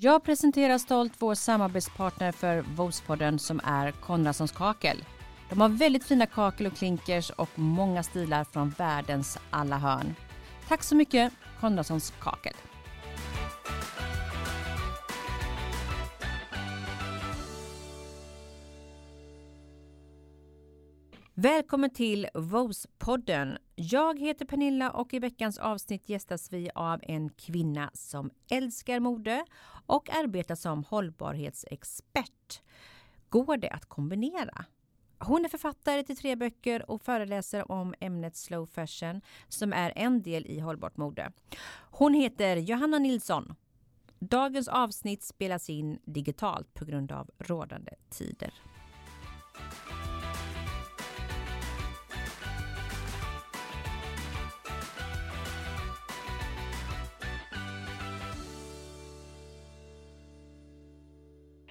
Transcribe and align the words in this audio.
Jag 0.00 0.24
presenterar 0.24 0.78
stolt 0.78 1.12
vår 1.18 1.34
samarbetspartner 1.34 2.32
för 2.32 2.60
Vospodden 2.60 3.38
som 3.38 3.60
är 3.64 3.92
Konradssons 3.92 4.52
kakel. 4.52 5.04
De 5.50 5.60
har 5.60 5.68
väldigt 5.68 6.04
fina 6.04 6.26
kakel 6.26 6.66
och 6.66 6.76
klinkers 6.76 7.30
och 7.30 7.48
många 7.54 8.02
stilar 8.02 8.44
från 8.44 8.70
världens 8.70 9.38
alla 9.50 9.78
hörn. 9.78 10.14
Tack 10.68 10.82
så 10.82 10.96
mycket 10.96 11.32
Konradssons 11.60 12.12
kakel. 12.20 12.54
Välkommen 21.40 21.90
till 21.90 22.28
Vos-podden. 22.34 23.58
Jag 23.74 24.18
heter 24.18 24.44
Pernilla 24.44 24.90
och 24.90 25.14
i 25.14 25.18
veckans 25.18 25.58
avsnitt 25.58 26.08
gästas 26.08 26.52
vi 26.52 26.70
av 26.74 27.00
en 27.02 27.30
kvinna 27.30 27.90
som 27.94 28.30
älskar 28.50 29.00
mode 29.00 29.44
och 29.86 30.10
arbetar 30.10 30.54
som 30.54 30.84
hållbarhetsexpert. 30.84 32.62
Går 33.28 33.56
det 33.56 33.70
att 33.70 33.84
kombinera? 33.84 34.64
Hon 35.18 35.44
är 35.44 35.48
författare 35.48 36.02
till 36.02 36.16
tre 36.16 36.36
böcker 36.36 36.90
och 36.90 37.02
föreläser 37.02 37.72
om 37.72 37.94
ämnet 38.00 38.36
slow 38.36 38.66
fashion 38.66 39.20
som 39.48 39.72
är 39.72 39.92
en 39.96 40.22
del 40.22 40.46
i 40.46 40.60
hållbart 40.60 40.96
mode. 40.96 41.32
Hon 41.90 42.14
heter 42.14 42.56
Johanna 42.56 42.98
Nilsson. 42.98 43.54
Dagens 44.18 44.68
avsnitt 44.68 45.22
spelas 45.22 45.70
in 45.70 45.98
digitalt 46.04 46.74
på 46.74 46.84
grund 46.84 47.12
av 47.12 47.30
rådande 47.38 47.92
tider. 48.10 48.52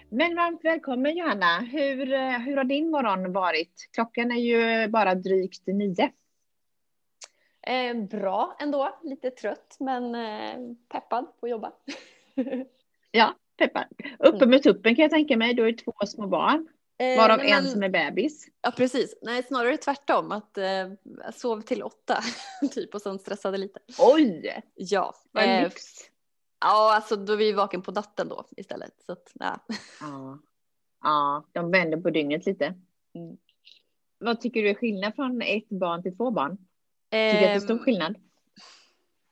Men 0.10 0.36
varmt 0.36 0.66
välkommen 0.66 1.18
Johanna. 1.18 1.60
Hur, 1.60 2.14
eh, 2.14 2.40
hur 2.40 2.58
har 2.58 2.64
din 2.64 2.92
morgon 2.92 3.34
varit? 3.34 3.90
Klockan 3.94 4.32
är 4.32 4.36
ju 4.36 4.88
bara 4.88 5.16
drygt 5.16 5.68
nio. 5.68 6.12
Eh, 7.68 7.94
bra 7.94 8.58
ändå, 8.60 9.00
lite 9.04 9.32
trött 9.32 9.78
men 9.80 10.16
eh, 10.16 10.76
peppad 10.92 11.26
på 11.40 11.46
att 11.46 11.50
jobba. 11.50 11.72
ja, 13.12 13.36
peppad. 13.58 13.86
Uppe 14.20 14.46
med 14.46 14.64
tuppen 14.64 14.96
kan 14.96 15.04
jag 15.04 15.12
tänka 15.12 15.38
mig, 15.38 15.54
du 15.54 15.62
har 15.62 15.70
ju 15.70 15.76
två 15.76 15.94
små 16.06 16.28
barn. 16.28 16.68
Eh, 17.00 17.18
varav 17.18 17.40
en 17.40 17.68
som 17.68 17.84
är 17.84 17.90
bebis. 17.90 18.48
Ja 18.62 18.72
precis, 18.72 19.18
nej 19.22 19.44
snarare 19.44 19.78
tvärtom 19.78 20.32
att 20.32 20.58
eh, 20.58 20.92
sov 21.34 21.62
till 21.62 21.84
åtta 21.84 22.22
typ 22.72 22.96
och 22.96 23.02
sen 23.02 23.20
stressade 23.20 23.58
lite. 23.58 23.80
Oj! 24.00 24.62
Ja. 24.76 25.14
Vad 25.32 25.44
eh, 25.44 25.64
lyx. 25.64 25.84
Ja, 26.60 26.96
alltså 26.96 27.16
då 27.16 27.34
är 27.34 27.38
vi 27.38 27.54
vaken 27.54 27.82
på 27.82 27.92
natten 27.92 28.30
då 28.30 28.46
istället. 28.58 28.94
Så 29.06 29.12
att, 29.12 29.32
ja. 29.34 29.60
ja. 30.02 30.40
ja, 31.04 31.46
de 31.52 31.72
vänder 31.72 31.98
på 31.98 32.10
dygnet 32.10 32.46
lite. 32.46 32.66
Mm. 33.14 33.38
Vad 34.20 34.42
tycker 34.42 34.64
du 34.64 34.70
är 34.70 34.74
skillnad 34.74 35.16
från 35.16 35.42
ett 35.42 35.70
barn 35.70 36.04
till 36.04 36.18
två 36.18 36.32
barn? 36.32 36.58
Tycker 37.12 37.32
du 37.32 37.38
att 37.38 37.42
det 37.42 37.48
är 37.48 37.60
stor 37.60 37.78
ehm, 37.78 37.84
skillnad? 37.84 38.16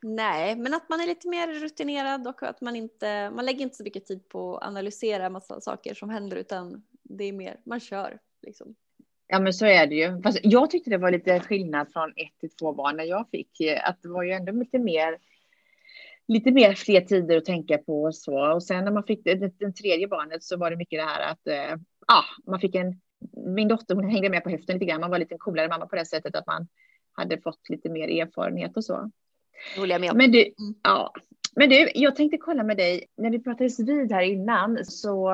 Nej, 0.03 0.55
men 0.55 0.73
att 0.73 0.89
man 0.89 1.01
är 1.01 1.07
lite 1.07 1.29
mer 1.29 1.47
rutinerad 1.47 2.27
och 2.27 2.43
att 2.43 2.61
man 2.61 2.75
inte, 2.75 3.29
man 3.29 3.45
lägger 3.45 3.61
inte 3.61 3.75
så 3.75 3.83
mycket 3.83 4.05
tid 4.05 4.29
på 4.29 4.57
att 4.57 4.67
analysera 4.67 5.29
massa 5.29 5.61
saker 5.61 5.93
som 5.93 6.09
händer 6.09 6.37
utan 6.37 6.83
det 7.03 7.23
är 7.23 7.33
mer, 7.33 7.59
man 7.65 7.79
kör 7.79 8.19
liksom. 8.41 8.75
Ja 9.27 9.39
men 9.39 9.53
så 9.53 9.65
är 9.65 9.87
det 9.87 9.95
ju. 9.95 10.21
Fast 10.21 10.39
jag 10.43 10.71
tyckte 10.71 10.89
det 10.89 10.97
var 10.97 11.11
lite 11.11 11.39
skillnad 11.39 11.87
från 11.93 12.09
ett 12.09 12.39
till 12.39 12.49
två 12.49 12.73
barn 12.73 12.97
när 12.97 13.03
jag 13.03 13.29
fick, 13.31 13.61
att 13.83 14.01
det 14.01 14.09
var 14.09 14.23
ju 14.23 14.31
ändå 14.31 14.51
lite 14.51 14.79
mer 14.79 15.17
lite 16.27 16.51
mer 16.51 16.73
fler 16.73 17.01
tider 17.01 17.37
att 17.37 17.45
tänka 17.45 17.77
på 17.77 18.03
och 18.03 18.15
så. 18.15 18.53
Och 18.53 18.63
sen 18.63 18.85
när 18.85 18.91
man 18.91 19.03
fick 19.03 19.23
det, 19.23 19.35
det, 19.35 19.71
tredje 19.71 20.07
barnet 20.07 20.43
så 20.43 20.57
var 20.57 20.71
det 20.71 20.77
mycket 20.77 20.99
det 20.99 21.05
här 21.05 21.31
att 21.31 21.47
eh, 21.47 21.79
ah, 22.07 22.23
man 22.51 22.59
fick 22.59 22.75
en, 22.75 23.01
min 23.55 23.67
dotter 23.67 23.95
hon 23.95 24.09
hängde 24.09 24.29
med 24.29 24.43
på 24.43 24.49
höften 24.49 24.75
lite 24.75 24.85
grann, 24.85 25.01
man 25.01 25.11
var 25.11 25.19
lite 25.19 25.37
coolare 25.37 25.67
mamma 25.67 25.87
på 25.87 25.95
det 25.95 26.05
sättet 26.05 26.35
att 26.35 26.47
man 26.47 26.67
hade 27.13 27.41
fått 27.41 27.69
lite 27.69 27.89
mer 27.89 28.21
erfarenhet 28.21 28.77
och 28.77 28.85
så. 28.85 29.11
Det 29.75 29.79
håller 29.79 29.95
jag 29.95 30.01
med 30.01 30.11
om. 30.11 30.17
Men 30.17 30.31
du, 30.31 30.39
mm. 30.39 30.75
ja, 30.83 31.13
men 31.55 31.69
du, 31.69 31.89
jag 31.95 32.15
tänkte 32.15 32.37
kolla 32.37 32.63
med 32.63 32.77
dig, 32.77 33.05
när 33.17 33.29
vi 33.29 33.39
pratades 33.39 33.79
vid 33.79 34.11
här 34.11 34.21
innan 34.21 34.85
så 34.85 35.31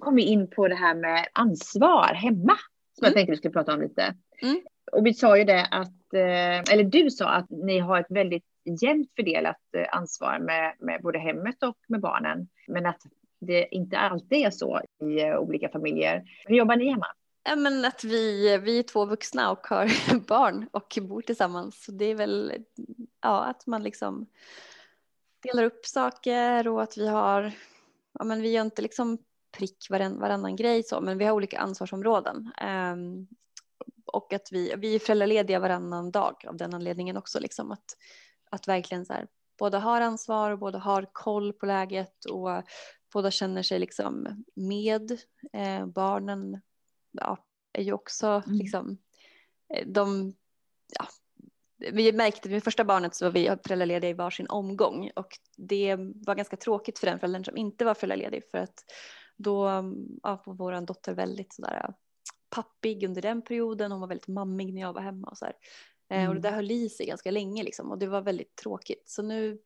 kom 0.00 0.14
vi 0.14 0.22
in 0.22 0.50
på 0.50 0.68
det 0.68 0.74
här 0.74 0.94
med 0.94 1.26
ansvar 1.32 2.14
hemma, 2.14 2.56
som 2.94 3.04
mm. 3.04 3.08
jag 3.08 3.14
tänkte 3.14 3.30
vi 3.30 3.36
skulle 3.36 3.52
prata 3.52 3.74
om 3.74 3.80
lite. 3.80 4.14
Mm. 4.42 4.60
Och 4.92 5.06
vi 5.06 5.14
sa 5.14 5.38
ju 5.38 5.44
det 5.44 5.66
att, 5.70 6.14
eh, 6.14 6.72
eller 6.72 6.84
du 6.84 7.10
sa 7.10 7.28
att 7.28 7.50
ni 7.50 7.78
har 7.78 8.00
ett 8.00 8.10
väldigt 8.10 8.44
jämnt 8.64 9.12
fördelat 9.16 9.74
eh, 9.76 9.86
ansvar 9.92 10.38
med, 10.38 10.74
med 10.78 11.02
både 11.02 11.18
hemmet 11.18 11.62
och 11.62 11.76
med 11.88 12.00
barnen. 12.00 12.48
Men 12.68 12.86
att 12.86 13.00
det 13.40 13.74
inte 13.74 13.98
alltid 13.98 14.38
är 14.38 14.50
så 14.50 14.80
i 15.00 15.22
eh, 15.22 15.38
olika 15.38 15.68
familjer. 15.68 16.22
Hur 16.44 16.56
jobbar 16.56 16.76
ni 16.76 16.90
hemma? 16.90 17.06
Ja, 17.44 17.56
men 17.56 17.84
att 17.84 18.04
vi, 18.04 18.58
vi 18.58 18.78
är 18.78 18.82
två 18.82 19.04
vuxna 19.04 19.50
och 19.50 19.66
har 19.66 20.20
barn 20.26 20.68
och 20.72 20.98
bor 21.02 21.22
tillsammans. 21.22 21.84
Så 21.84 21.92
det 21.92 22.04
är 22.04 22.14
väl 22.14 22.64
ja, 23.20 23.44
att 23.44 23.66
man 23.66 23.82
liksom 23.82 24.26
delar 25.42 25.64
upp 25.64 25.86
saker 25.86 26.68
och 26.68 26.82
att 26.82 26.96
vi 26.96 27.08
har, 27.08 27.52
ja 28.18 28.24
men 28.24 28.42
vi 28.42 28.52
gör 28.52 28.62
inte 28.62 28.82
liksom 28.82 29.18
prick 29.58 29.86
varann, 29.90 30.20
varannan 30.20 30.56
grej 30.56 30.82
så, 30.82 31.00
men 31.00 31.18
vi 31.18 31.24
har 31.24 31.32
olika 31.32 31.58
ansvarsområden. 31.58 32.50
Um, 32.92 33.26
och 34.06 34.32
att 34.32 34.48
vi, 34.52 34.74
vi 34.76 34.94
är 34.94 34.98
föräldralediga 34.98 35.58
varannan 35.58 36.10
dag 36.10 36.44
av 36.48 36.56
den 36.56 36.74
anledningen 36.74 37.16
också, 37.16 37.40
liksom 37.40 37.72
att 37.72 37.96
att 38.52 38.68
verkligen 38.68 39.06
så 39.06 39.12
här, 39.12 39.26
båda 39.58 39.78
har 39.78 40.00
ansvar 40.00 40.50
och 40.50 40.58
båda 40.58 40.78
har 40.78 41.06
koll 41.12 41.52
på 41.52 41.66
läget 41.66 42.24
och 42.24 42.62
båda 43.12 43.30
känner 43.30 43.62
sig 43.62 43.78
liksom 43.78 44.44
med. 44.54 45.12
Eh, 45.52 45.86
barnen 45.86 46.60
ja, 47.10 47.38
är 47.72 47.82
ju 47.82 47.92
också 47.92 48.26
mm. 48.26 48.58
liksom, 48.58 48.98
eh, 49.74 49.86
de, 49.86 50.34
ja, 50.98 51.06
vi 51.92 52.12
märkte 52.12 52.48
med 52.48 52.64
första 52.64 52.84
barnet 52.84 53.14
så 53.14 53.24
var 53.24 53.32
vi 53.32 53.56
föräldralediga 53.66 54.10
i 54.10 54.14
varsin 54.14 54.46
omgång 54.48 55.10
och 55.16 55.38
det 55.56 55.96
var 55.96 56.34
ganska 56.34 56.56
tråkigt 56.56 56.98
för 56.98 57.06
den 57.06 57.18
föräldern 57.18 57.44
som 57.44 57.56
inte 57.56 57.84
var 57.84 57.94
föräldraledig 57.94 58.42
för 58.50 58.58
att 58.58 58.84
då 59.36 59.66
ja, 60.22 60.42
var 60.46 60.54
vår 60.54 60.86
dotter 60.86 61.14
väldigt 61.14 61.52
sådär 61.52 61.94
pappig 62.54 63.04
under 63.04 63.22
den 63.22 63.42
perioden. 63.42 63.92
Hon 63.92 64.00
var 64.00 64.08
väldigt 64.08 64.28
mammig 64.28 64.74
när 64.74 64.80
jag 64.80 64.92
var 64.92 65.00
hemma 65.00 65.28
och 65.28 65.38
så 65.38 65.44
här. 65.44 65.54
Mm. 66.12 66.28
Och 66.28 66.34
det 66.34 66.38
mm. 66.38 66.42
där 66.42 66.56
höll 66.56 66.70
i 66.70 66.88
sig 66.88 67.06
ganska 67.06 67.30
länge 67.30 67.62
liksom, 67.62 67.90
och 67.90 67.98
det 67.98 68.06
var 68.06 68.22
väldigt 68.22 68.56
tråkigt. 68.56 69.02
Så 69.06 69.22
nu 69.22 69.58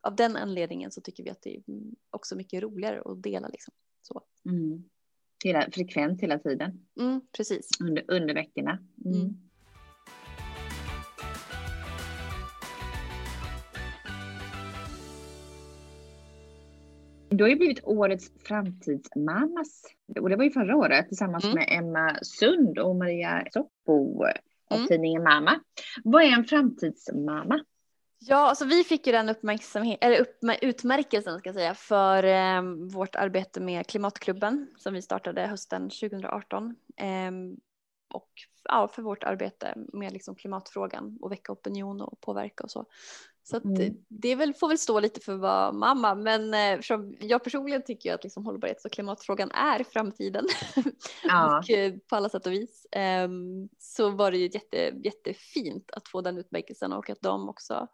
av 0.00 0.16
den 0.16 0.36
anledningen 0.36 0.90
så 0.90 1.00
tycker 1.00 1.24
vi 1.24 1.30
att 1.30 1.42
det 1.42 1.56
är 1.56 1.62
också 2.10 2.36
mycket 2.36 2.62
roligare 2.62 3.02
att 3.04 3.22
dela. 3.22 3.48
Liksom. 3.48 3.74
Så. 4.02 4.22
Mm. 4.44 4.84
Hela, 5.44 5.70
frekvent 5.72 6.22
hela 6.22 6.38
tiden. 6.38 6.86
Mm, 7.00 7.20
precis. 7.36 7.68
Under, 7.80 8.04
under 8.08 8.34
veckorna. 8.34 8.78
Mm. 9.04 9.20
mm. 9.20 9.48
Du 17.28 17.44
har 17.44 17.48
ju 17.48 17.56
blivit 17.56 17.84
årets 17.84 18.32
framtidsmammas. 18.44 19.82
Och 20.20 20.30
det 20.30 20.36
var 20.36 20.44
ju 20.44 20.50
förra 20.50 20.76
året 20.76 21.08
tillsammans 21.08 21.44
mm. 21.44 21.54
med 21.54 21.66
Emma 21.70 22.18
Sund 22.22 22.78
och 22.78 22.96
Maria 22.96 23.46
Soppo 23.52 24.24
av 24.72 24.76
mm. 24.76 24.88
tidningen 24.88 25.22
Mamma. 25.22 25.60
Vad 26.04 26.22
är 26.22 26.28
en 26.28 26.44
framtidsmamma? 26.44 27.64
Ja, 28.18 28.36
alltså 28.36 28.64
vi 28.64 28.84
fick 28.84 29.06
ju 29.06 29.12
den 29.12 29.28
uppmärksamhet, 29.28 29.98
eller 30.00 30.20
upp, 30.20 30.38
utmärkelsen 30.62 31.38
ska 31.38 31.52
säga, 31.52 31.74
för 31.74 32.24
eh, 32.24 32.62
vårt 32.92 33.16
arbete 33.16 33.60
med 33.60 33.86
Klimatklubben 33.86 34.66
som 34.76 34.94
vi 34.94 35.02
startade 35.02 35.46
hösten 35.46 35.82
2018. 35.82 36.76
Eh, 36.96 37.30
och 38.14 38.30
ja, 38.64 38.88
för 38.88 39.02
vårt 39.02 39.24
arbete 39.24 39.74
med 39.92 40.12
liksom 40.12 40.34
klimatfrågan 40.34 41.18
och 41.20 41.32
väcka 41.32 41.52
opinion 41.52 42.00
och 42.00 42.20
påverka 42.20 42.64
och 42.64 42.70
så. 42.70 42.86
Så 43.44 43.56
mm. 43.56 43.94
det 44.08 44.34
väl, 44.34 44.54
får 44.54 44.68
väl 44.68 44.78
stå 44.78 45.00
lite 45.00 45.20
för 45.20 45.34
vad 45.34 45.74
mamma, 45.74 46.14
men 46.14 46.54
eh, 46.54 46.80
jag 47.20 47.44
personligen 47.44 47.82
tycker 47.82 48.08
ju 48.08 48.14
att 48.14 48.24
liksom 48.24 48.46
hållbarhets 48.46 48.84
och 48.84 48.92
klimatfrågan 48.92 49.50
är 49.50 49.84
framtiden 49.84 50.46
ja. 51.24 51.58
och, 51.62 51.70
eh, 51.70 51.94
på 52.08 52.16
alla 52.16 52.28
sätt 52.28 52.46
och 52.46 52.52
vis. 52.52 52.84
Eh, 52.84 53.28
så 53.78 54.10
var 54.10 54.30
det 54.30 54.38
ju 54.38 54.50
jätte, 54.52 54.76
jättefint 55.04 55.90
att 55.90 56.08
få 56.08 56.20
den 56.20 56.38
utmärkelsen 56.38 56.92
och 56.92 57.10
att 57.10 57.20
de 57.20 57.48
också 57.48 57.88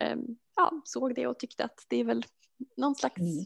ehm, 0.00 0.20
ja, 0.56 0.72
såg 0.84 1.14
det 1.14 1.26
och 1.26 1.38
tyckte 1.38 1.64
att 1.64 1.86
det 1.88 2.00
är 2.00 2.04
väl 2.04 2.24
någon 2.76 2.94
slags 2.94 3.20
mm. 3.20 3.44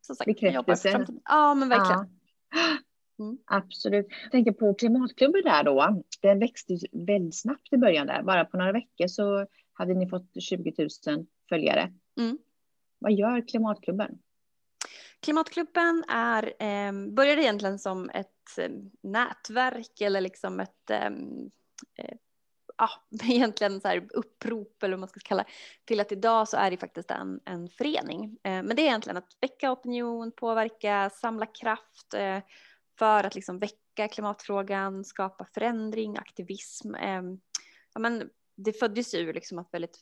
som 0.00 0.16
sagt, 0.16 0.26
Bekräftelse. 0.26 1.06
Ja, 1.24 1.54
men 1.54 1.68
verkligen. 1.68 2.18
Ja. 2.50 3.24
Mm. 3.24 3.38
Absolut. 3.46 4.06
Jag 4.22 4.30
tänker 4.30 4.52
på 4.52 4.74
klimatklubben 4.74 5.42
där 5.44 5.64
då. 5.64 6.02
Den 6.22 6.38
växte 6.38 6.78
väldigt 6.92 7.40
snabbt 7.40 7.72
i 7.72 7.76
början 7.76 8.06
där. 8.06 8.22
Bara 8.22 8.44
på 8.44 8.56
några 8.56 8.72
veckor 8.72 9.06
så 9.06 9.46
hade 9.78 9.94
ni 9.94 10.08
fått 10.08 10.42
20 10.42 10.74
000 11.06 11.26
följare. 11.48 11.92
Mm. 12.18 12.38
Vad 12.98 13.12
gör 13.12 13.48
Klimatklubben? 13.48 14.18
Klimatklubben 15.20 16.04
är, 16.08 16.54
eh, 16.58 16.92
började 16.92 17.42
egentligen 17.42 17.78
som 17.78 18.10
ett 18.10 18.58
eh, 18.58 18.70
nätverk 19.00 20.00
eller 20.00 20.20
liksom 20.20 20.60
ett 20.60 20.90
eh, 20.90 21.06
eh 21.96 22.16
ja, 22.76 22.90
egentligen 23.24 23.80
så 23.80 23.88
här 23.88 24.06
upprop 24.10 24.82
eller 24.82 24.92
vad 24.92 25.00
man 25.00 25.08
ska 25.08 25.20
kalla 25.20 25.44
till 25.84 26.00
att 26.00 26.12
idag 26.12 26.48
så 26.48 26.56
är 26.56 26.70
det 26.70 26.76
faktiskt 26.76 27.10
en, 27.10 27.40
en 27.44 27.68
förening. 27.68 28.24
Eh, 28.24 28.62
men 28.62 28.68
det 28.68 28.82
är 28.82 28.86
egentligen 28.86 29.16
att 29.16 29.36
väcka 29.40 29.72
opinion, 29.72 30.32
påverka, 30.32 31.10
samla 31.10 31.46
kraft 31.46 32.14
för 32.98 33.24
att 33.24 33.34
liksom 33.34 33.58
väcka 33.58 34.08
klimatfrågan, 34.08 35.04
skapa 35.04 35.44
förändring, 35.54 36.16
aktivism. 36.16 36.94
Ja, 37.94 38.00
men 38.00 38.30
det 38.60 38.72
föddes 38.72 39.14
ju 39.14 39.32
liksom 39.32 39.58
att 39.58 39.74
väldigt, 39.74 39.98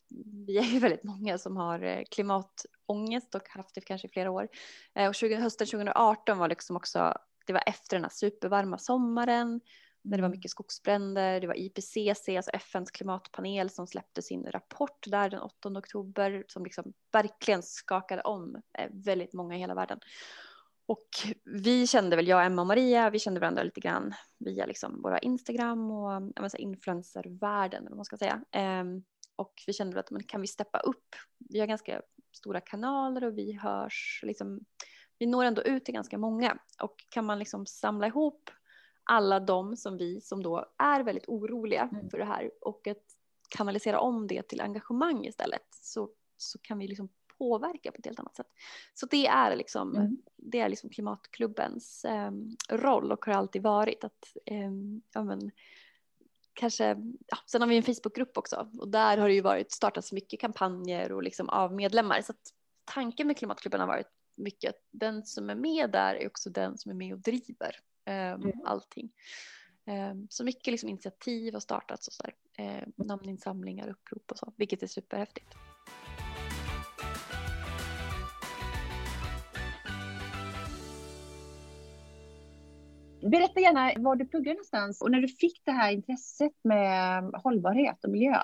vi 0.47 0.59
är 0.59 0.63
ju 0.63 0.79
väldigt 0.79 1.05
många 1.05 1.39
som 1.39 1.57
har 1.57 1.83
eh, 1.83 2.03
klimatångest 2.11 3.35
och 3.35 3.49
haft 3.49 3.75
det 3.75 3.81
kanske 3.81 4.09
i 4.09 4.11
flera 4.11 4.31
år. 4.31 4.49
Eh, 4.95 5.09
och 5.09 5.15
20, 5.15 5.35
hösten 5.35 5.67
2018 5.67 6.39
var 6.39 6.49
liksom 6.49 6.77
också, 6.77 7.15
det 7.47 7.53
var 7.53 7.63
efter 7.67 7.97
den 7.97 8.05
här 8.05 8.11
supervarma 8.11 8.79
sommaren 8.79 9.61
när 10.03 10.17
det 10.17 10.23
var 10.23 10.29
mm. 10.29 10.37
mycket 10.37 10.51
skogsbränder. 10.51 11.41
Det 11.41 11.47
var 11.47 11.59
IPCC, 11.59 12.29
alltså 12.29 12.51
FNs 12.51 12.91
klimatpanel 12.91 13.71
som 13.71 13.87
släppte 13.87 14.23
sin 14.23 14.47
rapport 14.51 15.05
där 15.07 15.31
den 15.31 15.41
8 15.41 15.69
oktober 15.69 16.45
som 16.49 16.65
liksom 16.65 16.93
verkligen 17.13 17.63
skakade 17.63 18.23
om 18.23 18.63
eh, 18.79 18.91
väldigt 18.93 19.33
många 19.33 19.57
i 19.57 19.59
hela 19.59 19.75
världen. 19.75 20.01
Och 20.87 21.09
vi 21.45 21.87
kände 21.87 22.17
väl, 22.17 22.29
jag, 22.29 22.47
Emma 22.47 22.63
och 22.63 22.67
Maria, 22.67 23.11
vi 23.11 23.19
kände 23.19 23.41
varandra 23.41 23.63
lite 23.63 23.81
grann 23.81 24.15
via 24.39 24.67
liksom 24.67 25.03
våra 25.03 25.19
Instagram 25.19 25.91
och 25.91 26.33
influencervärlden, 26.59 27.81
eller 27.81 27.91
vad 27.91 27.97
man 27.97 28.05
ska 28.05 28.17
säga. 28.17 28.45
Um, 28.81 29.05
och 29.37 29.55
vi 29.67 29.73
kände 29.73 30.01
att 30.01 30.11
men 30.11 30.23
kan 30.23 30.41
vi 30.41 30.47
steppa 30.47 30.79
upp? 30.79 31.15
Vi 31.39 31.61
har 31.61 31.67
ganska 31.67 32.03
stora 32.33 32.61
kanaler 32.61 33.25
och 33.25 33.39
vi 33.39 33.53
hörs, 33.53 34.21
liksom, 34.23 34.61
vi 35.19 35.27
når 35.27 35.45
ändå 35.45 35.63
ut 35.63 35.85
till 35.85 35.95
ganska 35.95 36.19
många. 36.19 36.59
Och 36.83 36.95
kan 37.09 37.25
man 37.25 37.39
liksom 37.39 37.67
samla 37.67 38.07
ihop 38.07 38.51
alla 39.05 39.41
de 39.41 39.77
som 39.77 39.97
vi 39.97 40.21
som 40.21 40.43
då 40.43 40.67
är 40.79 41.03
väldigt 41.03 41.29
oroliga 41.29 41.89
mm. 41.93 42.11
för 42.11 42.19
det 42.19 42.25
här 42.25 42.51
och 42.61 42.87
att 42.87 43.05
kanalisera 43.49 44.01
om 44.01 44.27
det 44.27 44.49
till 44.49 44.61
engagemang 44.61 45.27
istället 45.27 45.67
så, 45.71 46.11
så 46.37 46.59
kan 46.63 46.79
vi 46.79 46.89
liksom 46.89 47.09
påverka 47.39 47.93
på 47.93 47.99
ett 47.99 48.07
helt 48.07 48.21
annat 48.21 48.37
sätt. 48.37 48.51
Så 48.95 49.07
det 49.07 49.27
är 49.27 49.57
liksom, 49.57 49.97
mm. 49.97 50.17
det 50.37 50.61
är 50.61 50.69
liksom 50.69 50.91
klimatklubbens 50.91 52.05
eh, 52.05 52.31
roll 52.71 53.13
och 53.13 53.27
har 53.27 53.33
alltid 53.33 53.63
varit 53.63 54.05
att 54.05 54.37
eh, 54.47 54.71
ja, 55.13 55.25
men, 55.25 55.51
kanske, 56.53 56.85
ja, 57.27 57.39
sen 57.47 57.61
har 57.61 57.69
vi 57.69 57.77
en 57.77 57.83
Facebookgrupp 57.83 58.39
också 58.39 58.69
och 58.79 58.89
där 58.89 59.19
har 59.19 59.29
det 59.29 59.35
ju 59.35 59.41
varit 59.41 59.73
startats 59.73 60.13
mycket 60.13 60.41
kampanjer 60.41 61.13
och 61.13 61.23
liksom 61.23 61.49
av 61.49 61.73
medlemmar 61.73 62.23
så 62.23 62.33
att 62.33 62.53
tanken 62.85 63.27
med 63.27 63.37
klimatklubben 63.37 63.81
har 63.81 63.87
varit 63.87 64.11
mycket 64.37 64.71
att 64.71 64.83
den 64.91 65.25
som 65.25 65.51
är 65.51 65.55
med 65.55 65.91
där 65.91 66.15
är 66.15 66.27
också 66.27 66.51
den 66.51 66.79
som 66.79 66.91
är 66.91 66.95
med 66.95 67.15
och 67.15 67.21
driver 67.21 67.77
eh, 68.05 68.33
mm. 68.33 68.53
allting. 68.65 69.13
Eh, 69.87 70.15
så 70.29 70.45
mycket 70.45 70.71
liksom 70.73 70.89
initiativ 70.89 71.53
har 71.53 71.61
startats 71.61 72.09
och 72.09 72.13
så 72.13 72.23
där, 72.23 72.35
eh, 72.65 72.89
namninsamlingar, 72.97 73.89
upprop 73.89 74.31
och 74.31 74.39
så, 74.39 74.53
vilket 74.57 74.83
är 74.83 74.87
superhäftigt. 74.87 75.55
Berätta 83.31 83.61
gärna 83.61 83.93
var 83.97 84.17
du 84.17 84.27
pluggade 84.27 84.55
någonstans 84.55 85.03
och 85.03 85.11
när 85.11 85.21
du 85.21 85.29
fick 85.29 85.65
det 85.65 85.73
här 85.73 85.93
intresset 85.93 86.53
med 86.63 87.25
hållbarhet 87.35 88.05
och 88.05 88.11
miljö. 88.11 88.41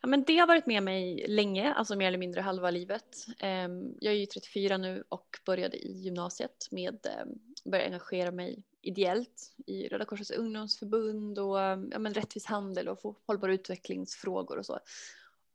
Ja, 0.00 0.08
men 0.08 0.24
det 0.24 0.38
har 0.38 0.46
varit 0.46 0.66
med 0.66 0.82
mig 0.82 1.26
länge, 1.28 1.74
alltså 1.74 1.96
mer 1.96 2.08
eller 2.08 2.18
mindre 2.18 2.40
halva 2.40 2.70
livet. 2.70 3.26
Ehm, 3.38 3.94
jag 4.00 4.14
är 4.14 4.18
ju 4.18 4.26
34 4.26 4.76
nu 4.76 5.04
och 5.08 5.38
började 5.46 5.76
i 5.76 5.92
gymnasiet 5.92 6.68
med 6.70 7.06
ehm, 7.06 7.28
började 7.64 7.70
börja 7.70 7.84
engagera 7.84 8.30
mig 8.30 8.62
ideellt 8.82 9.52
i 9.66 9.88
Röda 9.88 10.04
Korsets 10.04 10.30
ungdomsförbund 10.30 11.38
och 11.38 11.58
ja, 11.58 11.98
men 11.98 12.14
rättvis 12.14 12.46
handel 12.46 12.88
och 12.88 13.20
hållbar 13.26 13.48
utvecklingsfrågor 13.48 14.58
och 14.58 14.66
så. 14.66 14.78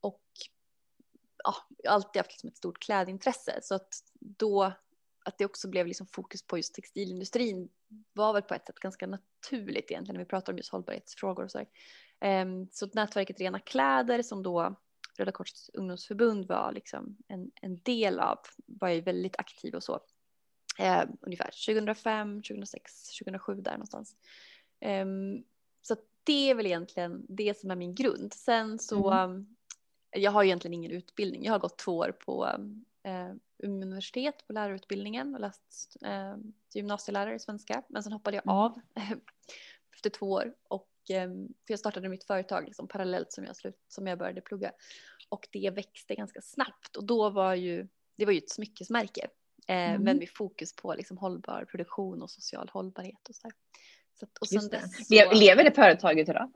Och 0.01 0.21
ja, 1.43 1.55
jag 1.77 1.91
har 1.91 1.95
alltid 1.95 2.19
haft 2.19 2.31
liksom 2.31 2.47
ett 2.47 2.57
stort 2.57 2.79
klädintresse 2.79 3.59
så 3.61 3.75
att 3.75 3.93
då 4.19 4.73
att 5.25 5.37
det 5.37 5.45
också 5.45 5.69
blev 5.69 5.87
liksom 5.87 6.07
fokus 6.07 6.47
på 6.47 6.57
just 6.57 6.75
textilindustrin 6.75 7.69
var 8.13 8.33
väl 8.33 8.41
på 8.41 8.53
ett 8.53 8.65
sätt 8.65 8.79
ganska 8.79 9.07
naturligt 9.07 9.91
egentligen 9.91 10.15
när 10.15 10.23
vi 10.23 10.29
pratar 10.29 10.53
om 10.53 10.57
just 10.57 10.71
hållbarhetsfrågor 10.71 11.43
och 11.43 11.51
så. 11.51 11.65
Um, 12.25 12.67
så 12.71 12.89
nätverket 12.93 13.39
Rena 13.39 13.59
Kläder 13.59 14.23
som 14.23 14.43
då 14.43 14.75
Röda 15.17 15.31
Korsets 15.31 15.69
ungdomsförbund 15.73 16.47
var 16.47 16.71
liksom 16.71 17.17
en, 17.27 17.51
en 17.61 17.79
del 17.79 18.19
av 18.19 18.39
var 18.65 18.89
ju 18.89 19.01
väldigt 19.01 19.39
aktiv 19.39 19.75
och 19.75 19.83
så. 19.83 19.93
Uh, 20.79 21.03
ungefär 21.21 21.51
2005, 21.67 22.41
2006, 22.41 23.17
2007 23.19 23.55
där 23.55 23.71
någonstans. 23.71 24.15
Um, 24.85 25.43
så 25.81 25.95
det 26.23 26.49
är 26.49 26.55
väl 26.55 26.65
egentligen 26.65 27.25
det 27.29 27.59
som 27.59 27.71
är 27.71 27.75
min 27.75 27.95
grund. 27.95 28.33
Sen 28.33 28.79
så, 28.79 29.11
mm. 29.11 29.55
jag 30.11 30.31
har 30.31 30.43
egentligen 30.43 30.73
ingen 30.73 30.91
utbildning. 30.91 31.45
Jag 31.45 31.53
har 31.53 31.59
gått 31.59 31.77
två 31.77 31.97
år 31.97 32.11
på 32.25 32.49
uh, 33.07 33.35
Umeå 33.63 33.81
universitet 33.81 34.47
på 34.47 34.53
lärarutbildningen 34.53 35.35
och 35.35 35.41
läst 35.41 35.97
eh, 36.01 36.35
gymnasielärare 36.73 37.35
i 37.35 37.39
svenska. 37.39 37.83
Men 37.87 38.03
sen 38.03 38.13
hoppade 38.13 38.37
jag 38.37 38.45
mm. 38.45 38.55
av 38.55 38.79
efter 39.95 40.09
två 40.09 40.31
år 40.31 40.53
och 40.67 40.89
eh, 41.09 41.29
för 41.31 41.71
jag 41.71 41.79
startade 41.79 42.09
mitt 42.09 42.23
företag 42.23 42.65
liksom, 42.65 42.87
parallellt 42.87 43.31
som 43.31 43.45
jag, 43.45 43.55
slut, 43.55 43.79
som 43.87 44.07
jag 44.07 44.17
började 44.17 44.41
plugga. 44.41 44.71
Och 45.29 45.47
det 45.51 45.69
växte 45.69 46.15
ganska 46.15 46.41
snabbt 46.41 46.95
och 46.95 47.03
då 47.03 47.29
var 47.29 47.55
ju, 47.55 47.87
det 48.15 48.25
var 48.25 48.31
ju 48.31 48.37
ett 48.37 48.49
smyckesmärke. 48.49 49.27
Eh, 49.67 49.89
mm. 49.89 50.01
Men 50.01 50.17
med 50.17 50.29
fokus 50.29 50.75
på 50.75 50.93
liksom, 50.93 51.17
hållbar 51.17 51.65
produktion 51.65 52.21
och 52.21 52.31
social 52.31 52.69
hållbarhet 52.69 53.29
och 53.29 53.35
så, 53.35 53.51
så 54.13 54.27
och 54.41 54.47
sen 54.47 54.69
dess 54.69 55.07
så... 55.07 55.33
Lever 55.33 55.63
det 55.63 55.71
företaget 55.71 56.29
idag? 56.29 56.51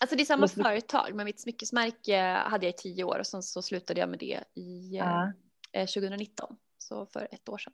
Alltså 0.00 0.16
det 0.16 0.22
är 0.22 0.24
samma 0.24 0.48
företag, 0.48 1.14
men 1.14 1.24
mitt 1.24 1.40
smyckesmärke 1.40 2.20
hade 2.22 2.66
jag 2.66 2.74
i 2.74 2.76
tio 2.78 3.04
år 3.04 3.18
och 3.18 3.26
sen 3.26 3.42
så 3.42 3.62
slutade 3.62 4.00
jag 4.00 4.08
med 4.08 4.18
det 4.18 4.44
i 4.54 5.00
uh. 5.00 5.30
2019, 5.72 6.46
eh, 6.50 6.56
så 6.78 7.06
för 7.06 7.28
ett 7.30 7.48
år 7.48 7.58
sedan. 7.58 7.72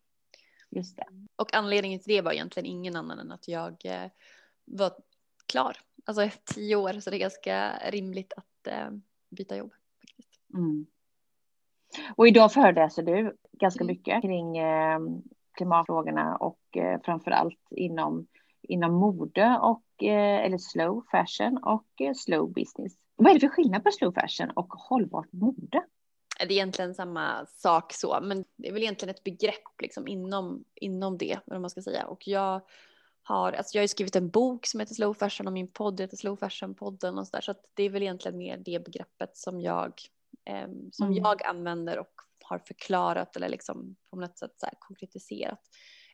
Just 0.70 0.96
det. 0.96 1.06
Och 1.37 1.55
anledningen 1.55 2.00
till 2.00 2.14
det 2.14 2.20
var 2.20 2.32
egentligen 2.32 2.67
ingen 2.67 2.96
annan 2.96 3.19
än 3.19 3.32
att 3.32 3.49
jag 3.49 3.85
eh, 3.85 4.11
var 4.64 4.93
klar. 5.46 5.76
Alltså 6.05 6.38
tio 6.55 6.76
år, 6.76 7.00
så 7.00 7.11
det 7.11 7.17
är 7.17 7.20
ganska 7.20 7.73
rimligt 7.91 8.32
att 8.32 8.67
eh, 8.67 8.91
byta 9.31 9.56
jobb. 9.56 9.73
Faktiskt. 10.00 10.41
Mm. 10.55 10.87
Och 12.17 12.29
idag 12.29 12.52
föreläser 12.52 13.02
du 13.02 13.37
ganska 13.52 13.85
mm. 13.85 13.94
mycket 13.94 14.23
kring 14.23 14.55
klimatfrågorna 15.52 16.37
och 16.37 16.61
framför 17.05 17.31
allt 17.31 17.61
inom, 17.70 18.26
inom 18.62 18.94
mode 18.94 19.58
och 19.62 19.85
eller 20.02 20.58
slow 20.58 21.05
fashion 21.11 21.58
och 21.62 22.17
slow 22.17 22.52
business. 22.52 22.93
Vad 23.17 23.31
är 23.31 23.35
det 23.35 23.41
för 23.41 23.49
skillnad 23.49 23.85
på 23.85 23.91
slow 23.91 24.12
fashion 24.12 24.50
och 24.50 24.73
hållbart 24.73 25.32
mode? 25.32 25.82
Det 26.46 26.55
är 26.55 26.56
egentligen 26.56 26.94
samma 26.94 27.46
sak 27.46 27.93
så, 27.93 28.19
men 28.23 28.44
det 28.56 28.69
är 28.69 28.73
väl 28.73 28.82
egentligen 28.82 29.14
ett 29.14 29.25
begrepp 29.25 29.81
liksom 29.82 30.08
inom, 30.08 30.64
inom 30.75 31.19
det, 31.19 31.38
vad 31.44 31.61
man 31.61 31.70
ska 31.70 31.82
säga. 31.82 32.06
Och 32.06 32.29
jag 32.29 32.60
har, 33.22 33.53
alltså 33.53 33.79
jag 33.79 33.82
har 33.82 33.86
skrivit 33.86 34.17
en 34.17 34.29
bok 34.29 34.67
som 34.67 34.81
heter 34.81 34.94
Slow 34.94 35.15
Fashion 35.15 35.46
och 35.46 35.53
min 35.53 35.69
podd 35.69 36.01
heter 36.01 36.17
Slow 36.17 36.39
Fashion-podden 36.39 37.19
och 37.19 37.27
så 37.27 37.36
där, 37.36 37.41
så 37.41 37.51
att 37.51 37.65
det 37.74 37.82
är 37.82 37.91
väl 37.91 38.03
egentligen 38.03 38.39
mer 38.39 38.56
det 38.56 38.84
begreppet 38.84 39.36
som 39.36 39.60
jag, 39.60 40.01
eh, 40.44 40.69
som 40.93 41.06
mm. 41.06 41.19
jag 41.24 41.43
använder 41.43 41.98
och 41.98 42.13
har 42.43 42.58
förklarat 42.58 43.36
eller 43.36 43.48
liksom 43.48 43.96
på 44.10 44.17
något 44.17 44.39
sätt 44.39 44.55
så 44.56 44.67
konkretiserat. 44.79 45.60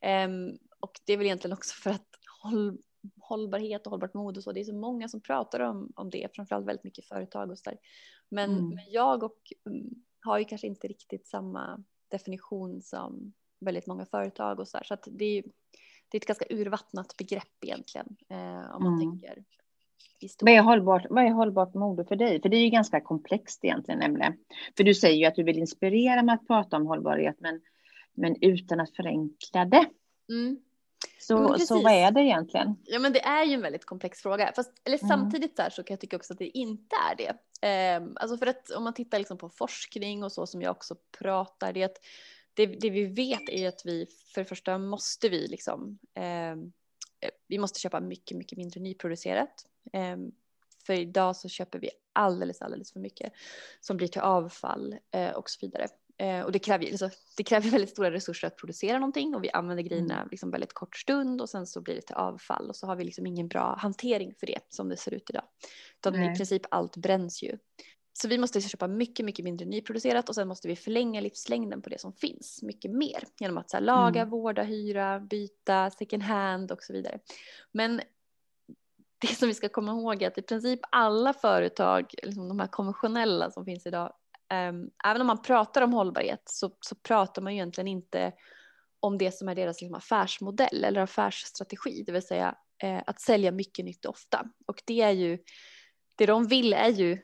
Eh, 0.02 0.28
och 0.80 1.00
det 1.04 1.12
är 1.12 1.16
väl 1.16 1.26
egentligen 1.26 1.56
också 1.56 1.74
för 1.74 1.90
att 1.90 2.08
håll, 2.42 2.78
hållbarhet 3.20 3.86
och 3.86 3.90
hållbart 3.90 4.14
mode 4.14 4.38
och 4.38 4.44
så, 4.44 4.52
det 4.52 4.60
är 4.60 4.64
så 4.64 4.74
många 4.74 5.08
som 5.08 5.20
pratar 5.20 5.60
om, 5.60 5.92
om 5.96 6.10
det, 6.10 6.28
framförallt 6.34 6.66
väldigt 6.66 6.84
mycket 6.84 7.04
företag 7.04 7.50
och 7.50 7.58
så 7.58 7.70
där. 7.70 7.78
Men, 8.28 8.50
mm. 8.50 8.68
men 8.68 8.84
jag 8.90 9.22
och 9.22 9.52
mm, 9.66 10.02
har 10.22 10.38
ju 10.38 10.44
kanske 10.44 10.66
inte 10.66 10.88
riktigt 10.88 11.26
samma 11.26 11.84
definition 12.08 12.82
som 12.82 13.32
väldigt 13.60 13.86
många 13.86 14.06
företag 14.06 14.60
och 14.60 14.68
så 14.68 14.78
där. 14.78 14.84
Så 14.84 14.94
att 14.94 15.08
det 15.10 15.24
är, 15.24 15.42
det 16.08 16.16
är 16.16 16.20
ett 16.20 16.26
ganska 16.26 16.46
urvattnat 16.50 17.16
begrepp 17.16 17.64
egentligen 17.64 18.16
eh, 18.28 18.74
om 18.74 18.82
man 18.82 18.92
mm. 18.92 18.98
tänker 19.00 19.44
vad 20.40 20.52
är, 20.52 20.60
hållbart, 20.60 21.06
vad 21.10 21.24
är 21.24 21.30
hållbart 21.30 21.74
mode 21.74 22.04
för 22.04 22.16
dig? 22.16 22.42
För 22.42 22.48
det 22.48 22.56
är 22.56 22.64
ju 22.64 22.70
ganska 22.70 23.00
komplext 23.00 23.64
egentligen 23.64 24.00
nämligen. 24.00 24.32
För 24.76 24.84
du 24.84 24.94
säger 24.94 25.16
ju 25.16 25.24
att 25.24 25.34
du 25.34 25.42
vill 25.42 25.58
inspirera 25.58 26.22
med 26.22 26.34
att 26.34 26.46
prata 26.46 26.76
om 26.76 26.86
hållbarhet 26.86 27.36
men, 27.38 27.60
men 28.14 28.36
utan 28.40 28.80
att 28.80 28.96
förenkla 28.96 29.64
det. 29.64 29.86
Mm. 30.28 30.58
Så, 31.18 31.58
så 31.58 31.82
vad 31.82 31.92
är 31.92 32.10
det 32.10 32.20
egentligen? 32.20 32.76
Ja 32.84 32.98
men 32.98 33.12
det 33.12 33.20
är 33.20 33.44
ju 33.44 33.54
en 33.54 33.62
väldigt 33.62 33.84
komplex 33.84 34.22
fråga. 34.22 34.52
Fast, 34.56 34.72
eller 34.84 34.98
mm. 34.98 35.08
samtidigt 35.08 35.56
så, 35.56 35.62
här, 35.62 35.70
så 35.70 35.82
kan 35.82 35.94
jag 35.94 36.00
tycka 36.00 36.16
också 36.16 36.32
att 36.32 36.38
det 36.38 36.58
inte 36.58 36.96
är 37.10 37.16
det. 37.16 37.36
Eh, 37.68 38.02
alltså 38.16 38.36
för 38.36 38.46
att 38.46 38.70
om 38.70 38.84
man 38.84 38.94
tittar 38.94 39.18
liksom 39.18 39.38
på 39.38 39.48
forskning 39.48 40.24
och 40.24 40.32
så 40.32 40.46
som 40.46 40.62
jag 40.62 40.70
också 40.70 40.96
pratar, 41.18 41.72
det, 41.72 41.98
det, 42.54 42.66
det 42.66 42.90
vi 42.90 43.04
vet 43.04 43.48
är 43.48 43.68
att 43.68 43.82
vi 43.84 44.06
för 44.34 44.40
det 44.40 44.44
första 44.44 44.78
måste 44.78 45.28
vi 45.28 45.46
liksom, 45.46 45.98
eh, 46.14 46.56
vi 47.48 47.58
måste 47.58 47.80
köpa 47.80 48.00
mycket, 48.00 48.36
mycket 48.36 48.58
mindre 48.58 48.80
nyproducerat. 48.80 49.66
Eh, 49.92 50.16
för 50.86 50.94
idag 50.94 51.36
så 51.36 51.48
köper 51.48 51.78
vi 51.78 51.90
alldeles, 52.12 52.62
alldeles 52.62 52.92
för 52.92 53.00
mycket 53.00 53.32
som 53.80 53.96
blir 53.96 54.08
till 54.08 54.20
avfall 54.20 54.96
eh, 55.10 55.30
och 55.30 55.50
så 55.50 55.58
vidare. 55.66 55.88
Eh, 56.20 56.40
och 56.40 56.52
det 56.52 56.58
kräver, 56.58 56.86
alltså, 56.86 57.10
det 57.36 57.44
kräver 57.44 57.70
väldigt 57.70 57.90
stora 57.90 58.10
resurser 58.10 58.46
att 58.46 58.56
producera 58.56 58.98
någonting 58.98 59.34
och 59.34 59.44
vi 59.44 59.50
använder 59.50 59.82
grejerna 59.82 60.16
mm. 60.16 60.28
liksom 60.30 60.50
väldigt 60.50 60.72
kort 60.72 60.96
stund 60.96 61.40
och 61.40 61.50
sen 61.50 61.66
så 61.66 61.80
blir 61.80 61.94
det 61.94 62.00
till 62.00 62.16
avfall 62.16 62.68
och 62.68 62.76
så 62.76 62.86
har 62.86 62.96
vi 62.96 63.04
liksom 63.04 63.26
ingen 63.26 63.48
bra 63.48 63.76
hantering 63.78 64.34
för 64.34 64.46
det 64.46 64.58
som 64.68 64.88
det 64.88 64.96
ser 64.96 65.14
ut 65.14 65.30
idag. 65.30 65.44
Utan 65.96 66.12
Nej. 66.12 66.32
i 66.32 66.36
princip 66.36 66.62
allt 66.70 66.96
bränns 66.96 67.42
ju. 67.42 67.58
Så 68.12 68.28
vi 68.28 68.38
måste 68.38 68.60
köpa 68.60 68.88
mycket, 68.88 69.26
mycket 69.26 69.44
mindre 69.44 69.66
nyproducerat 69.66 70.28
och 70.28 70.34
sen 70.34 70.48
måste 70.48 70.68
vi 70.68 70.76
förlänga 70.76 71.20
livslängden 71.20 71.82
på 71.82 71.90
det 71.90 72.00
som 72.00 72.12
finns 72.12 72.62
mycket 72.62 72.90
mer 72.90 73.24
genom 73.40 73.58
att 73.58 73.70
så 73.70 73.76
här, 73.76 73.84
laga, 73.84 74.20
mm. 74.20 74.30
vårda, 74.30 74.62
hyra, 74.62 75.20
byta, 75.20 75.90
second 75.90 76.22
hand 76.22 76.72
och 76.72 76.82
så 76.82 76.92
vidare. 76.92 77.18
Men 77.72 78.00
det 79.18 79.34
som 79.34 79.48
vi 79.48 79.54
ska 79.54 79.68
komma 79.68 79.92
ihåg 79.92 80.22
är 80.22 80.28
att 80.28 80.38
i 80.38 80.42
princip 80.42 80.80
alla 80.90 81.32
företag, 81.32 82.14
liksom 82.22 82.48
de 82.48 82.60
här 82.60 82.66
konventionella 82.66 83.50
som 83.50 83.64
finns 83.64 83.86
idag, 83.86 84.12
Ehm, 84.50 84.90
även 85.04 85.20
om 85.20 85.26
man 85.26 85.42
pratar 85.42 85.82
om 85.82 85.92
hållbarhet 85.92 86.42
så, 86.44 86.70
så 86.80 86.94
pratar 86.94 87.42
man 87.42 87.52
ju 87.52 87.58
egentligen 87.58 87.88
inte 87.88 88.32
om 89.00 89.18
det 89.18 89.32
som 89.32 89.48
är 89.48 89.54
deras 89.54 89.80
liksom, 89.80 89.94
affärsmodell 89.94 90.84
eller 90.84 91.00
affärsstrategi, 91.00 92.02
det 92.06 92.12
vill 92.12 92.26
säga 92.26 92.54
eh, 92.82 93.02
att 93.06 93.20
sälja 93.20 93.52
mycket 93.52 93.84
nytt 93.84 94.06
ofta. 94.06 94.50
Och 94.66 94.82
det 94.84 95.00
är 95.00 95.10
ju, 95.10 95.38
det 96.16 96.26
de 96.26 96.46
vill 96.46 96.72
är 96.72 96.88
ju 96.88 97.18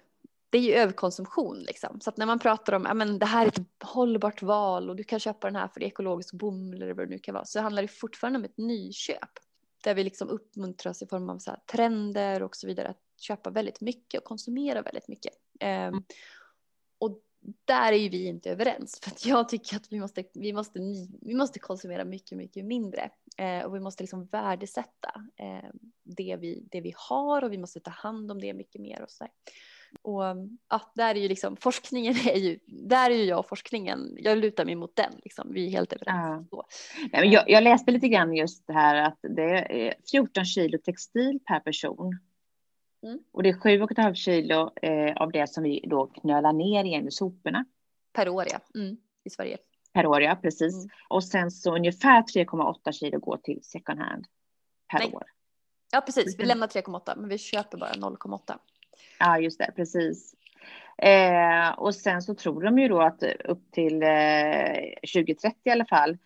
det 0.51 0.59
är 0.59 0.63
ju 0.63 0.73
överkonsumtion 0.73 1.59
liksom. 1.59 2.01
Så 2.01 2.11
att 2.11 2.17
när 2.17 2.27
man 2.27 2.39
pratar 2.39 2.73
om, 2.73 2.85
ja 2.85 2.95
men 2.95 3.19
det 3.19 3.27
här 3.27 3.47
är 3.47 3.49
ett 3.49 3.83
hållbart 3.83 4.43
val 4.43 4.91
och 4.91 4.97
du 4.97 5.05
kan 5.05 5.21
köpa 5.21 5.47
den 5.47 5.57
här 5.57 5.69
för 5.69 5.83
ekologisk 5.83 6.35
bomull 6.35 6.83
eller 6.83 6.95
vad 6.95 7.07
det 7.07 7.11
nu 7.11 7.19
kan 7.19 7.35
vara, 7.35 7.45
så 7.45 7.61
handlar 7.61 7.83
det 7.83 7.89
fortfarande 7.89 8.39
om 8.39 8.45
ett 8.45 8.57
nyköp. 8.59 9.31
Där 9.85 9.95
vi 9.95 10.05
liksom 10.05 10.29
uppmuntras 10.29 11.03
i 11.03 11.07
form 11.07 11.31
av 11.31 11.39
så 11.39 11.57
trender 11.73 12.43
och 12.43 12.57
så 12.57 12.67
vidare 12.67 12.89
att 12.89 13.21
köpa 13.21 13.51
väldigt 13.51 13.81
mycket 13.81 14.21
och 14.21 14.25
konsumera 14.25 14.83
väldigt 14.83 15.09
mycket. 15.09 15.33
Eh 15.61 15.93
och 16.99 17.21
där 17.65 17.93
är 17.93 17.97
ju 17.97 18.09
vi 18.09 18.27
inte 18.27 18.51
överens 18.51 19.01
för 19.03 19.11
att 19.11 19.27
jag 19.27 19.49
tycker 19.49 19.77
att 19.77 19.93
vi 19.93 20.01
måste, 20.01 20.25
vi 20.35 20.53
måste, 20.53 20.79
vi 21.21 21.35
måste 21.35 21.59
konsumera 21.59 22.05
mycket, 22.05 22.39
mycket 22.39 22.65
mindre 22.65 23.11
eh, 23.37 23.65
och 23.65 23.75
vi 23.75 23.81
måste 23.81 24.03
liksom 24.03 24.27
värdesätta 24.27 25.13
eh, 25.37 25.71
det, 26.05 26.37
vi, 26.37 26.69
det 26.71 26.81
vi 26.81 26.93
har 26.97 27.45
och 27.45 27.53
vi 27.53 27.59
måste 27.59 27.81
ta 27.81 27.91
hand 27.91 28.31
om 28.31 28.41
det 28.41 28.55
mycket 28.55 28.81
mer 28.81 29.03
och 29.03 29.11
så 29.11 29.25
där. 29.25 29.31
Och 30.03 30.23
ja, 30.69 30.93
där 30.95 31.15
är 31.15 31.21
ju 31.21 31.29
liksom 31.29 31.57
forskningen 31.57 32.15
är 32.27 32.39
ju, 32.39 32.59
där 32.67 33.11
är 33.11 33.15
ju 33.15 33.25
jag 33.25 33.39
och 33.39 33.49
forskningen, 33.49 34.17
jag 34.19 34.39
lutar 34.39 34.65
mig 34.65 34.75
mot 34.75 34.97
den 34.97 35.13
liksom, 35.25 35.53
vi 35.53 35.67
är 35.67 35.71
helt 35.71 35.93
överens. 35.93 36.49
Ja. 36.51 36.67
Jag, 37.11 37.51
jag 37.51 37.65
läste 37.65 37.91
lite 37.91 38.09
grann 38.09 38.35
just 38.35 38.67
det 38.67 38.73
här 38.73 38.97
att 38.97 39.19
det 39.21 39.87
är 39.87 39.95
14 40.11 40.45
kilo 40.45 40.79
textil 40.79 41.41
per 41.47 41.61
person. 41.61 42.19
Mm. 43.03 43.19
Och 43.33 43.43
det 43.43 43.49
är 43.49 43.55
7,5 43.55 44.15
kilo 44.15 44.73
eh, 44.83 45.17
av 45.17 45.33
det 45.33 45.51
som 45.51 45.65
vi 45.65 45.85
då 45.87 46.07
knölar 46.07 46.53
ner 46.53 46.85
igen 46.85 47.09
i 47.09 47.11
soporna. 47.11 47.65
Per 48.13 48.29
år 48.29 48.45
ja, 48.51 48.81
mm, 48.81 48.97
i 49.25 49.31
Sverige. 49.31 49.59
Per 49.93 50.07
år 50.07 50.23
ja, 50.23 50.39
precis. 50.43 50.75
Mm. 50.75 50.89
Och 51.09 51.25
sen 51.25 51.51
så 51.51 51.75
ungefär 51.75 52.23
3,8 52.23 52.93
kilo 52.93 53.19
går 53.19 53.37
till 53.37 53.61
second 53.63 54.01
hand 54.01 54.27
per 54.93 54.99
Nej. 54.99 55.13
år. 55.15 55.25
Ja 55.93 56.01
precis, 56.01 56.39
vi 56.39 56.45
lämnar 56.45 56.67
3,8 56.67 57.17
men 57.17 57.29
vi 57.29 57.39
köper 57.39 57.79
bara 57.79 57.93
0,8. 57.93 58.59
Ja, 59.19 59.39
just 59.39 59.59
det, 59.59 59.73
precis. 59.77 60.35
Eh, 60.99 61.71
och 61.79 61.95
sen 61.95 62.23
så 62.23 62.35
tror 62.35 62.63
de 62.63 62.79
ju 62.79 62.89
då 62.89 63.01
att 63.01 63.23
upp 63.23 63.73
till 63.73 64.03
eh, 64.03 64.09
2030 65.15 65.57
i 65.65 65.71
alla 65.71 65.85
fall 65.85 66.19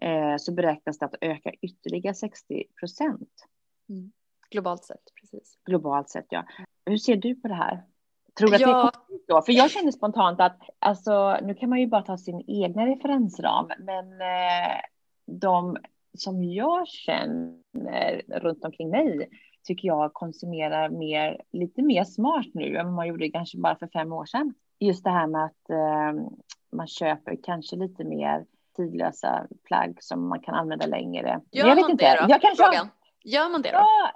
eh, 0.00 0.36
så 0.38 0.52
beräknas 0.52 0.98
det 0.98 1.04
att 1.04 1.14
öka 1.20 1.52
ytterligare 1.60 2.14
60 2.14 2.64
procent. 2.80 3.46
Mm. 3.88 4.12
Globalt 4.50 4.84
sett, 4.84 5.14
precis. 5.20 5.58
Globalt 5.66 6.10
sett, 6.10 6.26
ja. 6.28 6.44
Hur 6.86 6.96
ser 6.96 7.16
du 7.16 7.34
på 7.34 7.48
det 7.48 7.54
här? 7.54 7.84
Tror 8.38 8.48
du 8.48 8.54
att 8.54 8.60
ja. 8.60 8.66
det 8.68 8.72
kommer 8.72 9.20
då? 9.28 9.42
För 9.42 9.52
jag 9.52 9.70
känner 9.70 9.92
spontant 9.92 10.40
att 10.40 10.58
alltså, 10.78 11.38
nu 11.42 11.54
kan 11.54 11.68
man 11.70 11.80
ju 11.80 11.86
bara 11.86 12.02
ta 12.02 12.16
sin 12.16 12.44
egna 12.46 12.86
referensram, 12.86 13.70
men 13.78 14.12
eh, 14.12 14.80
de 15.26 15.76
som 16.18 16.44
jag 16.44 16.88
känner 16.88 18.22
runt 18.40 18.64
omkring 18.64 18.90
mig 18.90 19.28
tycker 19.64 19.88
jag 19.88 20.12
konsumerar 20.12 20.88
mer, 20.88 21.40
lite 21.52 21.82
mer 21.82 22.04
smart 22.04 22.46
nu 22.54 22.76
än 22.76 22.92
man 22.92 23.08
gjorde 23.08 23.28
kanske 23.28 23.58
bara 23.58 23.76
för 23.76 23.86
fem 23.86 24.12
år 24.12 24.26
sedan. 24.26 24.54
Just 24.80 25.04
det 25.04 25.10
här 25.10 25.26
med 25.26 25.44
att 25.44 25.70
eh, 25.70 26.24
man 26.72 26.86
köper 26.86 27.36
kanske 27.42 27.76
lite 27.76 28.04
mer 28.04 28.44
tidlösa 28.76 29.46
plagg 29.64 29.96
som 30.00 30.28
man 30.28 30.40
kan 30.40 30.54
använda 30.54 30.86
längre. 30.86 31.40
Gör 31.52 31.66
jag 31.66 31.74
vet 31.74 31.82
man 31.82 31.90
inte. 31.90 32.04
det 32.04 32.20
då? 32.20 32.26
Jag 32.28 32.40
kanske 32.40 32.64
Frågan. 32.64 32.88
Gör 33.24 33.48
man 33.48 33.62
det 33.62 33.70
då? 33.70 33.76
Ja, 33.78 34.10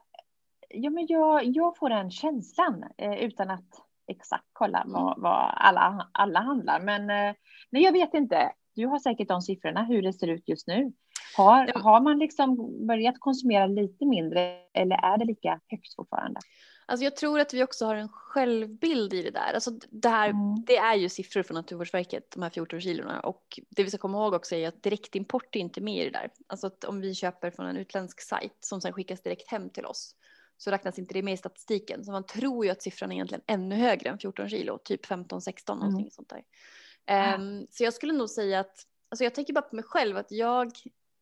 ja 0.68 0.90
men 0.90 1.06
jag, 1.08 1.44
jag 1.44 1.76
får 1.76 1.88
den 1.88 2.10
känslan 2.10 2.84
eh, 2.98 3.14
utan 3.14 3.50
att 3.50 3.68
exakt 4.08 4.46
kolla 4.52 4.80
mm. 4.80 4.92
vad, 4.92 5.20
vad, 5.20 5.52
alla, 5.56 6.10
alla 6.12 6.40
handlar. 6.40 6.80
Men 6.80 7.02
eh, 7.02 7.34
nej, 7.70 7.82
jag 7.82 7.92
vet 7.92 8.14
inte. 8.14 8.52
Du 8.74 8.86
har 8.86 8.98
säkert 8.98 9.28
de 9.28 9.42
siffrorna 9.42 9.84
hur 9.84 10.02
det 10.02 10.12
ser 10.12 10.28
ut 10.28 10.48
just 10.48 10.66
nu. 10.66 10.92
Har, 11.36 11.82
har 11.82 12.00
man 12.00 12.18
liksom 12.18 12.56
börjat 12.86 13.14
konsumera 13.18 13.66
lite 13.66 14.06
mindre 14.06 14.56
eller 14.74 14.96
är 14.96 15.18
det 15.18 15.24
lika 15.24 15.60
högt 15.68 15.94
fortfarande? 15.96 16.40
Alltså 16.86 17.04
jag 17.04 17.16
tror 17.16 17.40
att 17.40 17.54
vi 17.54 17.64
också 17.64 17.86
har 17.86 17.94
en 17.94 18.08
självbild 18.08 19.14
i 19.14 19.22
det 19.22 19.30
där. 19.30 19.52
Alltså 19.54 19.70
det, 19.90 20.08
här, 20.08 20.28
mm. 20.28 20.64
det 20.66 20.76
är 20.76 20.94
ju 20.94 21.08
siffror 21.08 21.42
från 21.42 21.54
Naturvårdsverket, 21.54 22.30
de 22.30 22.42
här 22.42 22.50
14 22.50 22.80
kilorna. 22.80 23.20
Och 23.20 23.60
det 23.70 23.84
vi 23.84 23.90
ska 23.90 23.98
komma 23.98 24.18
ihåg 24.18 24.34
också 24.34 24.54
är 24.54 24.68
att 24.68 24.82
direktimport 24.82 25.56
är 25.56 25.60
inte 25.60 25.80
med 25.80 25.94
i 25.94 26.04
det 26.04 26.18
där. 26.18 26.30
Alltså 26.46 26.66
att 26.66 26.84
om 26.84 27.00
vi 27.00 27.14
köper 27.14 27.50
från 27.50 27.66
en 27.66 27.76
utländsk 27.76 28.20
sajt 28.20 28.56
som 28.60 28.80
sen 28.80 28.92
skickas 28.92 29.22
direkt 29.22 29.50
hem 29.50 29.70
till 29.70 29.86
oss 29.86 30.14
så 30.58 30.70
räknas 30.70 30.98
inte 30.98 31.14
det 31.14 31.22
med 31.22 31.34
i 31.34 31.36
statistiken. 31.36 32.04
Så 32.04 32.12
man 32.12 32.26
tror 32.26 32.64
ju 32.64 32.70
att 32.70 32.82
siffran 32.82 33.10
är 33.10 33.14
egentligen 33.14 33.44
ännu 33.46 33.76
högre 33.76 34.10
än 34.10 34.18
14 34.18 34.48
kilo, 34.48 34.78
typ 34.78 35.06
15-16 35.06 35.72
mm. 35.72 35.78
någonting 35.78 36.10
sånt 36.10 36.28
där. 36.28 36.44
Um, 37.34 37.66
så 37.70 37.84
jag 37.84 37.94
skulle 37.94 38.12
nog 38.12 38.30
säga 38.30 38.60
att, 38.60 38.86
alltså 39.08 39.24
jag 39.24 39.34
tänker 39.34 39.52
bara 39.52 39.62
på 39.62 39.76
mig 39.76 39.84
själv 39.84 40.16
att 40.16 40.30
jag 40.32 40.72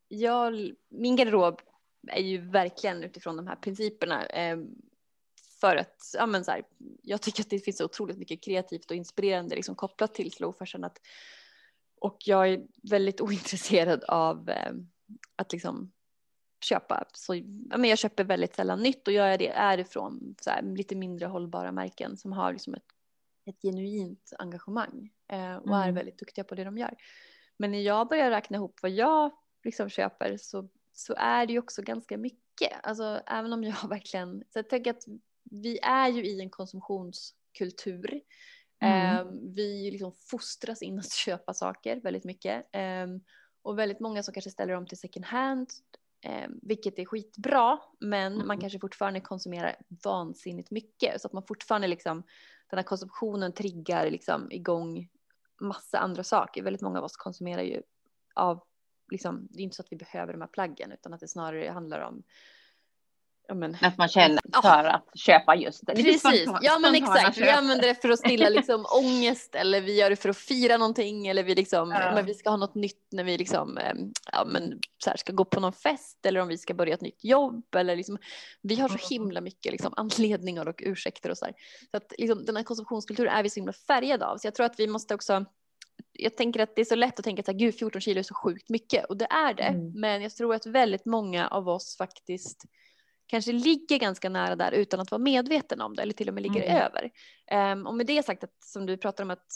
jag, 0.08 0.72
min 0.88 1.16
garderob 1.16 1.60
är 2.08 2.22
ju 2.22 2.38
verkligen 2.50 3.04
utifrån 3.04 3.36
de 3.36 3.46
här 3.46 3.56
principerna. 3.56 4.26
Eh, 4.26 4.58
för 5.60 5.76
att 5.76 6.14
ja, 6.14 6.26
men 6.26 6.44
så 6.44 6.50
här, 6.50 6.62
jag 7.02 7.22
tycker 7.22 7.42
att 7.42 7.50
det 7.50 7.58
finns 7.58 7.76
så 7.76 7.84
otroligt 7.84 8.18
mycket 8.18 8.44
kreativt 8.44 8.90
och 8.90 8.96
inspirerande 8.96 9.56
liksom, 9.56 9.74
kopplat 9.74 10.14
till 10.14 10.32
slow 10.32 10.52
fashion. 10.52 10.84
Att, 10.84 10.98
och 12.00 12.16
jag 12.24 12.48
är 12.48 12.66
väldigt 12.90 13.20
ointresserad 13.20 14.04
av 14.04 14.50
eh, 14.50 14.72
att 15.36 15.52
liksom 15.52 15.92
köpa. 16.66 17.04
Så, 17.12 17.34
ja, 17.34 17.76
men 17.76 17.84
jag 17.84 17.98
köper 17.98 18.24
väldigt 18.24 18.54
sällan 18.54 18.82
nytt 18.82 19.08
och 19.08 19.14
jag 19.14 19.32
är 19.32 19.38
det 19.38 19.48
är 19.48 19.78
ifrån 19.78 20.34
så 20.40 20.50
här, 20.50 20.62
lite 20.62 20.96
mindre 20.96 21.26
hållbara 21.26 21.72
märken 21.72 22.16
som 22.16 22.32
har 22.32 22.52
liksom 22.52 22.74
ett, 22.74 22.86
ett 23.44 23.62
genuint 23.62 24.32
engagemang 24.38 25.12
eh, 25.28 25.56
och 25.56 25.66
mm. 25.66 25.88
är 25.88 25.92
väldigt 25.92 26.18
duktiga 26.18 26.44
på 26.44 26.54
det 26.54 26.64
de 26.64 26.78
gör. 26.78 26.96
Men 27.56 27.70
när 27.70 27.80
jag 27.80 28.08
börjar 28.08 28.30
räkna 28.30 28.56
ihop 28.56 28.78
vad 28.82 28.90
jag 28.90 29.30
liksom 29.64 29.88
köper 29.88 30.36
så, 30.36 30.68
så 30.92 31.14
är 31.16 31.46
det 31.46 31.52
ju 31.52 31.58
också 31.58 31.82
ganska 31.82 32.18
mycket. 32.18 32.72
Alltså 32.82 33.20
även 33.26 33.52
om 33.52 33.64
jag 33.64 33.76
verkligen, 33.88 34.44
så 34.50 34.58
jag 34.58 34.68
tänker 34.68 34.90
att 34.90 35.04
vi 35.50 35.78
är 35.82 36.08
ju 36.08 36.26
i 36.26 36.40
en 36.40 36.50
konsumtionskultur. 36.50 38.20
Mm. 38.80 39.16
Eh, 39.16 39.32
vi 39.42 39.90
liksom 39.90 40.12
fostras 40.12 40.82
in 40.82 40.98
att 40.98 41.12
köpa 41.24 41.54
saker 41.54 42.00
väldigt 42.00 42.24
mycket. 42.24 42.68
Eh, 42.72 43.06
och 43.62 43.78
väldigt 43.78 44.00
många 44.00 44.22
som 44.22 44.34
kanske 44.34 44.50
ställer 44.50 44.74
om 44.74 44.86
till 44.86 44.98
second 44.98 45.24
hand, 45.24 45.70
eh, 46.26 46.48
vilket 46.62 46.98
är 46.98 47.04
skitbra, 47.04 47.78
men 48.00 48.34
mm. 48.34 48.46
man 48.46 48.60
kanske 48.60 48.78
fortfarande 48.78 49.20
konsumerar 49.20 49.76
vansinnigt 50.04 50.70
mycket. 50.70 51.20
Så 51.20 51.26
att 51.26 51.32
man 51.32 51.46
fortfarande 51.46 51.86
liksom, 51.86 52.22
den 52.70 52.78
här 52.78 52.84
konsumtionen 52.84 53.52
triggar 53.52 54.10
liksom 54.10 54.52
igång 54.52 55.08
massa 55.60 55.98
andra 55.98 56.24
saker. 56.24 56.62
Väldigt 56.62 56.82
många 56.82 56.98
av 56.98 57.04
oss 57.04 57.16
konsumerar 57.16 57.62
ju 57.62 57.82
av 58.34 58.62
liksom, 59.10 59.48
det 59.50 59.58
är 59.58 59.62
inte 59.62 59.76
så 59.76 59.82
att 59.82 59.92
vi 59.92 59.96
behöver 59.96 60.32
de 60.32 60.40
här 60.40 60.48
plaggen 60.48 60.92
utan 60.92 61.14
att 61.14 61.20
det 61.20 61.28
snarare 61.28 61.70
handlar 61.70 62.00
om 62.00 62.22
Ja, 63.48 63.54
men, 63.54 63.76
att 63.80 63.98
man 63.98 64.08
känner 64.08 64.40
för 64.62 64.84
ja. 64.84 64.90
att 64.90 65.18
köpa 65.18 65.56
just 65.56 65.86
det. 65.86 65.94
Precis, 65.94 66.46
ja 66.62 66.78
men 66.78 66.94
exakt. 66.94 67.38
Vi 67.38 67.48
använder 67.48 67.88
det 67.88 67.94
för 67.94 68.08
att 68.08 68.18
stilla 68.18 68.48
liksom 68.48 68.86
ångest 68.90 69.54
eller 69.54 69.80
vi 69.80 69.98
gör 69.98 70.10
det 70.10 70.16
för 70.16 70.28
att 70.28 70.36
fira 70.36 70.76
någonting 70.76 71.26
eller 71.26 71.42
vi 71.42 71.54
liksom, 71.54 71.90
ja. 71.90 72.12
men 72.14 72.26
vi 72.26 72.34
ska 72.34 72.50
ha 72.50 72.56
något 72.56 72.74
nytt 72.74 73.06
när 73.12 73.24
vi 73.24 73.38
liksom, 73.38 73.78
ehm, 73.78 74.12
ja 74.32 74.44
men 74.44 74.80
så 75.04 75.10
här, 75.10 75.16
ska 75.16 75.32
gå 75.32 75.44
på 75.44 75.60
någon 75.60 75.72
fest 75.72 76.26
eller 76.26 76.40
om 76.40 76.48
vi 76.48 76.58
ska 76.58 76.74
börja 76.74 76.94
ett 76.94 77.00
nytt 77.00 77.24
jobb 77.24 77.74
eller 77.76 77.96
liksom, 77.96 78.18
vi 78.62 78.74
har 78.80 78.88
så 78.88 79.08
himla 79.14 79.40
mycket 79.40 79.72
liksom 79.72 79.94
anledningar 79.96 80.68
och 80.68 80.82
ursäkter 80.84 81.30
och 81.30 81.38
så 81.38 81.44
här. 81.44 81.54
Så 81.90 81.96
att 81.96 82.12
liksom, 82.18 82.44
den 82.44 82.56
här 82.56 82.64
konsumtionskulturen 82.64 83.34
är 83.34 83.42
vi 83.42 83.50
så 83.50 83.60
himla 83.60 83.72
färgade 83.72 84.26
av 84.26 84.38
så 84.38 84.46
jag 84.46 84.54
tror 84.54 84.66
att 84.66 84.80
vi 84.80 84.86
måste 84.86 85.14
också 85.14 85.44
jag 86.12 86.36
tänker 86.36 86.60
att 86.60 86.76
det 86.76 86.80
är 86.80 86.84
så 86.84 86.94
lätt 86.94 87.18
att 87.18 87.24
tänka 87.24 87.42
att 87.52 87.76
14 87.78 88.00
kilo 88.00 88.18
är 88.18 88.22
så 88.22 88.34
sjukt 88.34 88.68
mycket 88.68 89.04
och 89.04 89.16
det 89.16 89.24
är 89.30 89.54
det. 89.54 89.62
Mm. 89.62 90.00
Men 90.00 90.22
jag 90.22 90.34
tror 90.34 90.54
att 90.54 90.66
väldigt 90.66 91.04
många 91.04 91.48
av 91.48 91.68
oss 91.68 91.96
faktiskt 91.96 92.64
kanske 93.26 93.52
ligger 93.52 93.98
ganska 93.98 94.28
nära 94.28 94.56
där 94.56 94.72
utan 94.72 95.00
att 95.00 95.10
vara 95.10 95.22
medveten 95.22 95.80
om 95.80 95.96
det 95.96 96.02
eller 96.02 96.12
till 96.12 96.28
och 96.28 96.34
med 96.34 96.42
ligger 96.42 96.62
mm. 96.62 96.82
över. 96.82 97.10
Um, 97.72 97.86
och 97.86 97.94
med 97.94 98.06
det 98.06 98.22
sagt 98.22 98.44
att 98.44 98.64
som 98.64 98.86
du 98.86 98.96
pratar 98.96 99.24
om 99.24 99.30
att 99.30 99.46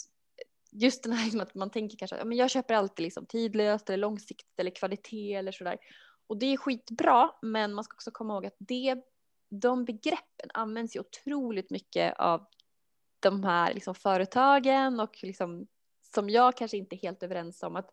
just 0.71 1.03
den 1.03 1.13
här 1.13 1.23
liksom 1.25 1.41
att 1.41 1.55
man 1.55 1.69
tänker 1.69 1.97
kanske 1.97 2.15
att 2.15 2.21
ja, 2.21 2.25
men 2.25 2.37
jag 2.37 2.49
köper 2.49 2.73
alltid 2.73 3.03
liksom 3.03 3.25
tidlöst 3.25 3.89
eller 3.89 3.97
långsiktigt 3.97 4.59
eller 4.59 4.71
kvalitet 4.71 5.33
eller 5.33 5.51
sådär. 5.51 5.77
Och 6.27 6.37
det 6.37 6.45
är 6.45 6.57
skitbra, 6.57 7.31
men 7.41 7.73
man 7.73 7.83
ska 7.83 7.95
också 7.95 8.11
komma 8.11 8.33
ihåg 8.33 8.45
att 8.45 8.55
det, 8.57 8.95
de 9.49 9.85
begreppen 9.85 10.49
används 10.53 10.95
ju 10.95 10.99
otroligt 10.99 11.69
mycket 11.69 12.19
av 12.19 12.47
de 13.19 13.43
här 13.43 13.73
liksom 13.73 13.95
företagen 13.95 14.99
och 14.99 15.17
liksom 15.23 15.67
som 16.13 16.29
jag 16.29 16.57
kanske 16.57 16.77
inte 16.77 16.95
är 16.95 16.97
helt 16.97 17.23
överens 17.23 17.63
om 17.63 17.75
att 17.75 17.89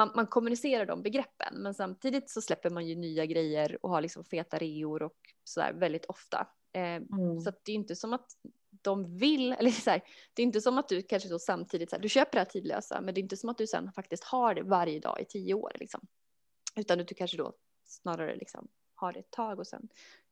man, 0.00 0.12
man 0.14 0.26
kommunicerar 0.26 0.86
de 0.86 1.02
begreppen, 1.02 1.62
men 1.62 1.74
samtidigt 1.74 2.30
så 2.30 2.40
släpper 2.42 2.70
man 2.70 2.86
ju 2.86 2.94
nya 2.94 3.26
grejer 3.26 3.78
och 3.82 3.90
har 3.90 4.00
liksom 4.00 4.24
feta 4.24 4.58
reor 4.58 5.02
och 5.02 5.18
sådär 5.44 5.72
väldigt 5.72 6.04
ofta. 6.04 6.48
Eh, 6.72 6.82
mm. 6.82 7.40
Så 7.40 7.52
det 7.62 7.72
är 7.72 7.76
inte 7.76 7.96
som 7.96 8.12
att 8.12 8.26
de 8.82 9.18
vill, 9.18 9.52
eller 9.58 9.70
så 9.70 9.90
här, 9.90 10.02
det 10.34 10.42
är 10.42 10.44
inte 10.44 10.60
som 10.60 10.78
att 10.78 10.88
du 10.88 11.02
kanske 11.02 11.28
då 11.28 11.38
samtidigt, 11.38 11.90
så 11.90 11.96
här, 11.96 12.02
du 12.02 12.08
köper 12.08 12.32
det 12.32 12.38
här 12.38 12.44
tidlösa, 12.44 13.00
men 13.00 13.14
det 13.14 13.20
är 13.20 13.22
inte 13.22 13.36
som 13.36 13.48
att 13.48 13.58
du 13.58 13.66
sen 13.66 13.92
faktiskt 13.92 14.24
har 14.24 14.54
det 14.54 14.62
varje 14.62 15.00
dag 15.00 15.20
i 15.20 15.24
tio 15.24 15.54
år, 15.54 15.72
liksom. 15.74 16.00
Utan 16.76 16.98
du 16.98 17.04
kanske 17.04 17.36
då 17.36 17.52
snarare 17.86 18.36
liksom 18.36 18.68
har 18.94 19.12
det 19.12 19.18
ett 19.18 19.30
tag 19.30 19.58
och 19.58 19.66
sen 19.66 19.88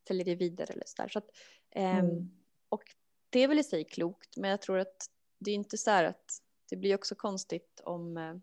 säljer 0.09 0.25
det 0.25 0.35
vidare 0.35 0.73
eller 0.73 0.87
så 0.87 1.03
där. 1.03 1.09
Så 1.09 1.19
att, 1.19 1.31
eh, 1.71 1.99
mm. 1.99 2.31
Och 2.69 2.83
det 3.31 3.41
är 3.41 3.49
väl 3.49 3.59
i 3.59 3.65
sig 3.65 3.85
klokt, 3.85 4.37
men 4.37 4.51
jag 4.51 4.63
tror 4.63 4.79
att 4.79 5.11
det 5.39 5.51
är 5.51 5.55
inte 5.55 5.79
så 5.79 5.91
här 5.91 6.05
att 6.05 6.43
det 6.71 6.77
blir 6.77 6.95
också 6.95 7.15
konstigt 7.15 7.81
om 7.85 8.17
eh, 8.17 8.35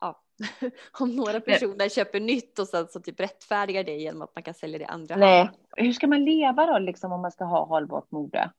ja, 0.00 0.22
om 1.00 1.16
några 1.16 1.40
personer 1.40 1.76
Nej. 1.76 1.90
köper 1.90 2.20
nytt 2.20 2.58
och 2.58 2.68
sen 2.68 2.88
så 2.88 3.00
typ 3.00 3.20
rättfärdigar 3.20 3.84
det 3.84 3.96
genom 3.96 4.22
att 4.22 4.34
man 4.34 4.42
kan 4.42 4.54
sälja 4.54 4.78
det 4.78 4.86
andra 4.86 5.16
Nej, 5.16 5.44
hand. 5.44 5.56
hur 5.76 5.92
ska 5.92 6.06
man 6.06 6.24
leva 6.24 6.66
då 6.66 6.78
liksom 6.78 7.12
om 7.12 7.22
man 7.22 7.32
ska 7.32 7.44
ha 7.44 7.64
hållbart 7.64 8.10
mode? 8.10 8.50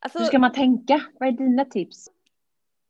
Alltså, 0.00 0.18
hur 0.18 0.26
ska 0.26 0.38
man 0.38 0.52
tänka? 0.52 1.00
Vad 1.20 1.28
är 1.28 1.32
dina 1.32 1.64
tips? 1.64 2.10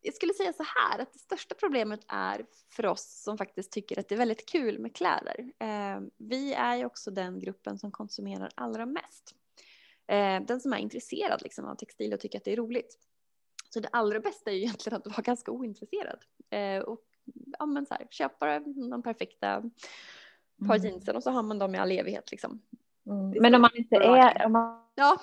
Jag 0.00 0.14
skulle 0.14 0.34
säga 0.34 0.52
så 0.52 0.64
här 0.76 0.98
att 0.98 1.12
det 1.12 1.18
största 1.18 1.54
problemet 1.54 2.00
är 2.08 2.46
för 2.68 2.86
oss 2.86 3.22
som 3.22 3.38
faktiskt 3.38 3.72
tycker 3.72 4.00
att 4.00 4.08
det 4.08 4.14
är 4.14 4.18
väldigt 4.18 4.48
kul 4.48 4.78
med 4.78 4.96
kläder. 4.96 5.52
Eh, 5.58 6.00
vi 6.16 6.54
är 6.54 6.76
ju 6.76 6.84
också 6.84 7.10
den 7.10 7.40
gruppen 7.40 7.78
som 7.78 7.90
konsumerar 7.90 8.50
allra 8.54 8.86
mest. 8.86 9.34
Eh, 10.06 10.40
den 10.40 10.60
som 10.60 10.72
är 10.72 10.78
intresserad 10.78 11.42
liksom, 11.42 11.64
av 11.64 11.74
textil 11.74 12.12
och 12.12 12.20
tycker 12.20 12.38
att 12.38 12.44
det 12.44 12.52
är 12.52 12.56
roligt. 12.56 12.98
Så 13.70 13.80
det 13.80 13.88
allra 13.92 14.20
bästa 14.20 14.50
är 14.50 14.54
ju 14.54 14.60
egentligen 14.62 14.96
att 14.96 15.06
vara 15.06 15.22
ganska 15.22 15.50
ointresserad 15.50 16.18
eh, 16.50 16.78
och 16.78 17.00
ja, 17.58 17.66
men 17.66 17.86
så 17.86 17.94
här, 17.94 18.06
köpa 18.10 18.60
de 18.90 19.02
perfekta 19.02 19.62
par 20.66 20.76
mm. 20.76 20.86
jeansen 20.86 21.16
och 21.16 21.22
så 21.22 21.30
har 21.30 21.42
man 21.42 21.58
dem 21.58 21.74
i 21.74 21.78
all 21.78 21.92
evighet 21.92 22.30
liksom. 22.30 22.60
Mm. 23.06 23.42
Men 23.42 23.54
om 23.54 23.60
man 23.60 23.70
inte 23.74 23.96
är, 23.96 24.46
om 24.46 24.52
man, 24.52 24.82
ja. 24.94 25.16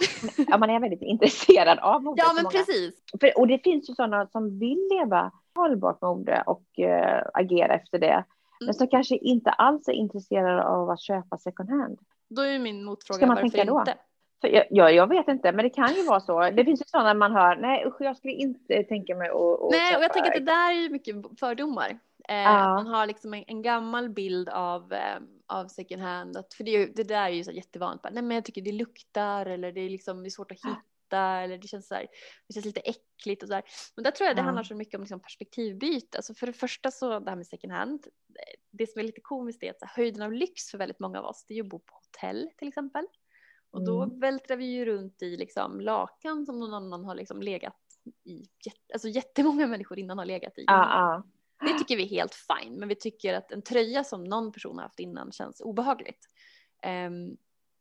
om 0.53 0.60
man 0.60 0.69
är 0.69 0.79
väldigt 0.79 1.01
intresserad 1.01 1.79
av 1.79 2.03
mode. 2.03 2.22
Ja, 2.25 2.33
men 2.36 2.51
precis. 2.51 2.95
För, 3.19 3.39
och 3.39 3.48
det 3.48 3.63
finns 3.63 3.89
ju 3.89 3.93
sådana 3.93 4.27
som 4.27 4.60
vill 4.60 4.89
leva 4.91 5.31
hållbart 5.55 6.01
mode 6.01 6.43
och 6.45 6.65
uh, 6.79 7.22
agera 7.33 7.75
efter 7.75 8.00
det. 8.00 8.13
Mm. 8.13 8.25
Men 8.65 8.74
som 8.74 8.88
kanske 8.88 9.17
inte 9.17 9.50
alls 9.50 9.88
är 9.88 9.93
intresserade 9.93 10.63
av 10.63 10.89
att 10.89 11.01
köpa 11.01 11.38
second 11.38 11.69
hand. 11.69 12.00
Då 12.29 12.41
är 12.41 12.60
min 12.60 12.83
motfråga 12.83 13.17
Ska 13.17 13.25
man 13.25 13.36
varför 13.36 13.50
tänka 13.50 13.72
inte? 13.72 13.91
Då? 13.91 14.00
För 14.43 14.65
jag, 14.71 14.93
jag, 14.93 15.07
vet 15.07 15.27
inte, 15.27 15.51
men 15.51 15.63
det 15.63 15.69
kan 15.69 15.93
ju 15.95 16.03
vara 16.05 16.19
så. 16.19 16.50
Det 16.50 16.65
finns 16.65 16.81
ju 16.81 16.85
sådana 16.88 17.13
man 17.13 17.31
hör, 17.31 17.55
nej 17.55 17.85
usch 17.85 18.01
jag 18.01 18.17
skulle 18.17 18.33
inte 18.33 18.83
tänka 18.83 19.15
mig 19.15 19.29
att 19.29 19.71
Nej, 19.71 19.97
och 19.97 20.03
jag 20.03 20.13
tänker 20.13 20.29
att 20.29 20.45
det 20.45 20.51
där 20.51 20.71
är 20.71 20.81
ju 20.81 20.89
mycket 20.89 21.15
fördomar. 21.39 22.00
Eh, 22.29 22.35
ja. 22.35 22.73
Man 22.73 22.88
har 22.88 23.05
liksom 23.05 23.33
en, 23.33 23.43
en 23.47 23.62
gammal 23.62 24.09
bild 24.09 24.50
av, 24.50 24.93
eh, 24.93 25.19
av 25.47 25.67
second 25.67 26.01
hand. 26.01 26.38
Att, 26.38 26.53
för 26.53 26.63
det, 26.63 26.85
det 26.85 27.03
där 27.03 27.23
är 27.23 27.29
ju 27.29 27.43
så 27.43 27.51
jättevanligt. 27.51 28.03
nej, 28.12 28.23
men 28.23 28.35
jag 28.35 28.45
tycker 28.45 28.62
det 28.62 28.71
luktar 28.71 29.45
eller 29.45 29.71
det 29.71 29.81
är, 29.81 29.89
liksom, 29.89 30.23
det 30.23 30.27
är 30.27 30.31
svårt 30.31 30.51
att 30.51 30.57
hitta 30.57 31.21
eller 31.21 31.57
det 31.57 31.67
känns, 31.67 31.88
så 31.88 31.95
här, 31.95 32.07
det 32.47 32.53
känns 32.53 32.65
lite 32.65 32.79
äckligt 32.79 33.43
och 33.43 33.50
så 33.50 33.55
här. 33.55 33.63
Men 33.95 34.03
där 34.03 34.12
tror 34.12 34.27
jag 34.27 34.35
det 34.35 34.39
ja. 34.39 34.45
handlar 34.45 34.63
så 34.63 34.75
mycket 34.75 34.95
om 34.95 35.01
liksom 35.01 35.19
perspektivbyte. 35.19 36.17
Alltså 36.17 36.33
för 36.33 36.47
det 36.47 36.53
första 36.53 36.91
så 36.91 37.19
det 37.19 37.29
här 37.29 37.38
med 37.38 37.47
second 37.47 37.73
hand. 37.73 38.07
Det 38.71 38.88
som 38.88 39.00
är 39.00 39.03
lite 39.03 39.21
komiskt 39.21 39.63
är 39.63 39.69
att 39.69 39.81
här, 39.81 39.95
höjden 39.95 40.21
av 40.21 40.33
lyx 40.33 40.71
för 40.71 40.77
väldigt 40.77 41.00
många 41.00 41.19
av 41.19 41.25
oss 41.25 41.45
det 41.47 41.53
är 41.53 41.55
ju 41.55 41.62
att 41.62 41.69
bo 41.69 41.79
på 41.79 41.93
hotell 41.93 42.50
till 42.57 42.67
exempel. 42.67 43.07
Och 43.73 43.85
då 43.85 44.03
mm. 44.03 44.19
vältrar 44.19 44.57
vi 44.57 44.65
ju 44.65 44.85
runt 44.85 45.21
i 45.21 45.37
liksom 45.37 45.81
lakan 45.81 46.45
som 46.45 46.59
någon 46.59 46.73
annan 46.73 47.05
har 47.05 47.15
liksom 47.15 47.41
legat 47.41 47.75
i. 48.23 48.43
Alltså 48.93 49.07
jättemånga 49.07 49.67
människor 49.67 49.99
innan 49.99 50.17
har 50.17 50.25
legat 50.25 50.57
i. 50.57 50.65
Ah, 50.67 51.03
ah. 51.03 51.23
Det 51.59 51.77
tycker 51.77 51.97
vi 51.97 52.03
är 52.03 52.07
helt 52.07 52.35
fine, 52.35 52.79
men 52.79 52.87
vi 52.87 52.95
tycker 52.95 53.33
att 53.33 53.51
en 53.51 53.61
tröja 53.61 54.03
som 54.03 54.23
någon 54.23 54.51
person 54.51 54.75
har 54.75 54.83
haft 54.83 54.99
innan 54.99 55.31
känns 55.31 55.61
obehagligt. 55.61 56.29
Um, 57.07 57.37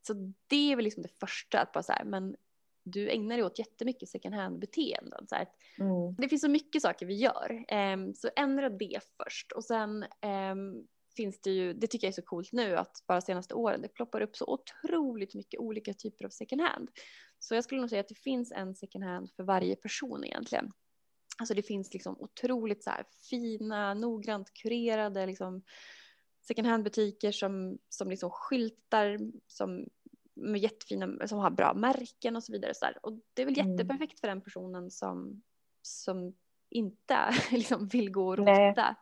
så 0.07 0.33
det 0.47 0.73
är 0.73 0.77
väl 0.77 0.85
liksom 0.85 1.03
det 1.03 1.19
första, 1.21 1.61
att 1.61 1.73
bara 1.73 1.83
så 1.83 1.93
här, 1.93 2.05
men 2.05 2.37
du 2.83 3.11
ägnar 3.11 3.37
dig 3.37 3.45
åt 3.45 3.59
jättemycket 3.59 4.09
second 4.09 4.35
hand-beteenden. 4.35 5.27
Så 5.29 5.35
mm. 5.35 6.15
Det 6.19 6.29
finns 6.29 6.43
så 6.43 6.49
mycket 6.49 6.83
saker 6.83 7.07
vi 7.07 7.15
gör, 7.15 7.65
um, 7.95 8.15
så 8.15 8.31
ändra 8.37 8.69
det 8.69 9.01
först 9.23 9.53
och 9.53 9.65
sen 9.65 10.05
um, 10.53 10.87
finns 11.17 11.41
det 11.41 11.51
ju, 11.51 11.73
det 11.73 11.87
tycker 11.87 12.07
jag 12.07 12.13
är 12.13 12.15
så 12.15 12.23
coolt 12.23 12.53
nu 12.53 12.77
att 12.77 13.05
bara 13.07 13.21
senaste 13.21 13.55
åren 13.55 13.83
det 13.83 13.89
ploppar 13.89 14.21
upp 14.21 14.37
så 14.37 14.47
otroligt 14.47 15.35
mycket 15.35 15.61
olika 15.61 15.95
typer 15.95 16.25
av 16.25 16.29
second 16.29 16.61
hand. 16.61 16.91
Så 17.39 17.55
jag 17.55 17.65
skulle 17.65 17.81
nog 17.81 17.91
säga 17.91 18.01
att 18.01 18.09
det 18.09 18.19
finns 18.19 18.53
en 18.53 18.75
second 18.75 19.05
hand 19.05 19.31
för 19.31 19.43
varje 19.43 19.77
person 19.77 20.25
egentligen. 20.25 20.73
Alltså 21.39 21.55
det 21.55 21.63
finns 21.63 21.93
liksom 21.93 22.17
otroligt 22.21 22.85
så 22.85 22.91
här 22.91 23.05
fina, 23.31 23.95
noggrant 23.95 24.55
kurerade 24.55 25.27
liksom 25.27 25.63
second 26.47 26.67
hand-butiker 26.67 27.33
som, 27.33 27.79
som 27.89 28.11
liksom 28.11 28.31
skyltar 28.31 29.19
som 29.47 29.87
med 30.35 30.61
jättefina, 30.61 31.29
som 31.29 31.39
har 31.39 31.51
bra 31.51 31.75
märken 31.75 32.37
och 32.37 32.45
så 32.45 32.53
vidare. 32.53 32.75
Så 32.75 32.87
Och 33.03 33.13
det 33.35 33.43
är 33.43 33.47
väl 33.47 33.59
mm. 33.59 33.71
jätteperfekt 33.71 34.21
för 34.21 34.29
den 34.29 34.41
personen 34.41 34.91
som, 34.91 35.43
som 35.83 36.35
inte 36.71 37.17
liksom 37.51 37.89
vill 37.89 38.11
gå 38.11 38.29
och 38.29 38.39
rota. 38.39 38.97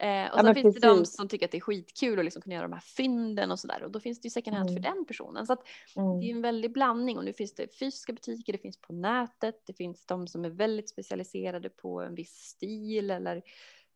Eh, 0.00 0.32
och 0.32 0.38
ja, 0.38 0.42
sen 0.42 0.54
finns 0.54 0.64
precis. 0.64 0.82
det 0.82 0.88
de 0.88 1.04
som 1.04 1.28
tycker 1.28 1.46
att 1.46 1.52
det 1.52 1.58
är 1.58 1.60
skitkul 1.60 2.18
att 2.18 2.24
liksom 2.24 2.42
kunna 2.42 2.54
göra 2.54 2.68
de 2.68 2.72
här 2.72 2.80
fynden 2.80 3.50
och 3.50 3.58
sådär 3.58 3.82
och 3.82 3.90
då 3.90 4.00
finns 4.00 4.20
det 4.20 4.26
ju 4.26 4.30
second 4.30 4.56
hand 4.56 4.70
mm. 4.70 4.82
för 4.82 4.90
den 4.90 5.04
personen. 5.04 5.46
Så 5.46 5.52
att 5.52 5.62
mm. 5.96 6.20
det 6.20 6.26
är 6.26 6.30
en 6.30 6.42
väldig 6.42 6.72
blandning 6.72 7.18
och 7.18 7.24
nu 7.24 7.32
finns 7.32 7.54
det 7.54 7.78
fysiska 7.78 8.12
butiker, 8.12 8.52
det 8.52 8.58
finns 8.58 8.80
på 8.80 8.92
nätet, 8.92 9.62
det 9.66 9.72
finns 9.72 10.06
de 10.06 10.26
som 10.26 10.44
är 10.44 10.50
väldigt 10.50 10.90
specialiserade 10.90 11.68
på 11.68 12.00
en 12.00 12.14
viss 12.14 12.34
stil 12.34 13.10
eller 13.10 13.36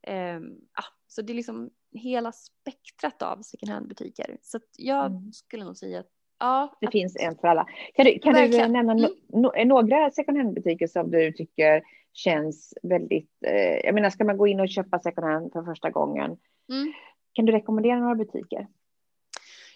eh, 0.02 0.40
ja, 0.74 0.84
så 1.08 1.22
det 1.22 1.32
är 1.32 1.34
liksom 1.34 1.70
hela 1.92 2.32
spektrat 2.32 3.22
av 3.22 3.42
second 3.42 3.72
hand 3.72 3.88
butiker. 3.88 4.38
Så 4.42 4.60
jag 4.76 5.06
mm. 5.06 5.32
skulle 5.32 5.64
nog 5.64 5.76
säga 5.76 6.00
att 6.00 6.10
Ja, 6.38 6.76
det 6.80 6.86
att... 6.86 6.92
finns 6.92 7.16
en 7.16 7.36
för 7.36 7.48
alla. 7.48 7.66
Kan 7.94 8.04
du, 8.04 8.18
kan 8.18 8.34
du 8.34 8.48
nämna 8.68 8.94
no, 8.94 9.08
no, 9.28 9.64
några 9.64 10.10
second 10.10 10.38
hand 10.38 10.54
butiker 10.54 10.86
som 10.86 11.10
du 11.10 11.32
tycker 11.32 11.82
känns 12.14 12.74
väldigt, 12.82 13.30
eh, 13.46 13.76
jag 13.84 13.94
menar 13.94 14.10
ska 14.10 14.24
man 14.24 14.36
gå 14.36 14.46
in 14.46 14.60
och 14.60 14.68
köpa 14.68 14.98
second 14.98 15.26
hand 15.26 15.52
för 15.52 15.62
första 15.62 15.90
gången, 15.90 16.36
mm. 16.72 16.92
kan 17.32 17.44
du 17.44 17.52
rekommendera 17.52 18.00
några 18.00 18.14
butiker? 18.14 18.66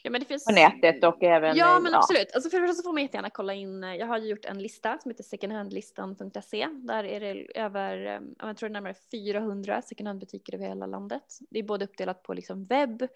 Ja, 0.03 0.11
men 0.11 0.21
det 0.21 0.27
finns... 0.27 0.45
På 0.45 0.53
nätet 0.53 1.05
och 1.05 1.23
även... 1.23 1.57
Ja, 1.57 1.81
men 1.81 1.93
ja. 1.93 1.99
absolut. 1.99 2.35
Alltså 2.35 2.51
för 2.51 2.61
det 2.61 2.67
första 2.67 2.83
så 2.83 2.87
får 2.87 2.93
man 2.93 3.03
jättegärna 3.03 3.31
kolla 3.31 3.55
in. 3.55 3.85
Eh, 3.85 3.95
jag 3.95 4.07
har 4.07 4.19
ju 4.19 4.29
gjort 4.29 4.45
en 4.45 4.63
lista 4.63 4.99
som 4.99 5.11
heter 5.11 5.25
secondhandlistan.se. 5.25 6.69
Där 6.73 7.05
är 7.05 7.21
det 7.21 7.59
över, 7.59 8.07
eh, 8.07 8.21
jag 8.39 8.57
tror 8.57 8.69
det 8.69 8.73
är 8.73 8.81
närmare 8.83 8.95
400 9.11 9.83
second 9.83 10.09
hand-butiker 10.09 10.55
över 10.55 10.67
hela 10.67 10.87
landet. 10.87 11.39
Det 11.51 11.59
är 11.59 11.63
både 11.63 11.85
uppdelat 11.85 12.23
på 12.23 12.35
liksom 12.35 12.65
webb 12.65 13.09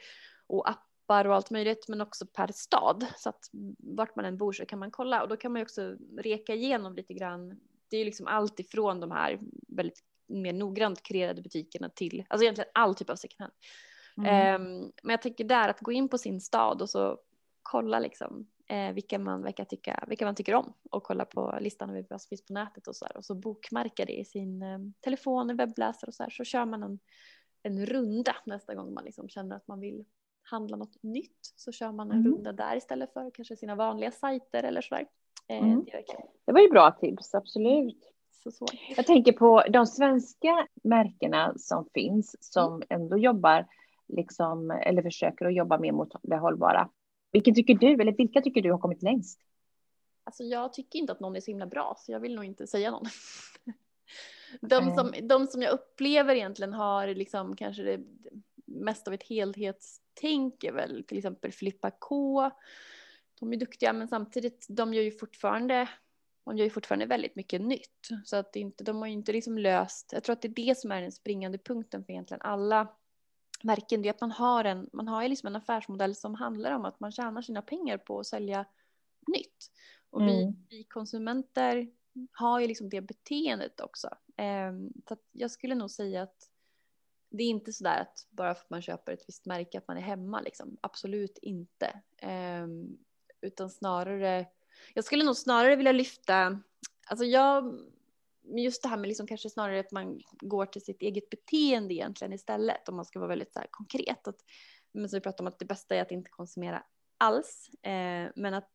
och 0.46 0.70
appar 0.70 1.24
och 1.24 1.34
allt 1.34 1.50
möjligt, 1.50 1.88
men 1.88 2.00
också 2.00 2.26
per 2.26 2.48
stad. 2.52 3.06
Så 3.16 3.28
att 3.28 3.50
vart 3.78 4.16
man 4.16 4.24
än 4.24 4.36
bor 4.36 4.52
så 4.52 4.66
kan 4.66 4.78
man 4.78 4.90
kolla 4.90 5.22
och 5.22 5.28
då 5.28 5.36
kan 5.36 5.52
man 5.52 5.60
ju 5.60 5.64
också 5.64 5.96
reka 6.18 6.54
igenom 6.54 6.94
lite 6.94 7.14
grann 7.14 7.60
det 7.92 8.00
är 8.00 8.04
liksom 8.04 8.26
allt 8.26 8.60
ifrån 8.60 9.00
de 9.00 9.10
här 9.10 9.38
väldigt 9.68 10.04
mer 10.26 10.52
noggrant 10.52 11.02
kreerade 11.02 11.42
butikerna 11.42 11.88
till, 11.88 12.24
alltså 12.28 12.44
egentligen 12.44 12.70
all 12.74 12.94
typ 12.94 13.10
av 13.10 13.16
second 13.16 13.40
hand. 13.40 13.52
Mm. 14.16 14.62
Um, 14.62 14.92
men 15.02 15.10
jag 15.10 15.22
tycker 15.22 15.44
där 15.44 15.68
att 15.68 15.80
gå 15.80 15.92
in 15.92 16.08
på 16.08 16.18
sin 16.18 16.40
stad 16.40 16.82
och 16.82 16.90
så 16.90 17.18
kolla 17.62 17.98
liksom 17.98 18.46
eh, 18.68 18.92
vilka, 18.92 19.18
man 19.18 19.42
verkar 19.42 19.64
tycka, 19.64 20.04
vilka 20.08 20.24
man 20.24 20.34
tycker 20.34 20.54
om 20.54 20.72
och 20.90 21.02
kolla 21.02 21.24
på 21.24 21.58
listan 21.60 21.90
över 21.90 22.06
vad 22.10 22.20
som 22.20 22.28
finns 22.28 22.46
på 22.46 22.52
nätet 22.52 22.86
och 22.86 22.96
så 22.96 23.04
här 23.04 23.16
och 23.16 23.24
så 23.24 23.34
bokmärka 23.34 24.04
det 24.04 24.20
i 24.20 24.24
sin 24.24 24.62
eh, 24.62 24.78
telefon, 25.00 25.56
webbläsare 25.56 26.08
och 26.08 26.14
så 26.14 26.22
här 26.22 26.30
så 26.30 26.44
kör 26.44 26.64
man 26.64 26.82
en, 26.82 26.98
en 27.62 27.86
runda 27.86 28.36
nästa 28.46 28.74
gång 28.74 28.94
man 28.94 29.04
liksom 29.04 29.28
känner 29.28 29.56
att 29.56 29.68
man 29.68 29.80
vill 29.80 30.04
handla 30.42 30.76
något 30.76 31.02
nytt 31.02 31.52
så 31.56 31.72
kör 31.72 31.92
man 31.92 32.10
en 32.10 32.20
mm. 32.20 32.32
runda 32.32 32.52
där 32.52 32.76
istället 32.76 33.12
för 33.12 33.30
kanske 33.30 33.56
sina 33.56 33.74
vanliga 33.74 34.10
sajter 34.10 34.62
eller 34.62 34.80
så 34.80 34.94
där. 34.94 35.00
Eh, 35.02 35.06
mm. 35.58 35.84
Det 36.44 36.52
var 36.52 36.60
ju 36.60 36.70
bra 36.70 36.90
tips, 36.90 37.34
absolut. 37.34 38.12
Så, 38.42 38.50
så. 38.50 38.66
Jag 38.96 39.06
tänker 39.06 39.32
på 39.32 39.62
de 39.70 39.86
svenska 39.86 40.66
märkena 40.82 41.54
som 41.56 41.88
finns 41.94 42.36
som 42.40 42.74
mm. 42.74 42.86
ändå 42.88 43.18
jobbar 43.18 43.66
liksom, 44.08 44.70
eller 44.70 45.02
försöker 45.02 45.46
att 45.46 45.54
jobba 45.54 45.78
mer 45.78 45.92
mot 45.92 46.12
det 46.22 46.36
hållbara. 46.36 46.88
Vilken 47.32 47.54
tycker 47.54 47.74
du, 47.74 47.92
eller 47.92 48.12
vilka 48.12 48.40
tycker 48.40 48.62
du 48.62 48.72
har 48.72 48.78
kommit 48.78 49.02
längst? 49.02 49.40
Alltså 50.24 50.44
jag 50.44 50.72
tycker 50.72 50.98
inte 50.98 51.12
att 51.12 51.20
någon 51.20 51.36
är 51.36 51.40
så 51.40 51.50
himla 51.50 51.66
bra, 51.66 51.94
så 51.98 52.12
jag 52.12 52.20
vill 52.20 52.34
nog 52.34 52.44
inte 52.44 52.66
säga 52.66 52.90
någon. 52.90 53.06
De 54.60 54.94
som, 54.94 55.12
de 55.22 55.46
som 55.46 55.62
jag 55.62 55.72
upplever 55.72 56.34
egentligen 56.34 56.72
har 56.72 57.06
liksom 57.06 57.56
kanske 57.56 57.82
det 57.82 58.00
mest 58.64 59.08
av 59.08 59.14
ett 59.14 59.22
helhetstänk 59.22 60.64
är 60.64 60.72
väl 60.72 61.04
till 61.04 61.18
exempel 61.18 61.52
Filippa 61.52 61.90
K 61.90 62.50
de 63.42 63.52
är 63.52 63.56
duktiga 63.56 63.92
men 63.92 64.08
samtidigt 64.08 64.66
de 64.68 64.94
gör 64.94 65.02
ju 65.02 65.10
fortfarande 65.10 65.88
de 66.44 66.56
gör 66.56 66.64
ju 66.64 66.70
fortfarande 66.70 67.06
väldigt 67.06 67.36
mycket 67.36 67.60
nytt 67.60 68.08
så 68.24 68.36
att 68.36 68.56
inte, 68.56 68.84
de 68.84 68.96
har 68.96 69.06
ju 69.06 69.12
inte 69.12 69.32
liksom 69.32 69.58
löst. 69.58 70.10
Jag 70.12 70.24
tror 70.24 70.32
att 70.32 70.42
det 70.42 70.48
är 70.48 70.66
det 70.66 70.78
som 70.78 70.92
är 70.92 71.02
den 71.02 71.12
springande 71.12 71.58
punkten 71.58 72.04
för 72.04 72.12
egentligen 72.12 72.40
alla 72.40 72.88
märken. 73.62 74.02
Det 74.02 74.08
är 74.08 74.10
att 74.10 74.20
man 74.20 74.30
har 74.30 74.64
en, 74.64 74.90
man 74.92 75.08
har 75.08 75.22
ju 75.22 75.28
liksom 75.28 75.46
en 75.46 75.56
affärsmodell 75.56 76.14
som 76.14 76.34
handlar 76.34 76.70
om 76.72 76.84
att 76.84 77.00
man 77.00 77.12
tjänar 77.12 77.42
sina 77.42 77.62
pengar 77.62 77.98
på 77.98 78.20
att 78.20 78.26
sälja 78.26 78.64
nytt 79.26 79.70
och 80.10 80.20
mm. 80.22 80.34
vi, 80.36 80.54
vi 80.68 80.84
konsumenter 80.84 81.90
har 82.32 82.60
ju 82.60 82.66
liksom 82.66 82.88
det 82.88 83.00
beteendet 83.00 83.80
också. 83.80 84.08
Um, 84.68 84.92
så 85.08 85.16
jag 85.32 85.50
skulle 85.50 85.74
nog 85.74 85.90
säga 85.90 86.22
att 86.22 86.48
det 87.30 87.42
är 87.42 87.48
inte 87.48 87.72
så 87.72 87.84
där 87.84 88.00
att 88.00 88.26
bara 88.30 88.54
för 88.54 88.62
att 88.62 88.70
man 88.70 88.82
köper 88.82 89.12
ett 89.12 89.28
visst 89.28 89.46
märke 89.46 89.78
att 89.78 89.88
man 89.88 89.96
är 89.96 90.00
hemma 90.00 90.40
liksom. 90.40 90.76
Absolut 90.80 91.38
inte. 91.42 92.00
Um, 92.62 92.98
utan 93.42 93.70
snarare, 93.70 94.46
jag 94.94 95.04
skulle 95.04 95.24
nog 95.24 95.36
snarare 95.36 95.76
vilja 95.76 95.92
lyfta, 95.92 96.60
alltså 97.06 97.24
jag, 97.24 97.78
just 98.56 98.82
det 98.82 98.88
här 98.88 98.96
med 98.96 99.08
liksom 99.08 99.26
kanske 99.26 99.50
snarare 99.50 99.80
att 99.80 99.92
man 99.92 100.20
går 100.40 100.66
till 100.66 100.84
sitt 100.84 101.02
eget 101.02 101.30
beteende 101.30 101.94
egentligen 101.94 102.32
istället 102.32 102.88
om 102.88 102.96
man 102.96 103.04
ska 103.04 103.18
vara 103.18 103.28
väldigt 103.28 103.52
så 103.52 103.58
här 103.58 103.68
konkret. 103.70 104.28
Att, 104.28 104.36
men 104.92 105.08
som 105.08 105.16
vi 105.16 105.20
pratade 105.20 105.42
om 105.42 105.46
att 105.46 105.58
det 105.58 105.64
bästa 105.64 105.94
är 105.94 106.02
att 106.02 106.10
inte 106.10 106.30
konsumera 106.30 106.82
alls, 107.18 107.70
eh, 107.82 108.30
men 108.36 108.54
att 108.54 108.68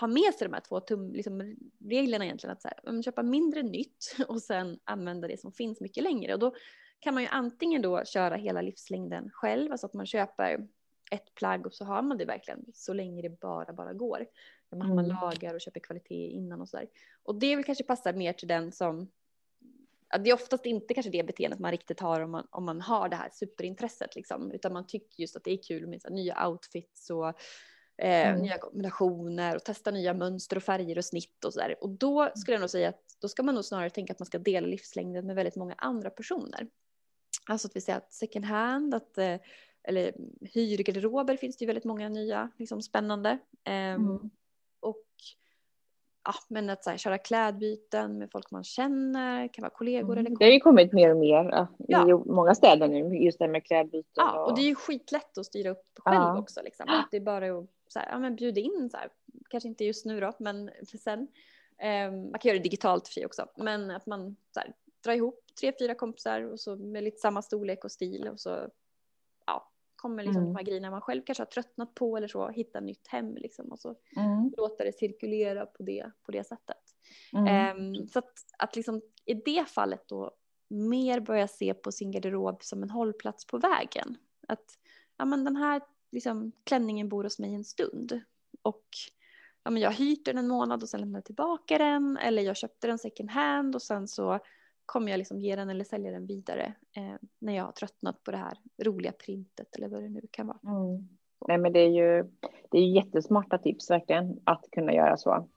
ha 0.00 0.06
med 0.06 0.34
sig 0.34 0.48
de 0.48 0.54
här 0.54 0.60
två 0.60 0.80
tum, 0.80 1.12
liksom, 1.12 1.56
reglerna 1.84 2.24
egentligen. 2.24 2.52
Att 2.52 2.62
så 2.62 2.68
här, 2.68 3.02
köpa 3.02 3.22
mindre 3.22 3.62
nytt 3.62 4.16
och 4.28 4.42
sen 4.42 4.78
använda 4.84 5.28
det 5.28 5.40
som 5.40 5.52
finns 5.52 5.80
mycket 5.80 6.02
längre. 6.02 6.34
Och 6.34 6.40
då 6.40 6.54
kan 7.00 7.14
man 7.14 7.22
ju 7.22 7.28
antingen 7.28 7.82
då 7.82 8.04
köra 8.04 8.36
hela 8.36 8.62
livslängden 8.62 9.30
själv, 9.32 9.72
alltså 9.72 9.86
att 9.86 9.94
man 9.94 10.06
köper 10.06 10.68
ett 11.10 11.34
plagg 11.34 11.66
och 11.66 11.74
så 11.74 11.84
har 11.84 12.02
man 12.02 12.18
det 12.18 12.24
verkligen 12.24 12.64
så 12.74 12.92
länge 12.92 13.22
det 13.22 13.40
bara, 13.40 13.72
bara 13.72 13.92
går. 13.92 14.26
Man, 14.76 14.90
mm. 14.90 15.06
lagar 15.06 15.54
och 15.54 15.60
köper 15.60 15.80
kvalitet 15.80 16.30
innan 16.30 16.60
och 16.60 16.68
så 16.68 16.76
där. 16.76 16.86
Och 17.22 17.34
det 17.34 17.56
vill 17.56 17.64
kanske 17.64 17.84
passa 17.84 18.12
mer 18.12 18.32
till 18.32 18.48
den 18.48 18.72
som 18.72 19.08
det 20.18 20.30
är 20.30 20.34
oftast 20.34 20.66
inte 20.66 20.94
kanske 20.94 21.10
det 21.10 21.26
beteendet 21.26 21.58
man 21.58 21.70
riktigt 21.70 22.00
har 22.00 22.20
om 22.20 22.30
man, 22.30 22.46
om 22.50 22.64
man 22.64 22.80
har 22.80 23.08
det 23.08 23.16
här 23.16 23.30
superintresset 23.32 24.14
liksom, 24.14 24.52
utan 24.52 24.72
man 24.72 24.86
tycker 24.86 25.20
just 25.20 25.36
att 25.36 25.44
det 25.44 25.52
är 25.52 25.62
kul 25.62 25.86
med 25.86 26.02
så 26.02 26.10
nya 26.10 26.48
outfits 26.48 27.10
och 27.10 27.28
eh, 27.98 28.28
mm. 28.28 28.42
nya 28.42 28.58
kombinationer 28.58 29.56
och 29.56 29.64
testa 29.64 29.90
nya 29.90 30.14
mönster 30.14 30.56
och 30.56 30.62
färger 30.62 30.98
och 30.98 31.04
snitt 31.04 31.44
och 31.44 31.52
så 31.52 31.60
där. 31.60 31.76
Och 31.80 31.90
då 31.90 32.30
skulle 32.34 32.54
jag 32.54 32.60
nog 32.60 32.70
säga 32.70 32.88
att 32.88 33.16
då 33.20 33.28
ska 33.28 33.42
man 33.42 33.54
nog 33.54 33.64
snarare 33.64 33.90
tänka 33.90 34.12
att 34.12 34.18
man 34.18 34.26
ska 34.26 34.38
dela 34.38 34.66
livslängden 34.66 35.26
med 35.26 35.36
väldigt 35.36 35.56
många 35.56 35.74
andra 35.78 36.10
personer. 36.10 36.68
Alltså 37.46 37.68
att 37.68 37.76
vi 37.76 37.80
säger 37.80 37.98
att 37.98 38.12
second 38.12 38.44
hand, 38.44 38.94
att, 38.94 39.18
eh, 39.18 39.36
eller 39.90 40.14
hyrgarderober 40.40 41.36
finns 41.36 41.56
det 41.56 41.62
ju 41.62 41.66
väldigt 41.66 41.84
många 41.84 42.08
nya, 42.08 42.50
liksom 42.56 42.82
spännande. 42.82 43.38
Ehm, 43.64 44.06
mm. 44.06 44.30
Och 44.80 45.04
ja, 46.24 46.34
men 46.48 46.70
att 46.70 46.84
så 46.84 46.90
här, 46.90 46.96
köra 46.96 47.18
klädbyten 47.18 48.18
med 48.18 48.30
folk 48.30 48.50
man 48.50 48.64
känner, 48.64 49.48
kan 49.48 49.62
vara 49.62 49.70
kollegor 49.70 50.12
mm. 50.12 50.26
eller 50.26 50.38
Det 50.38 50.44
har 50.44 50.52
ju 50.52 50.60
kommit 50.60 50.92
mer 50.92 51.10
och 51.10 51.16
mer 51.16 51.66
ja. 51.78 52.08
i 52.08 52.12
många 52.12 52.54
städer 52.54 52.88
nu, 52.88 53.16
just 53.16 53.38
det 53.38 53.48
med 53.48 53.64
klädbyten. 53.64 54.10
Ja, 54.14 54.40
och... 54.40 54.50
och 54.50 54.56
det 54.56 54.62
är 54.62 54.68
ju 54.68 54.74
skitlätt 54.74 55.38
att 55.38 55.46
styra 55.46 55.70
upp 55.70 55.86
själv 55.96 56.16
ja. 56.16 56.38
också. 56.38 56.60
Liksom. 56.64 56.88
Att 56.88 57.08
det 57.10 57.16
är 57.16 57.20
bara 57.20 57.58
att 57.58 57.66
så 57.88 57.98
här, 57.98 58.08
ja, 58.10 58.18
men 58.18 58.36
bjuda 58.36 58.60
in, 58.60 58.88
så 58.90 58.96
här, 58.96 59.08
kanske 59.50 59.68
inte 59.68 59.84
just 59.84 60.06
nu 60.06 60.20
då, 60.20 60.32
men 60.38 60.70
sen. 61.02 61.28
Eh, 61.78 62.12
man 62.12 62.40
kan 62.40 62.48
göra 62.48 62.58
det 62.58 62.62
digitalt 62.62 63.08
för 63.08 63.26
också, 63.26 63.46
men 63.56 63.90
att 63.90 64.06
man 64.06 64.36
så 64.54 64.60
här, 64.60 64.72
drar 65.04 65.12
ihop 65.12 65.44
tre, 65.60 65.72
fyra 65.78 65.94
kompisar 65.94 66.42
och 66.52 66.60
så 66.60 66.76
med 66.76 67.04
lite 67.04 67.18
samma 67.18 67.42
storlek 67.42 67.84
och 67.84 67.92
stil 67.92 68.28
och 68.28 68.40
så 68.40 68.68
kommer 70.00 70.22
liksom 70.22 70.42
mm. 70.42 70.52
de 70.52 70.56
här 70.56 70.64
grejerna 70.64 70.90
man 70.90 71.00
själv 71.00 71.22
kanske 71.26 71.40
har 71.40 71.46
tröttnat 71.46 71.94
på 71.94 72.16
eller 72.16 72.28
så, 72.28 72.48
hitta 72.48 72.80
nytt 72.80 73.06
hem 73.06 73.34
liksom 73.36 73.72
och 73.72 73.78
så 73.78 73.94
mm. 74.16 74.52
låta 74.56 74.84
det 74.84 74.98
cirkulera 74.98 75.66
på 75.66 75.82
det, 75.82 76.10
på 76.22 76.32
det 76.32 76.44
sättet. 76.44 76.76
Mm. 77.32 77.76
Um, 77.76 78.08
så 78.08 78.18
att, 78.18 78.32
att 78.58 78.76
liksom 78.76 79.02
i 79.24 79.34
det 79.34 79.68
fallet 79.68 80.08
då 80.08 80.30
mer 80.68 81.20
börja 81.20 81.48
se 81.48 81.74
på 81.74 81.92
sin 81.92 82.10
garderob 82.10 82.62
som 82.62 82.82
en 82.82 82.90
hållplats 82.90 83.46
på 83.46 83.58
vägen. 83.58 84.16
Att 84.48 84.78
ja, 85.16 85.24
men 85.24 85.44
den 85.44 85.56
här 85.56 85.82
liksom, 86.12 86.52
klänningen 86.64 87.08
bor 87.08 87.24
hos 87.24 87.38
mig 87.38 87.54
en 87.54 87.64
stund 87.64 88.20
och 88.62 88.84
ja, 89.62 89.70
men 89.70 89.82
jag 89.82 89.92
hyrt 89.92 90.24
den 90.24 90.38
en 90.38 90.48
månad 90.48 90.82
och 90.82 90.88
sen 90.88 91.00
lämnar 91.00 91.20
tillbaka 91.20 91.78
den 91.78 92.16
eller 92.16 92.42
jag 92.42 92.56
köpte 92.56 92.86
den 92.86 92.98
second 92.98 93.30
hand 93.30 93.74
och 93.74 93.82
sen 93.82 94.08
så 94.08 94.40
kommer 94.90 95.10
jag 95.10 95.18
liksom 95.18 95.40
ge 95.40 95.56
den 95.56 95.70
eller 95.70 95.84
sälja 95.84 96.10
den 96.10 96.26
vidare 96.26 96.74
eh, 96.96 97.14
när 97.38 97.56
jag 97.56 97.64
har 97.64 97.72
tröttnat 97.72 98.22
på 98.22 98.30
det 98.30 98.36
här 98.36 98.58
roliga 98.82 99.12
printet 99.12 99.76
eller 99.76 99.88
vad 99.88 100.02
det 100.02 100.08
nu 100.08 100.20
kan 100.30 100.46
vara. 100.46 100.58
Mm. 100.64 101.08
Nej, 101.48 101.58
men 101.58 101.72
det 101.72 101.80
är 101.80 101.88
ju 101.88 102.30
det 102.70 102.78
är 102.78 102.86
jättesmarta 102.86 103.58
tips 103.58 103.90
verkligen 103.90 104.40
att 104.44 104.64
kunna 104.72 104.92
göra 104.92 105.16
så. 105.16 105.48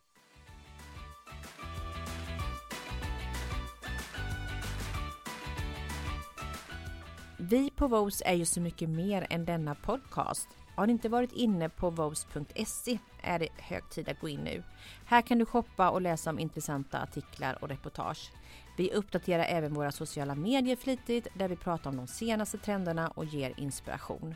Vi 7.40 7.72
på 7.76 7.88
Vose 7.88 8.26
är 8.26 8.34
ju 8.34 8.46
så 8.46 8.62
mycket 8.62 8.90
mer 8.90 9.28
än 9.30 9.46
denna 9.46 9.76
podcast. 9.76 10.50
Har 10.76 10.88
ni 10.88 10.94
inte 10.94 11.10
varit 11.10 11.34
inne 11.34 11.70
på 11.70 11.90
vose.se 11.90 13.00
är 13.24 13.40
det 13.40 13.50
hög 13.58 13.90
tid 13.90 14.10
att 14.10 14.20
gå 14.20 14.30
in 14.30 14.40
nu. 14.40 14.64
Här 15.06 15.22
kan 15.22 15.38
du 15.38 15.46
shoppa 15.46 15.90
och 15.90 16.02
läsa 16.02 16.30
om 16.30 16.40
intressanta 16.40 17.02
artiklar 17.02 17.58
och 17.62 17.70
reportage. 17.70 18.32
Vi 18.78 18.92
uppdaterar 18.92 19.46
även 19.50 19.74
våra 19.74 19.92
sociala 19.92 20.36
medier 20.36 20.76
flitigt 20.76 21.28
där 21.34 21.48
vi 21.48 21.56
pratar 21.56 21.90
om 21.90 21.98
de 21.98 22.08
senaste 22.08 22.58
trenderna 22.58 23.08
och 23.08 23.26
ger 23.26 23.54
inspiration. 23.58 24.36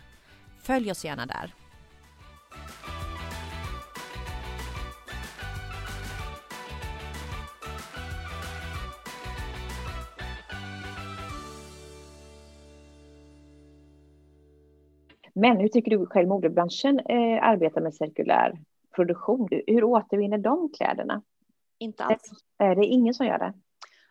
Följ 0.62 0.92
oss 0.92 1.06
gärna 1.06 1.26
där. 1.26 1.54
Men 15.34 15.58
hur 15.58 15.68
tycker 15.68 15.92
du 15.92 16.06
själv 16.06 16.28
modebranschen 16.28 17.00
eh, 17.00 17.44
arbetar 17.44 17.82
med 17.82 17.96
cirkulär 17.96 18.60
produktion? 18.96 19.48
Hur 19.68 19.84
återvinner 19.84 20.38
de 20.38 20.70
kläderna? 20.78 21.22
Inte 21.80 22.04
alls. 22.04 22.32
Är 22.58 22.76
det 22.76 22.86
ingen 22.86 23.14
som 23.14 23.26
gör 23.26 23.40
det? 23.40 23.54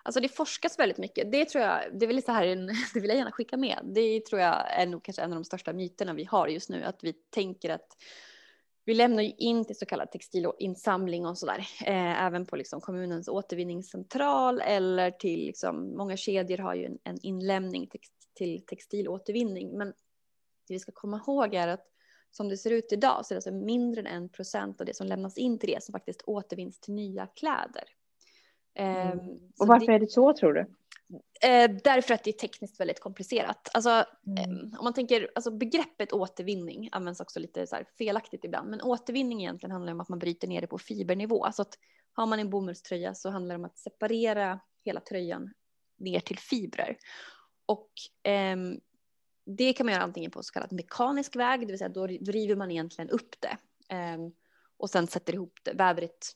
Alltså 0.06 0.20
det 0.20 0.28
forskas 0.28 0.78
väldigt 0.78 0.98
mycket. 0.98 1.32
Det 1.32 1.44
tror 1.44 1.64
jag, 1.64 1.80
det 1.92 2.06
vill, 2.06 2.22
så 2.22 2.32
här, 2.32 2.46
det 2.94 3.00
vill 3.00 3.08
jag 3.08 3.18
gärna 3.18 3.32
skicka 3.32 3.56
med. 3.56 3.78
Det 3.84 4.20
tror 4.20 4.40
jag 4.40 4.80
är 4.80 4.86
nog 4.86 5.02
kanske 5.04 5.22
en 5.22 5.32
av 5.32 5.36
de 5.36 5.44
största 5.44 5.72
myterna 5.72 6.14
vi 6.14 6.24
har 6.24 6.48
just 6.48 6.70
nu. 6.70 6.84
Att 6.84 7.04
vi 7.04 7.12
tänker 7.12 7.70
att 7.70 7.96
vi 8.84 8.94
lämnar 8.94 9.22
ju 9.22 9.32
in 9.38 9.64
till 9.64 9.78
så 9.78 9.86
kallad 9.86 10.10
textilinsamling 10.10 11.26
och 11.26 11.38
sådär. 11.38 11.58
Eh, 11.84 12.24
även 12.24 12.46
på 12.46 12.56
liksom 12.56 12.80
kommunens 12.80 13.28
återvinningscentral 13.28 14.60
eller 14.60 15.10
till 15.10 15.40
liksom, 15.46 15.96
många 15.96 16.16
kedjor 16.16 16.58
har 16.58 16.74
ju 16.74 16.84
en, 16.84 16.98
en 17.04 17.18
inlämning 17.22 17.86
till, 17.86 18.00
till 18.34 18.66
textilåtervinning. 18.66 19.78
Men 19.78 19.88
det 20.68 20.74
vi 20.74 20.78
ska 20.78 20.92
komma 20.92 21.16
ihåg 21.26 21.54
är 21.54 21.68
att 21.68 21.86
som 22.30 22.48
det 22.48 22.56
ser 22.56 22.70
ut 22.70 22.92
idag 22.92 23.26
så 23.26 23.34
är 23.34 23.34
det 23.34 23.38
alltså 23.38 23.52
mindre 23.52 24.00
än 24.00 24.06
en 24.06 24.28
procent 24.28 24.80
av 24.80 24.86
det 24.86 24.96
som 24.96 25.06
lämnas 25.06 25.38
in 25.38 25.58
till 25.58 25.70
det 25.70 25.82
som 25.82 25.92
faktiskt 25.92 26.22
återvinns 26.26 26.80
till 26.80 26.94
nya 26.94 27.26
kläder. 27.26 27.84
Mm. 28.76 29.18
Ehm, 29.18 29.18
och 29.58 29.66
varför 29.66 29.86
det, 29.86 29.94
är 29.94 29.98
det 29.98 30.10
så 30.10 30.32
tror 30.32 30.52
du? 30.52 30.60
Eh, 31.42 31.70
därför 31.84 32.14
att 32.14 32.24
det 32.24 32.30
är 32.30 32.38
tekniskt 32.38 32.80
väldigt 32.80 33.00
komplicerat. 33.00 33.68
Alltså, 33.74 34.04
mm. 34.26 34.38
eh, 34.38 34.78
om 34.78 34.84
man 34.84 34.94
tänker, 34.94 35.30
alltså 35.34 35.50
begreppet 35.50 36.12
återvinning 36.12 36.88
används 36.92 37.20
också 37.20 37.40
lite 37.40 37.66
så 37.66 37.76
felaktigt 37.98 38.44
ibland. 38.44 38.70
Men 38.70 38.82
återvinning 38.82 39.40
egentligen 39.40 39.70
handlar 39.70 39.92
om 39.92 40.00
att 40.00 40.08
man 40.08 40.18
bryter 40.18 40.48
ner 40.48 40.60
det 40.60 40.66
på 40.66 40.78
fibernivå. 40.78 41.44
Alltså 41.44 41.62
att 41.62 41.78
har 42.12 42.26
man 42.26 42.38
en 42.38 42.50
bomullströja 42.50 43.14
så 43.14 43.30
handlar 43.30 43.54
det 43.54 43.58
om 43.58 43.64
att 43.64 43.78
separera 43.78 44.60
hela 44.84 45.00
tröjan 45.00 45.52
ner 45.96 46.20
till 46.20 46.38
fibrer. 46.38 46.96
Och 47.66 47.90
eh, 48.30 48.56
det 49.46 49.72
kan 49.72 49.86
man 49.86 49.92
göra 49.92 50.04
antingen 50.04 50.30
på 50.30 50.42
så 50.42 50.52
kallad 50.52 50.72
mekanisk 50.72 51.36
väg, 51.36 51.60
det 51.60 51.66
vill 51.66 51.78
säga 51.78 51.88
då, 51.88 52.06
river 52.06 52.56
man 52.56 52.70
egentligen 52.70 53.10
upp 53.10 53.34
det. 53.40 53.56
Ehm, 53.94 54.32
och 54.76 54.90
sen 54.90 55.06
sätter 55.06 55.34
ihop 55.34 55.58
det, 55.62 55.72
väver 55.72 56.02
ett 56.02 56.26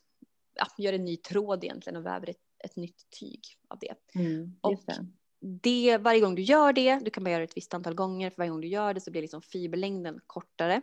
ja, 0.60 0.66
gör 0.78 0.92
en 0.92 1.04
ny 1.04 1.16
tråd 1.16 1.64
egentligen 1.64 1.96
och 1.96 2.06
väver 2.06 2.30
ett, 2.30 2.36
ett 2.64 2.76
nytt 2.76 3.10
tyg 3.20 3.40
av 3.68 3.78
det. 3.78 3.94
Mm, 4.14 4.56
och 4.60 4.82
det. 4.86 5.06
det. 5.40 5.98
varje 5.98 6.20
gång 6.20 6.34
du 6.34 6.42
gör 6.42 6.72
det, 6.72 6.98
du 7.04 7.10
kan 7.10 7.24
bara 7.24 7.30
göra 7.30 7.40
det 7.40 7.44
ett 7.44 7.56
visst 7.56 7.74
antal 7.74 7.94
gånger, 7.94 8.30
för 8.30 8.36
varje 8.36 8.50
gång 8.50 8.60
du 8.60 8.68
gör 8.68 8.94
det 8.94 9.00
så 9.00 9.10
blir 9.10 9.22
liksom 9.22 9.42
fiberlängden 9.42 10.20
kortare. 10.26 10.82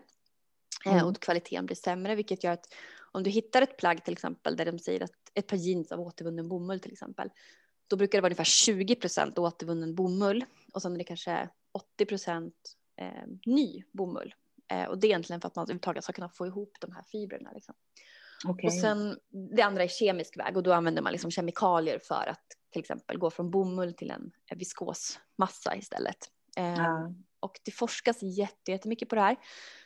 Eh, 0.86 0.94
mm. 0.94 1.06
och 1.06 1.20
kvaliteten 1.20 1.66
blir 1.66 1.76
sämre, 1.76 2.16
vilket 2.16 2.44
gör 2.44 2.52
att 2.52 2.74
om 3.12 3.24
du 3.24 3.30
hittar 3.30 3.62
ett 3.62 3.78
plagg 3.78 4.04
till 4.04 4.14
exempel 4.14 4.56
där 4.56 4.66
de 4.66 4.80
säger 4.80 5.04
att 5.04 5.12
ett 5.34 5.48
par 5.48 5.58
jeans 5.58 5.92
av 5.92 6.00
återvunnen 6.00 6.48
bomull 6.48 6.80
till 6.80 6.92
exempel, 6.92 7.30
då 7.88 7.96
brukar 7.96 8.18
det 8.18 8.22
vara 8.22 8.30
ungefär 8.30 8.44
20 8.44 8.96
procent 8.96 9.38
återvunnen 9.38 9.96
bomull 9.96 10.46
och 10.74 10.82
sen 10.82 10.94
är 10.94 10.98
det 10.98 11.04
kanske 11.04 11.50
80 11.72 12.06
procent 12.06 12.54
eh, 12.96 13.28
ny 13.46 13.84
bomull. 13.92 14.34
Eh, 14.72 14.86
och 14.86 14.98
det 14.98 15.08
är 15.08 15.10
egentligen 15.10 15.42
för 15.42 15.48
att 15.48 15.56
man 15.56 15.64
överhuvudtaget 15.64 16.04
ska 16.04 16.14
kunna 16.14 16.30
få 16.30 16.48
ihop 16.48 16.78
de 16.80 16.92
här 16.92 17.04
fibrerna. 17.04 17.52
Liksom. 17.52 17.76
Okay. 18.48 18.68
Och 18.68 18.74
sen 18.74 19.20
det 19.56 19.62
andra 19.62 19.84
är 19.84 19.88
kemisk 19.88 20.38
väg 20.38 20.58
och 20.58 20.64
då 20.64 20.74
använder 20.74 21.02
man 21.02 21.12
liksom 21.12 21.32
kemikalier 21.32 22.00
för 22.00 22.28
att 22.28 22.46
till 22.72 22.80
exempel 22.80 23.18
gå 23.18 23.30
från 23.30 23.52
bomull 23.52 23.94
till 23.94 24.12
en 24.12 24.32
viskos 24.56 25.20
massa 25.38 25.76
istället. 25.76 26.18
Ja. 26.56 27.14
och 27.40 27.60
det 27.64 27.72
forskas 27.72 28.18
jättemycket 28.68 29.10
på 29.10 29.16
det 29.16 29.22
här. 29.22 29.38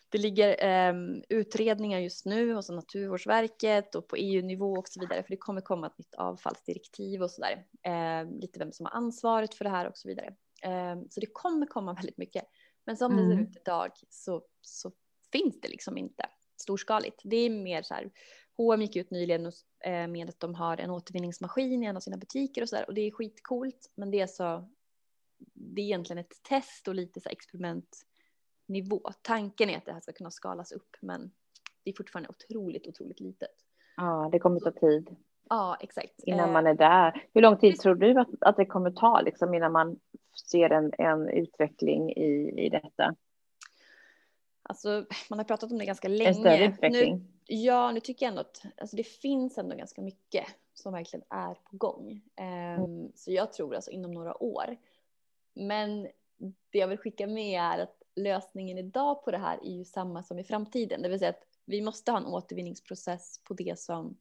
Det 0.09 0.17
ligger 0.17 0.65
eh, 0.65 0.93
utredningar 1.29 1.99
just 1.99 2.25
nu 2.25 2.53
hos 2.53 2.69
Naturvårdsverket 2.69 3.95
och 3.95 4.07
på 4.07 4.15
EU-nivå 4.15 4.73
och 4.73 4.87
så 4.87 4.99
vidare, 4.99 5.23
för 5.23 5.29
det 5.29 5.37
kommer 5.37 5.61
komma 5.61 5.87
ett 5.87 5.97
nytt 5.97 6.15
avfallsdirektiv 6.15 7.23
och 7.23 7.31
så 7.31 7.41
där. 7.41 7.65
Eh, 7.83 8.31
lite 8.41 8.59
vem 8.59 8.71
som 8.71 8.85
har 8.85 8.93
ansvaret 8.93 9.53
för 9.53 9.65
det 9.65 9.71
här 9.71 9.87
och 9.87 9.97
så 9.97 10.07
vidare. 10.07 10.35
Eh, 10.63 10.95
så 11.09 11.19
det 11.19 11.27
kommer 11.33 11.65
komma 11.65 11.93
väldigt 11.93 12.17
mycket. 12.17 12.43
Men 12.85 12.97
som 12.97 13.11
mm. 13.11 13.23
det 13.23 13.29
ser 13.29 13.39
mm. 13.39 13.49
ut 13.51 13.57
idag 13.57 13.91
så, 14.09 14.41
så 14.61 14.91
finns 15.31 15.61
det 15.61 15.67
liksom 15.67 15.97
inte 15.97 16.25
storskaligt. 16.61 17.21
Det 17.23 17.35
är 17.35 17.49
mer 17.49 17.81
så 17.81 17.93
här 17.93 18.11
H&M 18.57 18.81
gick 18.81 18.95
ut 18.95 19.11
nyligen 19.11 19.51
eh, 19.85 20.07
med 20.07 20.29
att 20.29 20.39
de 20.39 20.55
har 20.55 20.77
en 20.77 20.89
återvinningsmaskin 20.89 21.83
i 21.83 21.85
en 21.85 21.95
av 21.95 21.99
sina 21.99 22.17
butiker 22.17 22.61
och 22.61 22.69
så 22.69 22.75
där 22.75 22.87
och 22.87 22.93
det 22.93 23.01
är 23.01 23.11
skitcoolt 23.11 23.91
men 23.95 24.11
det 24.11 24.19
är 24.19 24.27
så 24.27 24.69
det 25.53 25.81
är 25.81 25.85
egentligen 25.85 26.17
ett 26.17 26.43
test 26.43 26.87
och 26.87 26.95
lite 26.95 27.21
så 27.21 27.29
experimentnivå. 27.29 29.11
Tanken 29.21 29.69
är 29.69 29.77
att 29.77 29.85
det 29.85 29.93
här 29.93 30.01
ska 30.01 30.11
kunna 30.11 30.31
skalas 30.31 30.71
upp 30.71 30.97
men 31.01 31.31
det 31.83 31.91
är 31.91 31.95
fortfarande 31.95 32.29
otroligt, 32.29 32.87
otroligt 32.87 33.19
litet. 33.19 33.49
Ja, 33.97 34.29
det 34.31 34.39
kommer 34.39 34.59
ta 34.59 34.71
tid. 34.71 35.15
Ja, 35.49 35.77
exakt. 35.79 36.23
Innan 36.23 36.49
eh, 36.49 36.53
man 36.53 36.67
är 36.67 36.73
där. 36.73 37.25
Hur 37.33 37.41
lång 37.41 37.57
tid 37.57 37.79
tror 37.79 37.95
du 37.95 38.19
att, 38.19 38.27
att 38.39 38.57
det 38.57 38.65
kommer 38.65 38.91
ta 38.91 39.21
liksom, 39.21 39.53
innan 39.53 39.71
man 39.71 39.99
ser 40.51 40.69
en, 40.69 40.91
en 40.97 41.29
utveckling 41.29 42.11
i, 42.11 42.53
i 42.65 42.69
detta? 42.69 43.15
Alltså, 44.63 45.05
man 45.29 45.39
har 45.39 45.43
pratat 45.43 45.71
om 45.71 45.77
det 45.77 45.85
ganska 45.85 46.07
länge. 46.07 46.29
En 46.29 46.35
större 46.35 46.65
utveckling? 46.65 47.15
Nu, 47.17 47.25
ja, 47.53 47.91
nu 47.91 47.99
tycker 47.99 48.25
jag 48.25 48.29
ändå 48.29 48.41
att 48.41 48.65
alltså, 48.77 48.95
det 48.95 49.03
finns 49.03 49.57
ändå 49.57 49.75
ganska 49.75 50.01
mycket 50.01 50.45
som 50.73 50.93
verkligen 50.93 51.25
är 51.29 51.53
på 51.53 51.77
gång. 51.77 52.21
Um. 52.77 53.11
Så 53.15 53.31
jag 53.31 53.53
tror 53.53 53.75
alltså 53.75 53.91
inom 53.91 54.11
några 54.11 54.43
år. 54.43 54.77
Men 55.53 56.07
det 56.69 56.79
jag 56.79 56.87
vill 56.87 56.97
skicka 56.97 57.27
med 57.27 57.61
är 57.61 57.83
att 57.83 58.01
lösningen 58.15 58.77
idag 58.77 59.23
på 59.23 59.31
det 59.31 59.37
här 59.37 59.59
är 59.63 59.71
ju 59.71 59.85
samma 59.85 60.23
som 60.23 60.39
i 60.39 60.43
framtiden. 60.43 61.01
Det 61.01 61.09
vill 61.09 61.19
säga 61.19 61.29
att 61.29 61.47
vi 61.65 61.81
måste 61.81 62.11
ha 62.11 62.17
en 62.17 62.25
återvinningsprocess 62.25 63.39
på 63.43 63.53
det 63.53 63.79
som 63.79 64.17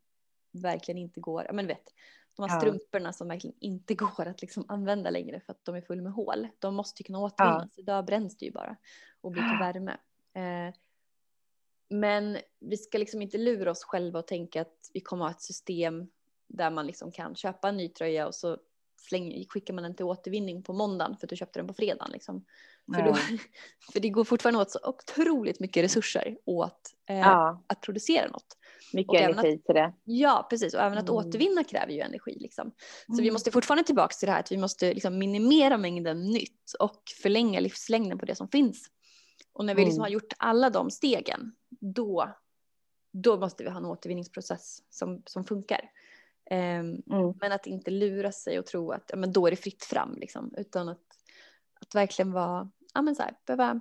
verkligen 0.52 0.98
inte 0.98 1.20
går. 1.20 1.44
Ja, 1.46 1.52
men 1.52 1.66
vet, 1.66 1.94
de 2.36 2.48
här 2.48 2.60
strumporna 2.60 3.12
som 3.12 3.28
verkligen 3.28 3.56
inte 3.60 3.94
går 4.16 4.26
att 4.26 4.40
liksom 4.40 4.64
använda 4.68 5.10
längre 5.10 5.40
för 5.40 5.52
att 5.52 5.64
de 5.64 5.74
är 5.74 5.80
fulla 5.80 6.02
med 6.02 6.12
hål. 6.12 6.48
De 6.58 6.74
måste 6.74 7.02
ju 7.02 7.04
kunna 7.04 7.20
återvinnas. 7.20 7.72
Ja. 7.76 7.82
Idag 7.82 8.04
bränns 8.04 8.36
det 8.36 8.46
ju 8.46 8.52
bara 8.52 8.76
och 9.20 9.30
blir 9.30 9.42
till 9.42 9.58
värme. 9.60 9.96
Eh, 10.32 10.74
men 11.90 12.38
vi 12.60 12.76
ska 12.76 12.98
liksom 12.98 13.22
inte 13.22 13.38
lura 13.38 13.70
oss 13.70 13.84
själva 13.84 14.18
och 14.18 14.26
tänka 14.26 14.60
att 14.60 14.90
vi 14.92 15.00
kommer 15.00 15.24
att 15.24 15.30
ha 15.30 15.36
ett 15.36 15.42
system 15.42 16.06
där 16.46 16.70
man 16.70 16.86
liksom 16.86 17.12
kan 17.12 17.36
köpa 17.36 17.68
en 17.68 17.76
ny 17.76 17.88
tröja 17.88 18.26
och 18.26 18.34
så 18.34 18.58
släng, 19.08 19.46
skickar 19.48 19.74
man 19.74 19.84
den 19.84 19.94
till 19.96 20.04
återvinning 20.04 20.62
på 20.62 20.72
måndagen 20.72 21.16
för 21.16 21.26
att 21.26 21.30
du 21.30 21.36
köpte 21.36 21.58
den 21.58 21.66
på 21.66 21.74
fredagen. 21.74 22.10
Liksom. 22.12 22.44
För, 22.94 23.02
då, 23.02 23.14
för 23.92 24.00
det 24.00 24.08
går 24.08 24.24
fortfarande 24.24 24.60
åt 24.60 24.70
så 24.70 24.78
otroligt 24.82 25.60
mycket 25.60 25.84
resurser 25.84 26.36
åt 26.44 26.94
eh, 27.08 27.18
ja. 27.18 27.64
att 27.66 27.80
producera 27.80 28.28
något. 28.28 28.56
Mycket 28.92 29.20
energi 29.20 29.54
att, 29.54 29.64
till 29.64 29.74
det. 29.74 29.92
Ja, 30.04 30.46
precis. 30.50 30.74
Och 30.74 30.80
även 30.80 30.98
att 30.98 31.08
mm. 31.08 31.14
återvinna 31.14 31.64
kräver 31.64 31.92
ju 31.92 32.00
energi. 32.00 32.36
Liksom. 32.40 32.72
Så 33.06 33.12
mm. 33.12 33.24
vi 33.24 33.30
måste 33.30 33.50
fortfarande 33.50 33.84
tillbaka 33.84 34.14
till 34.14 34.26
det 34.26 34.32
här 34.32 34.40
att 34.40 34.52
vi 34.52 34.56
måste 34.56 34.94
liksom 34.94 35.18
minimera 35.18 35.78
mängden 35.78 36.24
nytt 36.24 36.72
och 36.78 37.02
förlänga 37.22 37.60
livslängden 37.60 38.18
på 38.18 38.26
det 38.26 38.34
som 38.34 38.48
finns. 38.48 38.90
Och 39.60 39.66
när 39.66 39.74
vi 39.74 39.84
liksom 39.84 40.00
mm. 40.00 40.02
har 40.02 40.08
gjort 40.08 40.32
alla 40.38 40.70
de 40.70 40.90
stegen, 40.90 41.52
då, 41.68 42.34
då 43.12 43.38
måste 43.38 43.64
vi 43.64 43.70
ha 43.70 43.76
en 43.76 43.84
återvinningsprocess 43.84 44.82
som, 44.90 45.22
som 45.26 45.44
funkar. 45.44 45.90
Um, 46.50 46.56
mm. 46.56 47.02
Men 47.40 47.52
att 47.52 47.66
inte 47.66 47.90
lura 47.90 48.32
sig 48.32 48.58
och 48.58 48.66
tro 48.66 48.90
att 48.90 49.04
ja, 49.08 49.16
men 49.16 49.32
då 49.32 49.46
är 49.46 49.50
det 49.50 49.56
fritt 49.56 49.84
fram, 49.84 50.16
liksom, 50.16 50.54
utan 50.56 50.88
att, 50.88 51.04
att 51.80 51.94
verkligen 51.94 52.32
vara, 52.32 52.70
ja 52.94 53.02
men 53.02 53.14
så 53.14 53.22
här, 53.22 53.34
behöva, 53.46 53.80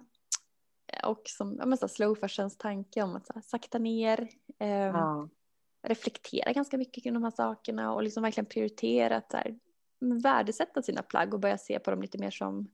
och 1.03 1.21
som, 1.25 1.55
ja 1.59 1.65
men 1.65 1.77
så 1.77 1.85
här, 1.85 1.93
slow 1.93 2.15
fashions 2.15 2.57
tanke 2.57 3.01
om 3.01 3.15
att 3.15 3.27
så 3.27 3.33
här, 3.33 3.41
sakta 3.41 3.77
ner, 3.77 4.19
um, 4.59 4.67
ja. 4.67 5.29
reflektera 5.83 6.53
ganska 6.53 6.77
mycket 6.77 7.03
kring 7.03 7.13
de 7.13 7.23
här 7.23 7.31
sakerna 7.31 7.93
och 7.93 8.03
liksom 8.03 8.23
verkligen 8.23 8.45
prioritera 8.45 9.17
att 9.17 9.31
så 9.31 9.37
här, 9.37 9.59
värdesätta 9.99 10.81
sina 10.81 11.01
plagg 11.01 11.33
och 11.33 11.39
börja 11.39 11.57
se 11.57 11.79
på 11.79 11.91
dem 11.91 12.01
lite 12.01 12.17
mer 12.17 12.31
som, 12.31 12.71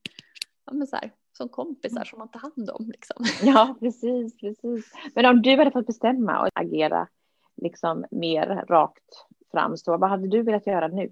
ja 0.65 0.73
men 0.73 0.87
så 0.87 0.95
här, 0.95 1.11
som 1.37 1.49
kompisar 1.49 1.97
mm. 1.97 2.05
som 2.05 2.19
man 2.19 2.31
tar 2.31 2.39
hand 2.39 2.69
om. 2.69 2.91
Liksom. 2.91 3.25
Ja, 3.53 3.75
precis, 3.79 4.37
precis. 4.37 4.91
Men 5.15 5.25
om 5.25 5.41
du 5.41 5.57
hade 5.57 5.71
fått 5.71 5.87
bestämma 5.87 6.41
och 6.41 6.49
agera 6.53 7.07
liksom 7.55 8.05
mer 8.11 8.65
rakt 8.67 9.25
fram, 9.51 9.77
så 9.77 9.97
vad 9.97 10.09
hade 10.09 10.27
du 10.27 10.43
velat 10.43 10.67
göra 10.67 10.87
nu? 10.87 11.11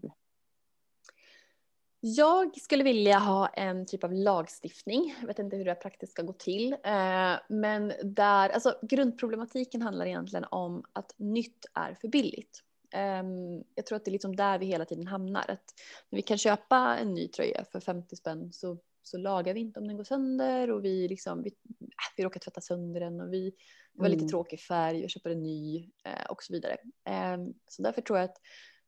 Jag 2.06 2.62
skulle 2.62 2.84
vilja 2.84 3.20
ha 3.20 3.48
en 3.48 3.86
typ 3.86 4.04
av 4.04 4.14
lagstiftning. 4.14 5.16
Jag 5.20 5.28
vet 5.28 5.40
inte 5.40 5.58
hur 5.58 5.66
det 5.66 5.76
praktiskt 5.76 6.12
ska 6.12 6.22
gå 6.22 6.34
till. 6.34 6.74
Eh, 6.74 7.34
men 7.50 7.94
där, 8.04 8.50
alltså 8.50 8.76
grundproblematiken 8.82 9.82
handlar 9.82 10.06
egentligen 10.06 10.46
om 10.52 10.84
att 10.94 11.16
nytt 11.18 11.66
är 11.74 11.94
för 12.02 12.08
billigt. 12.08 12.64
Ehm, 12.94 13.64
jag 13.76 13.86
tror 13.86 13.96
att 13.96 14.06
det 14.06 14.10
är 14.10 14.14
liksom 14.14 14.36
där 14.36 14.60
vi 14.60 14.66
hela 14.66 14.86
tiden 14.86 15.08
hamnar. 15.08 15.52
Att 15.52 15.74
när 16.10 16.18
vi 16.18 16.22
kan 16.22 16.38
köpa 16.38 16.98
en 16.98 17.14
ny 17.14 17.28
tröja 17.28 17.66
för 17.72 17.80
50 17.80 18.16
spänn 18.16 18.54
så 18.54 18.78
så 19.04 19.18
lagar 19.18 19.54
vi 19.54 19.60
inte 19.60 19.80
om 19.80 19.88
den 19.88 19.98
går 19.98 20.04
sönder 20.04 20.72
och 20.72 20.86
vi, 20.86 21.08
liksom, 21.08 21.44
vi, 21.44 21.50
äh, 21.80 22.14
vi 22.18 22.24
råkar 22.24 22.40
tvätta 22.40 22.62
sönder 22.62 23.00
den 23.00 23.22
och 23.22 23.34
vi, 23.34 23.50
det 23.94 24.02
var 24.02 24.10
lite 24.10 24.22
mm. 24.22 24.30
tråkig 24.30 24.60
färg 24.60 25.04
och 25.04 25.10
köper 25.10 25.30
en 25.30 25.44
ny 25.44 25.90
eh, 26.04 26.26
och 26.30 26.44
så 26.44 26.54
vidare. 26.54 26.78
Eh, 27.06 27.38
så 27.70 27.82
därför 27.82 28.02
tror 28.02 28.20
jag 28.20 28.26
att 28.26 28.38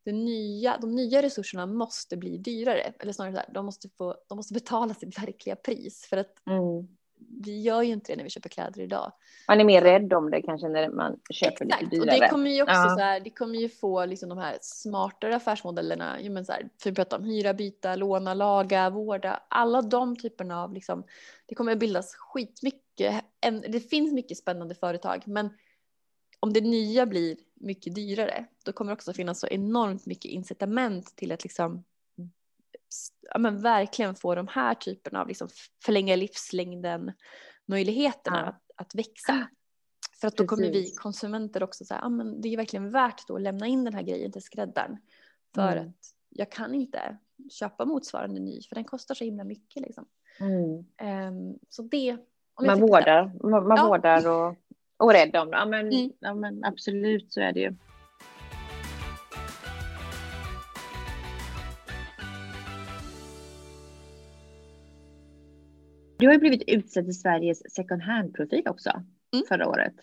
det 0.03 0.11
nya, 0.11 0.77
de 0.77 0.95
nya 0.95 1.21
resurserna 1.21 1.65
måste 1.65 2.17
bli 2.17 2.37
dyrare, 2.37 2.81
eller 2.81 3.13
snarare 3.13 3.33
så 3.33 3.39
här, 3.39 3.49
de 3.53 3.65
måste, 3.65 3.89
få, 3.89 4.15
de 4.27 4.35
måste 4.35 4.53
betala 4.53 4.93
sitt 4.93 5.19
verkliga 5.19 5.55
pris 5.55 6.05
för 6.09 6.17
att 6.17 6.47
mm 6.47 6.87
vi 7.17 7.61
gör 7.61 7.81
ju 7.81 7.93
inte 7.93 8.11
det 8.11 8.15
när 8.15 8.23
vi 8.23 8.29
köper 8.29 8.49
kläder 8.49 8.81
idag. 8.81 9.11
Man 9.47 9.59
är 9.59 9.63
mer 9.63 9.81
rädd 9.81 10.13
om 10.13 10.31
det 10.31 10.41
kanske 10.41 10.67
när 10.67 10.89
man 10.89 11.19
köper 11.29 11.65
Exakt. 11.65 11.83
lite 11.83 11.95
dyrare. 11.95 12.15
Och 12.15 12.21
det 12.21 12.29
kommer 12.29 12.49
ju 12.49 12.61
också 12.61 12.75
ja. 12.75 12.95
så 12.97 13.03
här, 13.03 13.19
det 13.19 13.29
kommer 13.29 13.59
ju 13.59 13.69
få 13.69 14.05
liksom 14.05 14.29
de 14.29 14.37
här 14.37 14.57
smartare 14.61 15.35
affärsmodellerna. 15.35 16.21
Ja, 16.21 16.31
men 16.31 16.45
så 16.45 16.51
här, 16.51 16.69
för 16.81 16.89
vi 16.89 16.95
pratar 16.95 17.17
om 17.17 17.23
hyra, 17.23 17.53
byta, 17.53 17.95
låna, 17.95 18.33
laga, 18.33 18.89
vårda. 18.89 19.39
Alla 19.49 19.81
de 19.81 20.15
typerna 20.15 20.63
av 20.63 20.73
liksom, 20.73 21.03
det 21.45 21.55
kommer 21.55 21.71
att 21.71 21.79
bildas 21.79 22.15
skitmycket. 22.15 23.25
Det 23.67 23.79
finns 23.79 24.13
mycket 24.13 24.37
spännande 24.37 24.75
företag, 24.75 25.23
men 25.25 25.49
om 26.39 26.53
det 26.53 26.61
nya 26.61 27.05
blir 27.05 27.37
mycket 27.53 27.95
dyrare, 27.95 28.45
då 28.65 28.71
kommer 28.71 28.91
det 28.91 28.93
också 28.93 29.13
finnas 29.13 29.39
så 29.39 29.47
enormt 29.47 30.05
mycket 30.05 30.31
incitament 30.31 31.15
till 31.15 31.31
att 31.31 31.43
liksom 31.43 31.83
ja, 33.33 33.39
men 33.39 33.61
verkligen 33.61 34.15
få 34.15 34.35
de 34.35 34.47
här 34.47 34.73
typerna 34.73 35.21
av 35.21 35.27
liksom 35.27 35.47
förlänga 35.85 36.15
livslängden 36.15 37.13
möjligheterna 37.65 38.37
ja. 38.39 38.49
att, 38.49 38.61
att 38.75 38.95
växa. 38.95 39.47
För 40.21 40.27
att 40.27 40.37
då 40.37 40.43
Precis. 40.43 40.49
kommer 40.49 40.73
vi 40.73 40.91
konsumenter 40.95 41.63
också 41.63 41.85
säga, 41.85 41.99
ja 42.03 42.09
men 42.09 42.41
det 42.41 42.53
är 42.53 42.57
verkligen 42.57 42.91
värt 42.91 43.27
då 43.27 43.35
att 43.35 43.41
lämna 43.41 43.67
in 43.67 43.83
den 43.83 43.93
här 43.93 44.01
grejen 44.01 44.31
till 44.31 44.41
skräddaren. 44.41 44.97
För 45.55 45.77
mm. 45.77 45.89
att 45.89 45.95
jag 46.29 46.51
kan 46.51 46.73
inte 46.73 47.17
köpa 47.51 47.85
motsvarande 47.85 48.39
ny 48.39 48.61
för 48.61 48.75
den 48.75 48.83
kostar 48.83 49.15
så 49.15 49.23
himla 49.23 49.43
mycket 49.43 49.81
liksom. 49.81 50.05
Mm. 50.39 50.85
Um, 51.27 51.59
så 51.69 51.81
det. 51.81 52.17
man 52.61 52.81
vårdar, 52.81 53.31
man, 53.49 53.67
man 53.67 53.77
ja. 53.77 53.87
vårdar 53.87 54.27
och, 54.27 54.55
och 54.97 55.11
rädd 55.11 55.35
om 55.35 55.51
det. 55.51 55.57
Ja 55.57 55.65
men, 55.65 55.87
mm. 55.93 56.11
ja 56.19 56.33
men 56.33 56.63
absolut 56.63 57.33
så 57.33 57.41
är 57.41 57.53
det 57.53 57.59
ju. 57.59 57.75
Du 66.17 66.25
har 66.25 66.33
ju 66.33 66.39
blivit 66.39 66.63
utsedd 66.67 67.05
till 67.05 67.19
Sveriges 67.19 67.73
second 67.73 68.01
hand-profil 68.01 68.67
också 68.67 68.89
mm. 69.33 69.45
förra 69.47 69.69
året 69.69 69.93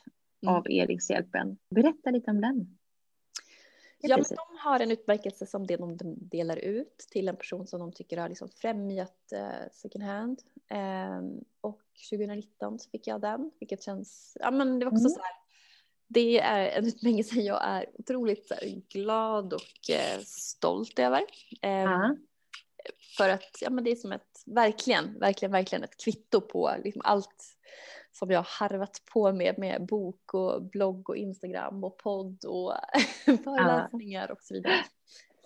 mm. 0.42 0.54
av 0.54 0.70
Erikshjälpen. 0.70 1.58
Berätta 1.70 2.10
lite 2.10 2.30
om 2.30 2.40
den. 2.40 2.78
Ja, 4.00 4.16
men 4.16 4.24
de 4.28 4.58
har 4.58 4.80
en 4.80 4.90
utmärkelse 4.90 5.46
som 5.46 5.66
det 5.66 5.76
de 5.76 5.96
delar 6.28 6.56
ut 6.56 6.98
till 7.10 7.28
en 7.28 7.36
person 7.36 7.66
som 7.66 7.80
de 7.80 7.92
tycker 7.92 8.16
har 8.16 8.28
liksom 8.28 8.48
främjat 8.48 9.32
eh, 9.32 9.70
second 9.72 10.04
hand. 10.04 10.42
Eh, 10.70 11.20
och 11.60 11.82
2019 12.10 12.78
så 12.78 12.90
fick 12.90 13.06
jag 13.06 13.20
den, 13.20 13.50
vilket 13.60 13.82
känns, 13.82 14.36
ja 14.40 14.50
men 14.50 14.78
det 14.78 14.84
var 14.84 14.92
också 14.92 15.06
mm. 15.06 15.10
så 15.10 15.20
här, 15.20 15.34
det 16.08 16.40
är 16.40 16.78
en 16.78 16.86
utmärkelse 16.86 17.40
jag 17.40 17.68
är 17.68 17.86
otroligt 17.94 18.50
här, 18.50 18.82
glad 18.88 19.52
och 19.52 19.90
eh, 19.90 20.20
stolt 20.24 20.98
över. 20.98 21.22
Eh, 21.62 22.10
för 23.16 23.28
att 23.28 23.58
ja, 23.60 23.70
men 23.70 23.84
det 23.84 23.90
är 23.90 23.96
som 23.96 24.12
ett, 24.12 24.31
verkligen, 24.46 25.18
verkligen, 25.18 25.52
verkligen 25.52 25.84
ett 25.84 26.04
kvitto 26.04 26.40
på 26.40 26.70
liksom 26.84 27.02
allt 27.04 27.56
som 28.12 28.30
jag 28.30 28.38
har 28.38 28.68
harvat 28.68 29.02
på 29.12 29.32
med, 29.32 29.58
med 29.58 29.86
bok 29.86 30.34
och 30.34 30.62
blogg 30.62 31.10
och 31.10 31.16
Instagram 31.16 31.84
och 31.84 31.96
podd 31.98 32.44
och 32.44 32.74
föreläsningar 33.44 34.30
och 34.30 34.42
så 34.42 34.54
vidare. 34.54 34.84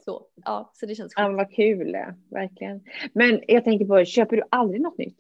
Så, 0.05 0.27
ja, 0.35 0.71
så 0.75 0.87
det 0.87 0.95
känns 0.95 1.15
sjukt. 1.15 1.21
Ja, 1.21 1.29
vad 1.29 1.55
kul, 1.55 1.97
verkligen. 2.31 2.85
Men 3.13 3.43
jag 3.49 3.65
tänker 3.65 3.85
på, 3.85 4.05
köper 4.05 4.37
du 4.37 4.43
aldrig 4.51 4.81
något 4.81 4.99
nytt 4.99 5.19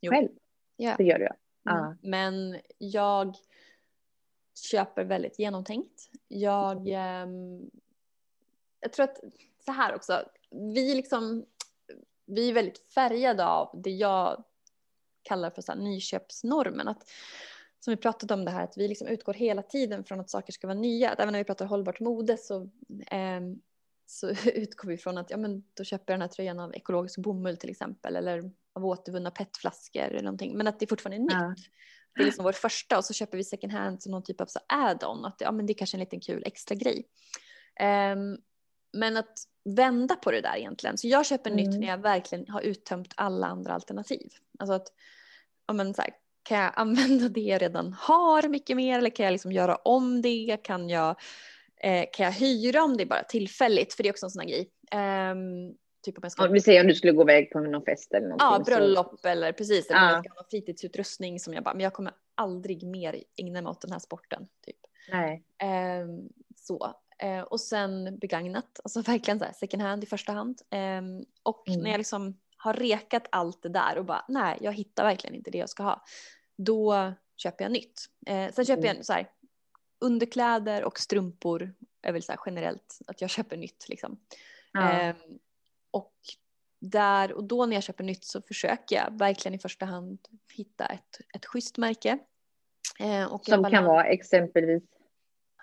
jo. 0.00 0.12
själv? 0.12 0.28
Ja. 0.76 0.94
Det 0.98 1.04
gör 1.04 1.18
du? 1.18 1.28
Ja. 1.62 1.78
Mm. 1.78 1.98
Men 2.02 2.60
jag 2.78 3.34
köper 4.70 5.04
väldigt 5.04 5.38
genomtänkt. 5.38 6.10
Jag, 6.28 6.88
eh, 6.88 7.26
jag 8.80 8.92
tror 8.92 9.04
att 9.04 9.20
så 9.64 9.72
här 9.72 9.94
också, 9.94 10.22
vi 10.50 10.94
liksom 10.94 11.44
vi 12.28 12.48
är 12.48 12.52
väldigt 12.52 12.92
färgade 12.94 13.46
av 13.46 13.80
det 13.82 13.90
jag 13.90 14.44
kallar 15.22 15.50
för 15.50 15.62
så 15.62 15.72
här 15.72 15.78
nyköpsnormen. 15.78 16.88
Att, 16.88 17.10
som 17.80 17.90
vi 17.90 17.96
pratat 17.96 18.30
om 18.30 18.44
det 18.44 18.50
här 18.50 18.64
att 18.64 18.76
vi 18.76 18.88
liksom 18.88 19.08
utgår 19.08 19.34
hela 19.34 19.62
tiden 19.62 20.04
från 20.04 20.20
att 20.20 20.30
saker 20.30 20.52
ska 20.52 20.66
vara 20.66 20.78
nya. 20.78 21.10
Att 21.10 21.20
även 21.20 21.32
när 21.32 21.38
vi 21.40 21.44
pratar 21.44 21.66
hållbart 21.66 22.00
mode 22.00 22.36
så, 22.36 22.62
eh, 23.10 23.40
så 24.06 24.28
utgår 24.44 24.88
vi 24.88 24.96
från 24.96 25.18
att 25.18 25.30
ja, 25.30 25.36
men 25.36 25.64
då 25.74 25.84
köper 25.84 26.12
jag 26.12 26.20
den 26.20 26.28
här 26.28 26.34
tröjan 26.34 26.60
av 26.60 26.74
ekologisk 26.74 27.18
bomull 27.18 27.56
till 27.56 27.70
exempel 27.70 28.16
eller 28.16 28.50
av 28.72 28.86
återvunna 28.86 29.30
petflaskor 29.30 30.02
eller 30.02 30.22
någonting. 30.22 30.56
Men 30.56 30.66
att 30.66 30.80
det 30.80 30.86
fortfarande 30.86 31.16
är 31.16 31.54
nytt. 31.54 31.64
det 32.14 32.22
är 32.22 32.24
liksom 32.24 32.44
vår 32.44 32.52
första 32.52 32.98
och 32.98 33.04
så 33.04 33.12
köper 33.12 33.36
vi 33.36 33.44
second 33.44 33.72
hand 33.72 34.02
som 34.02 34.12
någon 34.12 34.22
typ 34.22 34.40
av 34.40 34.46
så 34.46 34.60
add-on. 34.68 35.24
Att 35.24 35.40
ja, 35.40 35.52
men 35.52 35.66
det 35.66 35.72
är 35.72 35.74
kanske 35.74 35.96
en 35.96 36.00
liten 36.00 36.20
kul 36.20 36.42
extra 36.46 36.74
grej. 36.74 37.08
Um, 38.12 38.38
men 38.92 39.16
att 39.16 39.38
vända 39.64 40.16
på 40.16 40.30
det 40.30 40.40
där 40.40 40.56
egentligen. 40.56 40.98
Så 40.98 41.08
jag 41.08 41.26
köper 41.26 41.50
mm. 41.50 41.64
nytt 41.64 41.80
när 41.80 41.88
jag 41.88 41.98
verkligen 41.98 42.48
har 42.48 42.60
uttömt 42.60 43.12
alla 43.16 43.46
andra 43.46 43.72
alternativ. 43.72 44.32
Alltså 44.58 44.74
att, 44.74 44.92
ja 45.66 45.74
men 45.74 45.94
så 45.94 46.02
här, 46.02 46.10
kan 46.42 46.58
jag 46.58 46.72
använda 46.76 47.28
det 47.28 47.40
jag 47.40 47.62
redan 47.62 47.92
har 47.92 48.48
mycket 48.48 48.76
mer 48.76 48.98
eller 48.98 49.10
kan 49.10 49.24
jag 49.24 49.32
liksom 49.32 49.52
göra 49.52 49.76
om 49.76 50.22
det? 50.22 50.56
Kan 50.62 50.88
jag, 50.88 51.16
eh, 51.80 52.04
kan 52.12 52.26
jag 52.26 52.32
hyra 52.32 52.82
om 52.82 52.96
det 52.96 53.06
bara 53.06 53.22
tillfälligt? 53.22 53.94
För 53.94 54.02
det 54.02 54.08
är 54.08 54.12
också 54.12 54.26
en 54.26 54.30
sån 54.30 54.40
här 54.40 54.48
grej. 54.48 54.70
Um, 55.32 55.76
typ 56.04 56.18
om 56.18 56.22
jag 56.22 56.32
ska... 56.32 56.44
Ja, 56.44 56.50
vi 56.50 56.60
säger 56.60 56.80
om 56.80 56.86
du 56.86 56.94
skulle 56.94 57.12
gå 57.12 57.22
iväg 57.22 57.50
på 57.50 57.60
någon 57.60 57.84
fest 57.84 58.14
eller 58.14 58.28
någonting. 58.28 58.48
Ja, 58.50 58.78
bröllop 58.78 59.20
så... 59.22 59.28
eller 59.28 59.52
precis. 59.52 59.90
Eller 59.90 60.00
ja. 60.00 60.12
jag 60.12 60.24
ska 60.24 60.34
ha 60.34 60.46
fritidsutrustning 60.50 61.40
som 61.40 61.54
jag 61.54 61.64
bara, 61.64 61.74
men 61.74 61.84
jag 61.84 61.92
kommer 61.92 62.12
aldrig 62.34 62.82
mer 62.82 63.22
ägna 63.36 63.62
mig 63.62 63.70
åt 63.70 63.80
den 63.80 63.92
här 63.92 63.98
sporten. 63.98 64.48
Typ. 64.66 64.76
Nej. 65.12 65.44
Um, 66.02 66.28
så. 66.56 66.94
Uh, 67.24 67.40
och 67.40 67.60
sen 67.60 68.18
begagnat, 68.18 68.80
alltså 68.84 69.00
verkligen 69.10 69.38
så 69.38 69.44
här 69.44 69.52
second 69.52 69.82
hand 69.82 70.04
i 70.04 70.06
första 70.06 70.32
hand. 70.32 70.62
Um, 70.70 71.24
och 71.42 71.68
mm. 71.68 71.80
när 71.80 71.90
jag 71.90 71.98
liksom 71.98 72.40
har 72.56 72.74
rekat 72.74 73.26
allt 73.30 73.62
det 73.62 73.68
där 73.68 73.98
och 73.98 74.04
bara 74.04 74.24
nej, 74.28 74.58
jag 74.60 74.72
hittar 74.72 75.04
verkligen 75.04 75.34
inte 75.34 75.50
det 75.50 75.58
jag 75.58 75.70
ska 75.70 75.82
ha 75.82 76.04
då 76.58 77.12
köper 77.36 77.64
jag 77.64 77.72
nytt. 77.72 78.06
Eh, 78.26 78.52
sen 78.52 78.64
köper 78.64 78.82
mm. 78.82 78.96
jag 78.96 79.06
så 79.06 79.12
här, 79.12 79.30
underkläder 79.98 80.84
och 80.84 80.98
strumpor 80.98 81.74
är 82.02 82.12
väl 82.12 82.22
så 82.22 82.32
här 82.32 82.40
generellt 82.46 82.98
att 83.06 83.20
jag 83.20 83.30
köper 83.36 83.56
nytt 83.56 83.88
liksom. 83.88 84.20
Eh, 84.78 85.16
och 85.90 86.14
där 86.80 87.32
och 87.32 87.44
då 87.44 87.66
när 87.66 87.76
jag 87.76 87.82
köper 87.82 88.04
nytt 88.04 88.24
så 88.24 88.42
försöker 88.42 88.96
jag 88.96 89.18
verkligen 89.18 89.54
i 89.54 89.58
första 89.58 89.86
hand 89.86 90.18
hitta 90.52 90.86
ett, 90.86 91.20
ett 91.34 91.46
schysst 91.46 91.76
märke. 91.76 92.18
Eh, 92.98 93.38
Som 93.42 93.64
kan 93.64 93.84
vara 93.84 94.04
exempelvis? 94.04 94.82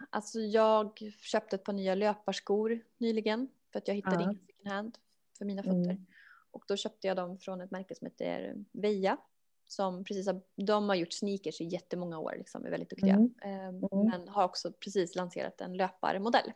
Alltså 0.10 0.40
jag 0.40 1.00
köpte 1.22 1.56
ett 1.56 1.64
par 1.64 1.74
nya 1.74 1.96
löparskor 1.96 2.80
nyligen 2.98 3.50
för 3.72 3.80
att 3.80 3.88
jag 3.88 3.96
hittade 3.96 4.16
ja. 4.16 4.22
ingen 4.22 4.40
second 4.48 4.68
hand 4.68 4.98
för 5.38 5.46
mina 5.46 5.64
fötter. 5.64 5.92
Mm. 5.92 6.06
Och 6.52 6.64
då 6.68 6.76
köpte 6.78 7.08
jag 7.08 7.18
dem 7.18 7.38
från 7.38 7.62
ett 7.62 7.72
märke 7.72 7.96
som 7.96 8.06
heter 8.06 8.56
Veja 8.72 9.18
som 9.68 10.04
precis 10.04 10.28
har, 10.28 10.42
de 10.56 10.90
har 10.90 10.96
gjort 10.96 11.14
sneakers 11.14 11.62
i 11.62 11.64
jättemånga 11.64 12.20
år, 12.20 12.36
liksom, 12.38 12.66
är 12.66 12.70
väldigt 12.70 12.90
duktiga. 12.90 13.14
Mm. 13.14 13.34
Ehm, 13.42 13.84
mm. 13.92 14.10
Men 14.10 14.28
har 14.28 14.44
också 14.44 14.72
precis 14.72 15.16
lanserat 15.16 15.62
en 15.62 15.78
löparmodell. 15.78 16.52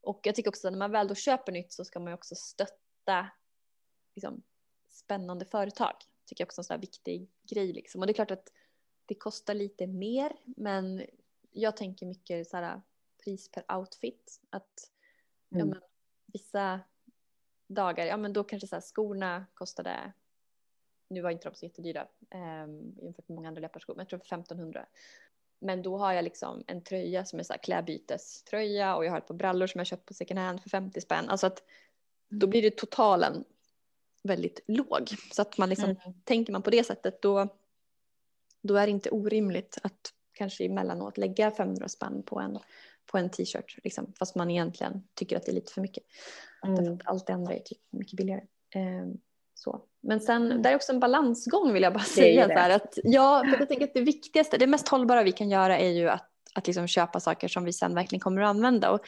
Och 0.00 0.20
jag 0.22 0.34
tycker 0.34 0.50
också 0.50 0.68
att 0.68 0.72
när 0.72 0.78
man 0.78 0.90
väl 0.90 1.08
då 1.08 1.14
köper 1.14 1.52
nytt 1.52 1.72
så 1.72 1.84
ska 1.84 2.00
man 2.00 2.08
ju 2.08 2.14
också 2.14 2.34
stötta 2.34 3.28
liksom, 4.14 4.42
spännande 4.88 5.44
företag. 5.44 5.94
Tycker 6.26 6.42
jag 6.42 6.46
också 6.46 6.58
är 6.58 6.62
en 6.62 6.64
sån 6.64 6.74
här 6.74 6.80
viktig 6.80 7.30
grej 7.42 7.72
liksom. 7.72 8.00
Och 8.00 8.06
det 8.06 8.12
är 8.12 8.14
klart 8.14 8.30
att 8.30 8.52
det 9.06 9.14
kostar 9.14 9.54
lite 9.54 9.86
mer, 9.86 10.32
men 10.44 11.02
jag 11.58 11.76
tänker 11.76 12.06
mycket 12.06 12.48
så 12.48 12.56
här 12.56 12.80
pris 13.24 13.50
per 13.50 13.76
outfit. 13.76 14.40
Att 14.50 14.90
mm. 15.50 15.68
ja, 15.68 15.74
men, 15.74 15.82
vissa 16.26 16.80
dagar, 17.66 18.06
ja 18.06 18.16
men 18.16 18.32
då 18.32 18.44
kanske 18.44 18.68
så 18.68 18.76
här, 18.76 18.80
skorna 18.80 19.46
kostade 19.54 20.12
nu 21.08 21.20
var 21.20 21.30
inte 21.30 21.48
de 21.48 21.54
så 21.54 21.66
jättedyra 21.66 22.06
um, 22.34 22.96
jämfört 23.02 23.28
med 23.28 23.36
många 23.36 23.48
andra 23.48 23.60
läpparskor, 23.60 23.94
men 23.94 24.00
jag 24.00 24.08
tror 24.08 24.18
för 24.18 24.26
1500. 24.26 24.86
Men 25.58 25.82
då 25.82 25.98
har 25.98 26.12
jag 26.12 26.22
liksom 26.22 26.64
en 26.66 26.82
tröja 26.82 27.24
som 27.24 27.38
är 27.38 27.42
så 27.42 27.52
här 27.52 27.60
klädbyteströja 27.60 28.96
och 28.96 29.04
jag 29.04 29.10
har 29.10 29.18
ett 29.18 29.26
par 29.26 29.34
brallor 29.34 29.66
som 29.66 29.78
jag 29.78 29.86
köpt 29.86 30.06
på 30.06 30.14
second 30.14 30.40
hand 30.40 30.62
för 30.62 30.70
50 30.70 31.00
spänn. 31.00 31.28
Alltså 31.28 31.46
att 31.46 31.62
då 32.28 32.46
blir 32.46 32.62
det 32.62 32.76
totalen 32.76 33.44
väldigt 34.22 34.60
låg. 34.66 35.08
Så 35.32 35.42
att 35.42 35.58
man 35.58 35.68
liksom, 35.68 35.90
mm. 35.90 36.20
tänker 36.24 36.52
man 36.52 36.62
på 36.62 36.70
det 36.70 36.84
sättet 36.84 37.22
då, 37.22 37.48
då 38.60 38.76
är 38.76 38.86
det 38.86 38.90
inte 38.90 39.10
orimligt 39.10 39.78
att 39.82 40.14
kanske 40.38 40.64
emellanåt 40.64 41.18
lägga 41.18 41.50
500 41.50 41.88
spänn 41.88 42.22
på 42.22 42.40
en, 42.40 42.58
på 43.06 43.18
en 43.18 43.30
t-shirt. 43.30 43.78
Liksom, 43.84 44.12
fast 44.18 44.34
man 44.34 44.50
egentligen 44.50 45.02
tycker 45.14 45.36
att 45.36 45.44
det 45.44 45.52
är 45.52 45.54
lite 45.54 45.72
för 45.72 45.80
mycket. 45.80 46.04
Mm. 46.66 46.98
allt 47.04 47.26
det 47.26 47.32
andra 47.32 47.54
är 47.54 47.60
typ 47.60 47.78
mycket 47.90 48.16
billigare. 48.16 48.42
Um, 48.76 49.20
så. 49.54 49.82
Men 50.00 50.20
sen, 50.20 50.46
mm. 50.46 50.62
där 50.62 50.70
är 50.70 50.76
också 50.76 50.92
en 50.92 51.00
balansgång 51.00 51.72
vill 51.72 51.82
jag 51.82 51.92
bara 51.92 52.04
säga. 52.04 52.46
Så 52.46 52.52
här, 52.52 52.70
att, 52.70 52.98
ja, 53.04 53.44
för 53.50 53.58
jag 53.58 53.68
tänker 53.68 53.84
att 53.84 53.94
det 53.94 54.00
viktigaste, 54.00 54.58
det 54.58 54.66
mest 54.66 54.88
hållbara 54.88 55.22
vi 55.22 55.32
kan 55.32 55.50
göra 55.50 55.78
är 55.78 55.90
ju 55.90 56.08
att, 56.08 56.28
att 56.54 56.66
liksom 56.66 56.86
köpa 56.86 57.20
saker 57.20 57.48
som 57.48 57.64
vi 57.64 57.72
sen 57.72 57.94
verkligen 57.94 58.20
kommer 58.20 58.42
att 58.42 58.48
använda. 58.48 58.90
Och 58.90 59.00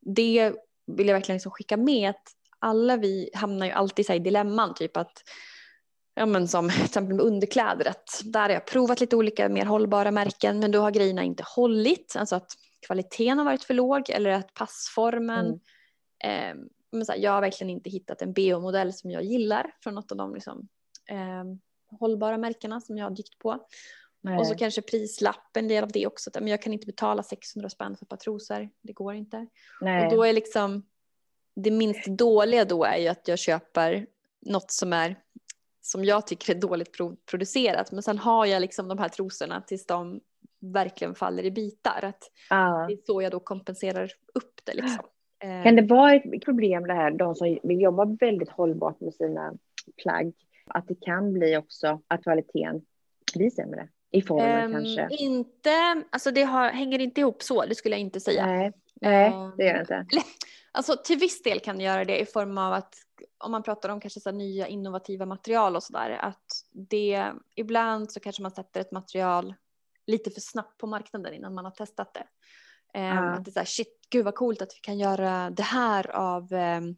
det 0.00 0.52
vill 0.86 1.06
jag 1.06 1.14
verkligen 1.14 1.36
liksom 1.36 1.52
skicka 1.52 1.76
med 1.76 2.10
att 2.10 2.22
alla 2.58 2.96
vi 2.96 3.30
hamnar 3.34 3.66
ju 3.66 3.72
alltid 3.72 4.06
så 4.06 4.12
i 4.12 4.18
dilemman, 4.18 4.74
typ 4.74 4.96
att 4.96 5.22
ja, 6.20 6.26
men 6.26 6.48
som 6.48 6.68
till 6.68 6.84
exempel 6.84 7.16
med 7.16 7.24
underkläder, 7.24 7.88
att 7.90 8.20
där 8.24 8.40
har 8.40 8.50
jag 8.50 8.66
provat 8.66 9.00
lite 9.00 9.16
olika 9.16 9.48
mer 9.48 9.64
hållbara 9.64 10.10
märken 10.10 10.58
men 10.58 10.70
då 10.70 10.80
har 10.80 10.90
grejerna 10.90 11.22
inte 11.22 11.44
hållit, 11.46 12.16
alltså 12.16 12.36
att 12.36 12.52
kvaliteten 12.86 13.38
har 13.38 13.44
varit 13.44 13.64
för 13.64 13.74
låg 13.74 14.10
eller 14.10 14.30
att 14.30 14.54
passformen 14.54 15.60
mm. 16.24 16.58
eh, 16.58 16.64
men 16.92 17.06
så 17.06 17.12
här, 17.12 17.18
jag 17.18 17.32
har 17.32 17.40
verkligen 17.40 17.70
inte 17.70 17.90
hittat 17.90 18.22
en 18.22 18.32
BH-modell 18.32 18.92
som 18.92 19.10
jag 19.10 19.22
gillar 19.22 19.74
från 19.82 19.94
något 19.94 20.12
av 20.12 20.18
de 20.18 20.34
liksom, 20.34 20.68
eh, 21.10 21.44
hållbara 21.98 22.38
märkena 22.38 22.80
som 22.80 22.98
jag 22.98 23.06
har 23.06 23.10
dykt 23.10 23.38
på. 23.38 23.66
Nej. 24.20 24.38
Och 24.38 24.46
så 24.46 24.54
kanske 24.54 24.82
prislapp 24.82 25.56
en 25.56 25.68
del 25.68 25.84
av 25.84 25.92
det 25.92 26.06
också. 26.06 26.30
Men 26.34 26.48
jag 26.48 26.62
kan 26.62 26.72
inte 26.72 26.86
betala 26.86 27.22
600 27.22 27.68
spänn 27.68 27.96
för 27.96 28.04
ett 28.04 28.08
par 28.08 28.16
trosor. 28.16 28.70
Det 28.82 28.92
går 28.92 29.14
inte. 29.14 29.46
Nej. 29.80 30.06
Och 30.06 30.12
då 30.12 30.24
är 30.24 30.32
liksom 30.32 30.86
det 31.54 31.70
minst 31.70 32.06
dåliga 32.06 32.64
då 32.64 32.84
är 32.84 32.96
ju 32.96 33.08
att 33.08 33.28
jag 33.28 33.38
köper 33.38 34.06
något 34.40 34.70
som 34.70 34.92
är 34.92 35.16
som 35.80 36.04
jag 36.04 36.26
tycker 36.26 36.54
är 36.54 36.60
dåligt 36.60 36.96
producerat. 37.30 37.92
Men 37.92 38.02
sen 38.02 38.18
har 38.18 38.46
jag 38.46 38.60
liksom 38.60 38.88
de 38.88 38.98
här 38.98 39.08
trosorna 39.08 39.60
tills 39.60 39.86
de 39.86 40.20
verkligen 40.60 41.14
faller 41.14 41.44
i 41.44 41.50
bitar. 41.50 42.04
Att 42.04 42.30
ah. 42.50 42.86
Det 42.86 42.92
är 42.92 42.98
så 43.06 43.22
jag 43.22 43.32
då 43.32 43.40
kompenserar 43.40 44.10
upp 44.34 44.60
det 44.64 44.74
liksom. 44.74 45.04
Eh. 45.44 45.62
Kan 45.62 45.76
det 45.76 45.82
vara 45.82 46.14
ett 46.14 46.44
problem 46.44 46.86
det 46.86 46.94
här, 46.94 47.10
de 47.10 47.34
som 47.34 47.58
vill 47.62 47.80
jobba 47.80 48.04
väldigt 48.04 48.50
hållbart 48.50 49.00
med 49.00 49.14
sina 49.14 49.54
plagg, 50.02 50.32
att 50.66 50.88
det 50.88 50.94
kan 51.00 51.32
bli 51.32 51.56
också 51.56 52.00
att 52.08 52.22
kvaliteten 52.22 52.80
blir 53.34 53.50
sämre? 53.50 53.88
I 54.10 54.22
formen 54.22 54.64
um, 54.64 54.72
kanske? 54.72 55.08
Inte, 55.10 56.02
alltså 56.10 56.30
det 56.30 56.42
har, 56.42 56.70
hänger 56.70 56.98
inte 56.98 57.20
ihop 57.20 57.42
så, 57.42 57.66
det 57.66 57.74
skulle 57.74 57.94
jag 57.94 58.00
inte 58.00 58.20
säga. 58.20 58.46
Nej, 58.46 58.72
nej 59.00 59.32
det 59.56 59.64
gör 59.64 59.74
det 59.74 59.80
inte. 59.80 60.06
Alltså 60.72 60.96
till 61.04 61.18
viss 61.18 61.42
del 61.42 61.60
kan 61.60 61.78
det 61.78 61.84
göra 61.84 62.04
det 62.04 62.20
i 62.20 62.26
form 62.26 62.58
av 62.58 62.72
att 62.72 62.94
om 63.38 63.52
man 63.52 63.62
pratar 63.62 63.88
om 63.88 64.00
kanske 64.00 64.20
så 64.20 64.30
nya 64.30 64.68
innovativa 64.68 65.26
material 65.26 65.76
och 65.76 65.82
sådär, 65.82 66.10
att 66.10 66.64
det 66.70 67.32
ibland 67.54 68.12
så 68.12 68.20
kanske 68.20 68.42
man 68.42 68.50
sätter 68.50 68.80
ett 68.80 68.92
material 68.92 69.54
lite 70.06 70.30
för 70.30 70.40
snabbt 70.40 70.78
på 70.78 70.86
marknaden 70.86 71.34
innan 71.34 71.54
man 71.54 71.64
har 71.64 71.72
testat 71.72 72.14
det. 72.14 72.26
Um, 72.98 73.04
uh. 73.04 73.32
Att 73.32 73.44
det 73.44 73.50
är 73.50 73.52
så 73.52 73.58
här, 73.58 73.66
shit, 73.66 74.06
gud 74.10 74.24
vad 74.24 74.34
coolt 74.34 74.62
att 74.62 74.76
vi 74.76 74.80
kan 74.80 74.98
göra 74.98 75.50
det 75.50 75.62
här 75.62 76.10
av, 76.10 76.52
um, 76.52 76.96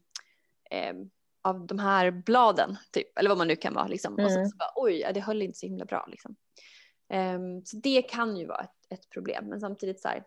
um, 0.91 1.11
av 1.43 1.67
de 1.67 1.79
här 1.79 2.11
bladen, 2.11 2.77
typ, 2.93 3.19
eller 3.19 3.29
vad 3.29 3.39
man 3.39 3.49
nu 3.49 3.57
kan 3.57 3.75
vara. 3.75 3.87
Liksom. 3.87 4.13
Mm. 4.13 4.25
Och 4.25 4.33
mm. 4.33 4.47
så 4.47 4.57
bara, 4.57 4.73
oj, 4.75 5.11
det 5.15 5.21
höll 5.21 5.43
inte 5.43 5.59
så 5.59 5.67
himla 5.67 5.85
bra. 5.85 6.07
Liksom. 6.11 6.37
så 7.65 7.77
det 7.77 8.03
kan 8.03 8.37
ju 8.37 8.47
vara 8.47 8.61
ett, 8.61 8.93
ett, 8.93 9.11
problem, 9.11 9.49
men 9.49 9.61
samtidigt 9.61 10.01
så 10.01 10.09
här, 10.09 10.25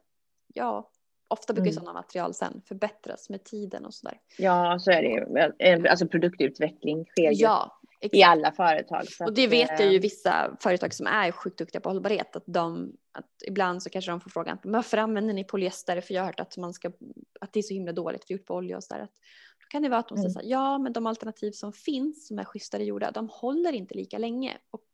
ja, 0.53 0.91
ofta 1.27 1.53
brukar 1.53 1.71
mm. 1.71 1.73
sådana 1.73 1.93
material 1.93 2.33
sen 2.33 2.61
förbättras 2.65 3.29
med 3.29 3.43
tiden 3.43 3.85
och 3.85 3.93
så 3.93 4.07
där. 4.07 4.19
Ja, 4.37 4.79
så 4.79 4.91
är 4.91 5.01
det 5.01 5.07
ju. 5.07 5.87
Alltså 5.87 6.07
produktutveckling 6.07 7.05
sker 7.05 7.31
ju. 7.31 7.43
Ja, 7.43 7.79
i 8.11 8.23
alla 8.23 8.51
företag. 8.51 9.05
och 9.19 9.33
det 9.33 9.47
vet 9.47 9.79
jag 9.79 9.89
ju 9.91 9.95
eh, 9.95 10.01
vissa 10.01 10.57
företag 10.59 10.93
som 10.93 11.07
är 11.07 11.31
sjukt 11.31 11.57
duktiga 11.57 11.81
på 11.81 11.89
hållbarhet 11.89 12.35
att 12.35 12.43
de 12.45 12.93
att 13.11 13.29
ibland 13.47 13.83
så 13.83 13.89
kanske 13.89 14.11
de 14.11 14.21
får 14.21 14.29
frågan 14.29 14.57
varför 14.63 14.97
använder 14.97 15.33
ni 15.33 15.43
polyester 15.43 16.01
för 16.01 16.13
jag 16.13 16.21
har 16.21 16.27
hört 16.27 16.39
att 16.39 16.57
man 16.57 16.73
ska 16.73 16.91
att 17.39 17.53
det 17.53 17.59
är 17.59 17.63
så 17.63 17.73
himla 17.73 17.91
dåligt 17.91 18.25
för 18.25 18.33
gjort 18.33 18.45
på 18.45 18.55
olja 18.55 18.77
och 18.77 18.83
så 18.83 18.93
där. 18.93 19.01
Att, 19.01 19.13
då 19.59 19.67
kan 19.69 19.81
det 19.81 19.89
vara 19.89 19.99
att 19.99 20.07
de 20.07 20.17
mm. 20.17 20.31
säger 20.31 20.49
ja 20.49 20.77
men 20.77 20.93
de 20.93 21.07
alternativ 21.07 21.51
som 21.51 21.73
finns 21.73 22.27
som 22.27 22.39
är 22.39 22.43
schysstare 22.43 22.83
gjorda 22.83 23.11
de 23.11 23.29
håller 23.31 23.73
inte 23.73 23.95
lika 23.95 24.17
länge 24.17 24.57
och 24.71 24.89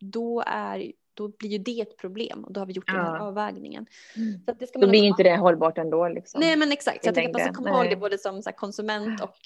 då 0.00 0.42
är 0.46 0.92
då 1.14 1.28
blir 1.28 1.48
ju 1.48 1.58
det 1.58 1.80
ett 1.80 1.96
problem 1.96 2.44
och 2.44 2.52
då 2.52 2.60
har 2.60 2.66
vi 2.66 2.72
gjort 2.72 2.84
ja. 2.86 2.94
den 2.94 3.06
här 3.06 3.18
avvägningen. 3.18 3.86
Mm. 4.16 4.42
Så 4.46 4.52
det 4.52 4.66
ska 4.66 4.78
man 4.78 4.88
då 4.88 4.90
blir 4.90 5.02
inte 5.02 5.22
det 5.22 5.36
hållbart 5.36 5.78
ändå. 5.78 6.08
Liksom, 6.08 6.40
Nej 6.40 6.56
men 6.56 6.72
exakt, 6.72 7.04
så 7.04 7.08
jag 7.08 7.14
tänker 7.14 7.30
att 7.30 7.34
man 7.34 7.54
ska 7.54 7.64
komma 7.64 7.70
ihåg 7.70 7.90
det 7.90 7.96
både 7.96 8.18
som 8.18 8.42
konsument 8.56 9.20
och 9.20 9.36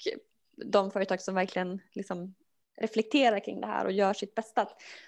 de 0.65 0.91
företag 0.91 1.21
som 1.21 1.35
verkligen 1.35 1.81
liksom 1.93 2.35
reflekterar 2.81 3.39
kring 3.39 3.61
det 3.61 3.67
här 3.67 3.85
och 3.85 3.91
gör 3.91 4.13
sitt 4.13 4.35
bästa. 4.35 4.67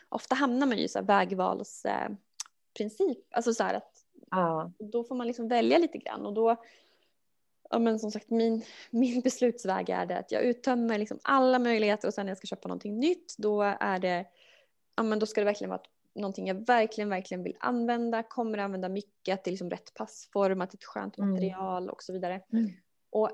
ofta 0.09 0.35
hamnar 0.35 0.67
man 0.67 0.77
ju 0.77 0.83
i 0.83 0.89
här 0.95 1.01
vägvalsprincip, 1.01 3.17
alltså 3.31 3.53
så 3.53 3.63
här 3.63 3.73
att 3.73 3.91
ja. 4.31 4.71
då 4.79 5.03
får 5.03 5.15
man 5.15 5.27
liksom 5.27 5.47
välja 5.47 5.77
lite 5.77 5.97
grann 5.97 6.25
och 6.25 6.33
då 6.33 6.63
Ja 7.71 7.79
men 7.79 7.99
som 7.99 8.11
sagt 8.11 8.29
min, 8.29 8.63
min 8.89 9.21
beslutsväg 9.23 9.89
är 9.89 10.05
det 10.05 10.17
att 10.17 10.31
jag 10.31 10.43
uttömmer 10.43 10.97
liksom 10.97 11.19
alla 11.21 11.59
möjligheter 11.59 12.07
och 12.07 12.13
sen 12.13 12.25
när 12.25 12.31
jag 12.31 12.37
ska 12.37 12.47
köpa 12.47 12.67
någonting 12.67 12.99
nytt 12.99 13.35
då 13.37 13.61
är 13.61 13.99
det 13.99 14.25
ja 14.95 15.03
men 15.03 15.19
då 15.19 15.25
ska 15.25 15.41
det 15.41 15.45
verkligen 15.45 15.69
vara 15.69 15.81
någonting 16.21 16.47
jag 16.47 16.65
verkligen, 16.67 17.09
verkligen 17.09 17.43
vill 17.43 17.57
använda, 17.59 18.23
kommer 18.23 18.57
att 18.57 18.63
använda 18.63 18.89
mycket, 18.89 19.33
att 19.33 19.43
det 19.43 19.49
är 19.49 19.51
liksom 19.51 19.69
rätt 19.69 19.93
passform, 19.93 20.61
att 20.61 20.71
det 20.71 20.75
är 20.75 20.77
ett 20.77 20.83
skönt 20.83 21.17
mm. 21.17 21.31
material 21.31 21.83
mm. 21.83 21.93
och 21.93 22.03
så 22.03 22.13
vidare. 22.13 22.41
Mm. 22.53 22.71
Och 23.09 23.29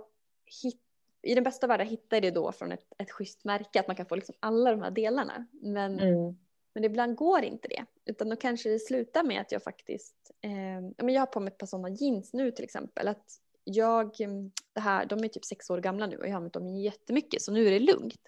hit, 0.63 0.81
i 1.21 1.35
den 1.35 1.43
bästa 1.43 1.67
världen 1.67 1.87
hittar 1.87 2.21
det 2.21 2.31
då 2.31 2.51
från 2.51 2.71
ett, 2.71 2.85
ett 2.97 3.11
schysst 3.11 3.45
märke 3.45 3.79
att 3.79 3.87
man 3.87 3.95
kan 3.95 4.05
få 4.05 4.15
liksom 4.15 4.35
alla 4.39 4.71
de 4.71 4.81
här 4.81 4.91
delarna. 4.91 5.47
Men 5.51 5.99
mm. 5.99 6.35
Men 6.75 6.83
ibland 6.83 7.15
går 7.15 7.43
inte 7.43 7.67
det. 7.67 7.85
Utan 8.05 8.29
då 8.29 8.35
kanske 8.35 8.69
det 8.69 8.79
slutar 8.79 9.23
med 9.23 9.41
att 9.41 9.51
jag 9.51 9.63
faktiskt, 9.63 10.31
eh, 10.41 11.11
jag 11.13 11.21
har 11.21 11.25
på 11.25 11.39
mig 11.39 11.47
ett 11.47 11.57
par 11.57 11.67
sådana 11.67 11.89
jeans 11.89 12.33
nu 12.33 12.51
till 12.51 12.63
exempel. 12.63 13.07
Att 13.07 13.39
jag, 13.63 14.21
mm, 14.21 14.51
det 14.73 14.79
här, 14.79 15.05
de 15.05 15.23
är 15.23 15.27
typ 15.27 15.45
sex 15.45 15.69
år 15.69 15.77
gamla 15.77 16.07
nu 16.07 16.17
och 16.17 16.25
jag 16.25 16.29
har 16.29 16.35
använt 16.35 16.53
dem 16.53 16.67
jättemycket 16.67 17.41
så 17.41 17.51
nu 17.51 17.67
är 17.67 17.71
det 17.71 17.79
lugnt. 17.79 18.21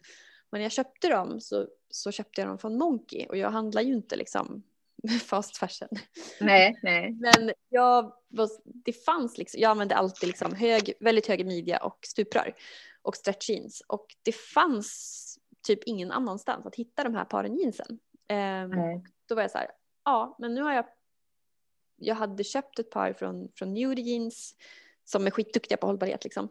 Men 0.51 0.59
när 0.59 0.65
jag 0.65 0.71
köpte 0.71 1.09
dem 1.09 1.41
så, 1.41 1.67
så 1.89 2.11
köpte 2.11 2.41
jag 2.41 2.47
dem 2.49 2.57
från 2.57 2.77
Monkey 2.77 3.25
och 3.25 3.37
jag 3.37 3.51
handlar 3.51 3.81
ju 3.81 3.93
inte 3.93 4.15
liksom 4.15 4.63
fast 5.25 5.57
fashion. 5.57 5.89
Nej, 6.41 6.79
nej. 6.83 7.11
Men 7.11 7.53
jag, 7.69 8.13
det 8.63 8.93
fanns 8.93 9.37
liksom, 9.37 9.61
jag 9.61 9.71
använde 9.71 9.95
alltid 9.95 10.27
liksom 10.27 10.53
hög, 10.55 10.93
väldigt 10.99 11.27
hög 11.27 11.45
midja 11.45 11.83
och 11.83 11.99
stuprör 12.01 12.55
och 13.01 13.15
stretch 13.15 13.49
jeans 13.49 13.83
och 13.87 14.05
det 14.23 14.35
fanns 14.35 15.39
typ 15.67 15.79
ingen 15.85 16.11
annanstans 16.11 16.65
att 16.65 16.75
hitta 16.75 17.03
de 17.03 17.15
här 17.15 17.25
paren 17.25 17.57
jeansen. 17.57 17.99
Um, 18.29 19.03
då 19.27 19.35
var 19.35 19.41
jag 19.41 19.51
så 19.51 19.57
här, 19.57 19.71
ja 20.05 20.35
men 20.39 20.53
nu 20.53 20.61
har 20.61 20.73
jag, 20.73 20.85
jag 21.95 22.15
hade 22.15 22.43
köpt 22.43 22.79
ett 22.79 22.89
par 22.89 23.13
från, 23.13 23.51
från 23.55 23.73
Nude 23.73 24.01
Jeans 24.01 24.55
som 25.03 25.27
är 25.27 25.31
skitduktiga 25.31 25.77
på 25.77 25.87
hållbarhet 25.87 26.23
liksom. 26.23 26.49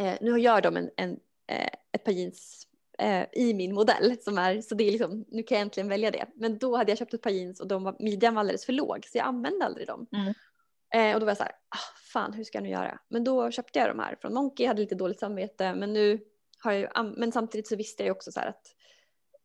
Uh, 0.00 0.14
nu 0.20 0.38
gör 0.38 0.60
de 0.60 0.76
en, 0.76 0.90
en, 0.96 1.10
uh, 1.10 1.68
ett 1.92 2.04
par 2.04 2.12
jeans 2.12 2.66
uh, 3.02 3.24
i 3.32 3.54
min 3.54 3.74
modell 3.74 4.16
som 4.20 4.38
är, 4.38 4.60
så 4.60 4.74
det 4.74 4.84
är 4.84 4.90
liksom, 4.90 5.24
nu 5.28 5.42
kan 5.42 5.58
jag 5.58 5.62
äntligen 5.62 5.88
välja 5.88 6.10
det. 6.10 6.26
Men 6.34 6.58
då 6.58 6.76
hade 6.76 6.90
jag 6.90 6.98
köpt 6.98 7.14
ett 7.14 7.22
par 7.22 7.30
jeans 7.30 7.60
och 7.60 7.68
de 7.68 7.82
var, 7.82 7.96
midjan 7.98 8.34
var 8.34 8.40
alldeles 8.40 8.66
för 8.66 8.72
låg 8.72 9.06
så 9.06 9.18
jag 9.18 9.26
använde 9.26 9.64
aldrig 9.64 9.86
dem. 9.86 10.06
Mm. 10.12 11.14
och 11.14 11.20
då 11.20 11.26
var 11.26 11.30
jag 11.30 11.36
så 11.36 11.42
här, 11.42 11.52
ah, 11.52 11.94
fan 12.12 12.32
hur 12.32 12.44
ska 12.44 12.58
jag 12.58 12.62
nu 12.62 12.70
göra? 12.70 13.00
Men 13.08 13.24
då 13.24 13.50
köpte 13.50 13.78
jag 13.78 13.88
de 13.88 13.98
här 13.98 14.16
från 14.20 14.34
Monkey, 14.34 14.66
hade 14.66 14.80
lite 14.80 14.94
dåligt 14.94 15.18
samvete 15.18 15.74
men 15.74 15.92
nu 15.92 16.20
har 16.62 16.72
jag, 16.72 17.14
men 17.16 17.32
samtidigt 17.32 17.68
så 17.68 17.76
visste 17.76 18.02
jag 18.02 18.06
ju 18.06 18.12
också 18.12 18.32
så 18.32 18.40
här 18.40 18.48
att 18.48 18.66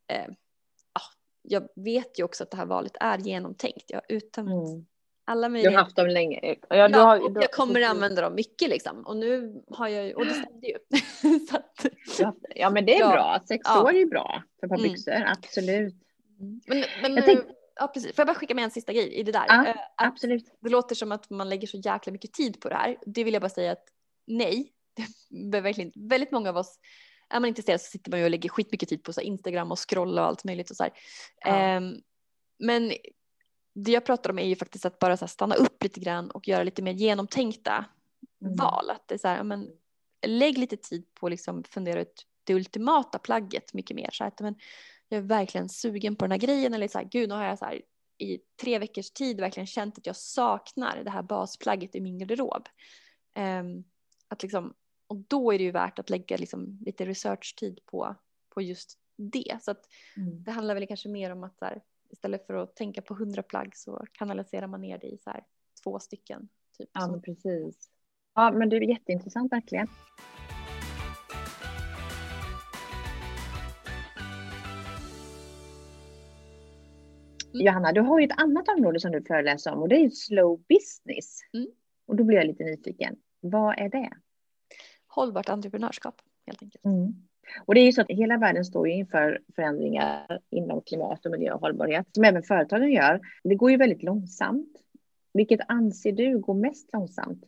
eh, 0.07 0.33
jag 1.47 1.67
vet 1.75 2.19
ju 2.19 2.23
också 2.23 2.43
att 2.43 2.51
det 2.51 2.57
här 2.57 2.65
valet 2.65 2.97
är 2.99 3.17
genomtänkt. 3.17 3.85
Jag 3.87 3.97
har 3.97 4.15
uttömt 4.15 4.49
mm. 4.49 4.85
Alla 5.25 5.49
möjligheter. 5.49 5.71
Du 5.71 5.77
har 5.77 5.83
haft 5.83 5.95
dem 5.95 6.07
länge. 6.07 6.55
Ja, 6.69 6.75
ja 6.75 6.97
har, 6.97 7.19
och 7.19 7.43
jag 7.43 7.51
kommer 7.51 7.81
att 7.81 7.89
använda 7.89 8.21
dem 8.21 8.35
mycket 8.35 8.69
liksom. 8.69 9.05
Och 9.05 9.17
nu 9.17 9.61
har 9.67 9.87
jag 9.87 10.05
ju, 10.05 10.13
och 10.13 10.25
det 10.25 10.33
stämde 10.33 10.67
ju. 10.67 10.75
att, 12.25 12.35
ja 12.55 12.69
men 12.69 12.85
det 12.85 12.95
är 12.95 12.99
ja. 12.99 13.11
bra, 13.11 13.39
sex 13.47 13.61
ja. 13.65 13.83
år 13.83 13.89
är 13.89 13.99
ju 13.99 14.05
bra 14.05 14.43
för 14.59 14.67
ett 14.67 14.69
par 14.69 14.77
mm. 14.79 14.91
byxor, 14.91 15.23
absolut. 15.25 15.95
Mm. 16.39 16.61
Men, 16.67 17.13
men 17.13 17.23
tänkte... 17.23 17.53
ja, 17.75 17.87
precis. 17.87 18.15
Får 18.15 18.21
jag 18.21 18.27
bara 18.27 18.35
skicka 18.35 18.55
med 18.55 18.63
en 18.63 18.71
sista 18.71 18.93
grej 18.93 19.13
i 19.13 19.23
det 19.23 19.31
där? 19.31 19.45
Ja, 19.47 19.61
uh, 19.61 19.75
absolut. 19.95 20.45
Det 20.61 20.69
låter 20.69 20.95
som 20.95 21.11
att 21.11 21.29
man 21.29 21.49
lägger 21.49 21.67
så 21.67 21.77
jäkla 21.77 22.11
mycket 22.11 22.33
tid 22.33 22.59
på 22.59 22.69
det 22.69 22.75
här. 22.75 22.97
Det 23.05 23.23
vill 23.23 23.33
jag 23.33 23.41
bara 23.41 23.49
säga 23.49 23.71
att 23.71 23.85
nej, 24.27 24.71
det 25.51 25.61
verkligen 25.61 25.91
väldigt 25.95 26.31
många 26.31 26.49
av 26.49 26.57
oss 26.57 26.79
är 27.29 27.39
man 27.39 27.47
intresserad 27.47 27.81
så 27.81 27.89
sitter 27.89 28.11
man 28.11 28.19
ju 28.19 28.25
och 28.25 28.31
lägger 28.31 28.49
skitmycket 28.49 28.89
tid 28.89 29.03
på 29.03 29.13
så 29.13 29.21
Instagram 29.21 29.71
och 29.71 29.89
scrolla 29.89 30.21
och 30.21 30.27
allt 30.27 30.43
möjligt 30.43 30.69
och 30.69 30.75
så 30.77 30.87
ja. 31.45 31.77
um, 31.77 32.01
men 32.59 32.91
det 33.75 33.91
jag 33.91 34.05
pratar 34.05 34.29
om 34.29 34.39
är 34.39 34.47
ju 34.47 34.55
faktiskt 34.55 34.85
att 34.85 34.99
bara 34.99 35.17
så 35.17 35.27
stanna 35.27 35.55
upp 35.55 35.83
lite 35.83 35.99
grann 35.99 36.31
och 36.31 36.47
göra 36.47 36.63
lite 36.63 36.81
mer 36.81 36.93
genomtänkta 36.93 37.85
mm. 38.41 38.55
val. 38.55 38.89
Att 38.89 39.07
det 39.07 39.13
är 39.13 39.19
så 39.19 39.27
här, 39.27 39.43
men, 39.43 39.69
lägg 40.27 40.57
lite 40.57 40.77
tid 40.77 41.13
på 41.13 41.25
att 41.25 41.31
liksom 41.31 41.63
fundera 41.63 42.01
ut 42.01 42.25
det 42.43 42.53
ultimata 42.53 43.19
plagget 43.19 43.73
mycket 43.73 43.95
mer. 43.95 44.09
Så 44.11 44.23
att, 44.23 44.39
men, 44.39 44.55
jag 45.09 45.17
är 45.17 45.21
verkligen 45.21 45.69
sugen 45.69 46.15
på 46.15 46.25
den 46.25 46.31
här 46.31 46.37
grejen 46.37 46.73
eller 46.73 46.87
så 46.87 46.97
här, 46.97 47.05
gud 47.05 47.29
nu 47.29 47.35
har 47.35 47.45
jag 47.45 47.59
så 47.59 47.65
här, 47.65 47.81
i 48.17 48.39
tre 48.61 48.79
veckors 48.79 49.11
tid 49.11 49.39
verkligen 49.39 49.67
känt 49.67 49.97
att 49.97 50.05
jag 50.05 50.15
saknar 50.15 51.03
det 51.03 51.09
här 51.09 51.23
basplagget 51.23 51.95
i 51.95 52.01
min 52.01 52.19
garderob. 52.19 52.67
Um, 53.35 53.83
att 54.27 54.43
liksom 54.43 54.73
och 55.07 55.17
då 55.17 55.53
är 55.53 55.57
det 55.57 55.63
ju 55.63 55.71
värt 55.71 55.99
att 55.99 56.09
lägga 56.09 56.37
liksom 56.37 56.79
lite 56.85 57.05
researchtid 57.05 57.79
på, 57.85 58.15
på 58.49 58.61
just 58.61 58.99
det. 59.15 59.57
Så 59.61 59.71
att 59.71 59.89
mm. 60.17 60.43
det 60.43 60.51
handlar 60.51 60.75
väl 60.75 60.87
kanske 60.87 61.09
mer 61.09 61.31
om 61.31 61.43
att 61.43 61.57
här, 61.61 61.81
istället 62.15 62.47
för 62.47 62.53
att 62.53 62.75
tänka 62.75 63.01
på 63.01 63.13
hundra 63.13 63.43
plagg 63.43 63.75
så 63.75 64.05
kanaliserar 64.11 64.67
man 64.67 64.81
ner 64.81 64.97
det 64.97 65.07
i 65.07 65.17
så 65.17 65.29
här, 65.29 65.43
två 65.83 65.99
stycken. 65.99 66.49
Typ, 66.77 66.89
ja, 66.93 67.07
men 67.07 67.21
precis. 67.21 67.89
Ja, 68.35 68.51
men 68.51 68.69
det 68.69 68.75
är 68.75 68.81
jätteintressant 68.81 69.51
verkligen. 69.51 69.87
Mm. 77.53 77.65
Johanna, 77.65 77.91
du 77.91 78.01
har 78.01 78.19
ju 78.19 78.25
ett 78.25 78.41
annat 78.41 78.67
område 78.67 78.99
som 78.99 79.11
du 79.11 79.23
föreläser 79.23 79.73
om 79.73 79.81
och 79.81 79.89
det 79.89 79.95
är 79.95 80.09
slow 80.09 80.63
business. 80.69 81.39
Mm. 81.53 81.67
Och 82.05 82.15
då 82.15 82.23
blir 82.23 82.37
jag 82.37 82.47
lite 82.47 82.63
nyfiken. 82.63 83.15
Vad 83.39 83.79
är 83.79 83.89
det? 83.89 84.09
hållbart 85.15 85.49
entreprenörskap 85.49 86.21
helt 86.45 86.63
enkelt. 86.63 86.85
Mm. 86.85 87.27
Och 87.65 87.75
det 87.75 87.81
är 87.81 87.85
ju 87.85 87.91
så 87.91 88.01
att 88.01 88.09
hela 88.09 88.37
världen 88.37 88.65
står 88.65 88.87
inför 88.87 89.41
förändringar 89.55 90.39
inom 90.49 90.81
klimat 90.81 91.25
och 91.25 91.31
miljö 91.31 91.53
och 91.53 91.61
hållbarhet 91.61 92.07
som 92.11 92.23
även 92.23 92.43
företagen 92.43 92.91
gör. 92.91 93.21
Det 93.43 93.55
går 93.55 93.71
ju 93.71 93.77
väldigt 93.77 94.03
långsamt. 94.03 94.81
Vilket 95.33 95.59
anser 95.67 96.11
du 96.11 96.39
går 96.39 96.53
mest 96.53 96.93
långsamt? 96.93 97.43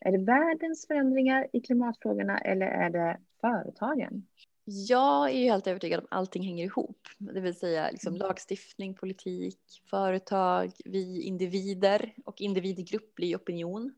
Är 0.00 0.12
det 0.12 0.24
världens 0.24 0.86
förändringar 0.86 1.46
i 1.52 1.60
klimatfrågorna 1.60 2.38
eller 2.38 2.66
är 2.66 2.90
det 2.90 3.18
företagen? 3.40 4.26
Jag 4.64 5.30
är 5.30 5.38
ju 5.38 5.44
helt 5.44 5.66
övertygad 5.66 6.00
om 6.00 6.06
att 6.10 6.18
allting 6.18 6.42
hänger 6.42 6.64
ihop, 6.64 6.98
det 7.18 7.40
vill 7.40 7.54
säga 7.54 7.90
liksom 7.90 8.14
mm. 8.14 8.26
lagstiftning, 8.26 8.94
politik, 8.94 9.58
företag, 9.90 10.72
vi 10.84 11.22
individer 11.22 12.12
och 12.24 12.40
individgrupp 12.40 13.14
blir 13.14 13.36
opinion 13.36 13.94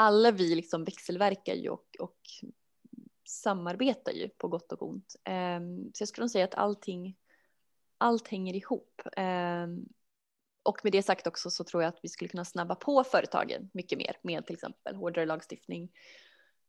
alla 0.00 0.30
vi 0.30 0.54
liksom 0.54 0.84
växelverkar 0.84 1.54
ju 1.54 1.68
och, 1.68 1.86
och 1.98 2.18
samarbetar 3.28 4.12
ju 4.12 4.28
på 4.28 4.48
gott 4.48 4.72
och 4.72 4.82
ont. 4.82 5.16
Um, 5.28 5.90
så 5.94 6.02
jag 6.02 6.08
skulle 6.08 6.22
nog 6.22 6.30
säga 6.30 6.44
att 6.44 6.54
allting, 6.54 7.16
allt 7.98 8.28
hänger 8.28 8.54
ihop. 8.54 9.02
Um, 9.16 9.88
och 10.62 10.80
med 10.82 10.92
det 10.92 11.02
sagt 11.02 11.26
också 11.26 11.50
så 11.50 11.64
tror 11.64 11.82
jag 11.82 11.88
att 11.88 12.00
vi 12.02 12.08
skulle 12.08 12.28
kunna 12.28 12.44
snabba 12.44 12.74
på 12.74 13.04
företagen 13.04 13.70
mycket 13.74 13.98
mer 13.98 14.16
med 14.22 14.46
till 14.46 14.54
exempel 14.54 14.96
hårdare 14.96 15.26
lagstiftning 15.26 15.90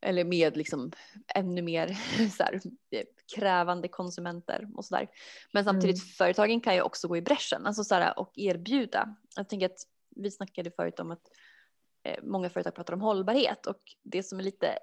eller 0.02 0.24
med 0.24 0.58
liksom 0.58 0.92
ännu 1.36 1.62
mer 1.62 1.88
så 2.38 2.44
här, 2.44 2.62
krävande 3.36 3.88
konsumenter 3.88 4.68
och 4.76 4.86
så 4.86 4.96
där. 4.96 5.08
Men 5.54 5.64
samtidigt 5.64 6.04
mm. 6.04 6.10
företagen 6.18 6.62
kan 6.62 6.76
ju 6.76 6.82
också 6.82 7.08
gå 7.08 7.18
i 7.18 7.22
bräschen 7.22 7.66
alltså 7.66 7.84
så 7.84 7.96
här, 7.96 8.20
och 8.20 8.32
erbjuda. 8.36 9.16
Jag 9.36 9.50
tänker 9.50 9.66
att 9.66 9.80
vi 10.16 10.32
snackade 10.32 10.72
förut 10.72 11.00
om 11.00 11.12
att 11.12 11.30
Eh, 12.04 12.20
många 12.24 12.50
företag 12.50 12.76
pratar 12.76 12.94
om 12.94 13.02
hållbarhet 13.02 13.66
och 13.66 13.82
det 14.04 14.24
som 14.24 14.40
är 14.40 14.44
lite, 14.44 14.68
eh, 14.68 14.78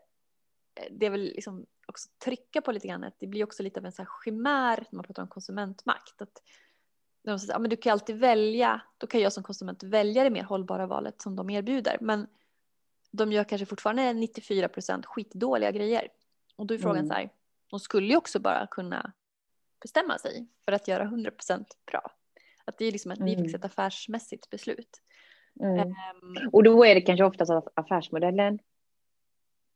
det 0.90 1.06
är 1.06 1.10
väl 1.10 1.20
liksom 1.20 1.66
också 1.86 2.08
trycka 2.24 2.60
på 2.60 2.72
lite 2.72 2.88
grann 2.88 3.04
att 3.04 3.16
det 3.18 3.26
blir 3.26 3.44
också 3.44 3.62
lite 3.62 3.80
av 3.80 3.86
en 3.86 3.92
så 3.92 4.02
här 4.02 4.08
chimär 4.24 4.86
när 4.90 4.96
man 4.96 5.04
pratar 5.04 5.22
om 5.22 5.28
konsumentmakt. 5.28 6.22
Att 6.22 6.42
de 7.22 7.38
säger, 7.38 7.52
ja, 7.52 7.58
men 7.58 7.70
du 7.70 7.76
kan 7.76 7.92
alltid 7.92 8.16
välja, 8.16 8.80
då 8.98 9.06
kan 9.06 9.20
jag 9.20 9.32
som 9.32 9.42
konsument 9.42 9.82
välja 9.82 10.24
det 10.24 10.30
mer 10.30 10.42
hållbara 10.42 10.86
valet 10.86 11.22
som 11.22 11.36
de 11.36 11.50
erbjuder. 11.50 11.96
Men 12.00 12.26
de 13.10 13.32
gör 13.32 13.44
kanske 13.44 13.66
fortfarande 13.66 14.12
94 14.12 14.68
procent 14.68 15.06
skitdåliga 15.06 15.70
grejer. 15.70 16.08
Och 16.56 16.66
då 16.66 16.74
är 16.74 16.78
frågan 16.78 16.96
mm. 16.96 17.08
så 17.08 17.14
här, 17.14 17.30
de 17.70 17.80
skulle 17.80 18.06
ju 18.06 18.16
också 18.16 18.38
bara 18.38 18.66
kunna 18.66 19.12
bestämma 19.82 20.18
sig 20.18 20.46
för 20.64 20.72
att 20.72 20.88
göra 20.88 21.02
100 21.02 21.30
procent 21.30 21.78
bra. 21.86 22.10
Att 22.64 22.78
det 22.78 22.84
är 22.84 22.92
liksom 22.92 23.10
att 23.10 23.20
vi 23.20 23.36
fick 23.36 23.54
ett 23.54 23.64
affärsmässigt 23.64 24.50
beslut. 24.50 25.02
Mm. 25.60 25.88
Um, 25.88 26.50
och 26.52 26.62
då 26.62 26.84
är 26.84 26.94
det 26.94 27.00
kanske 27.00 27.24
oftast 27.24 27.52
affärsmodellen. 27.74 28.58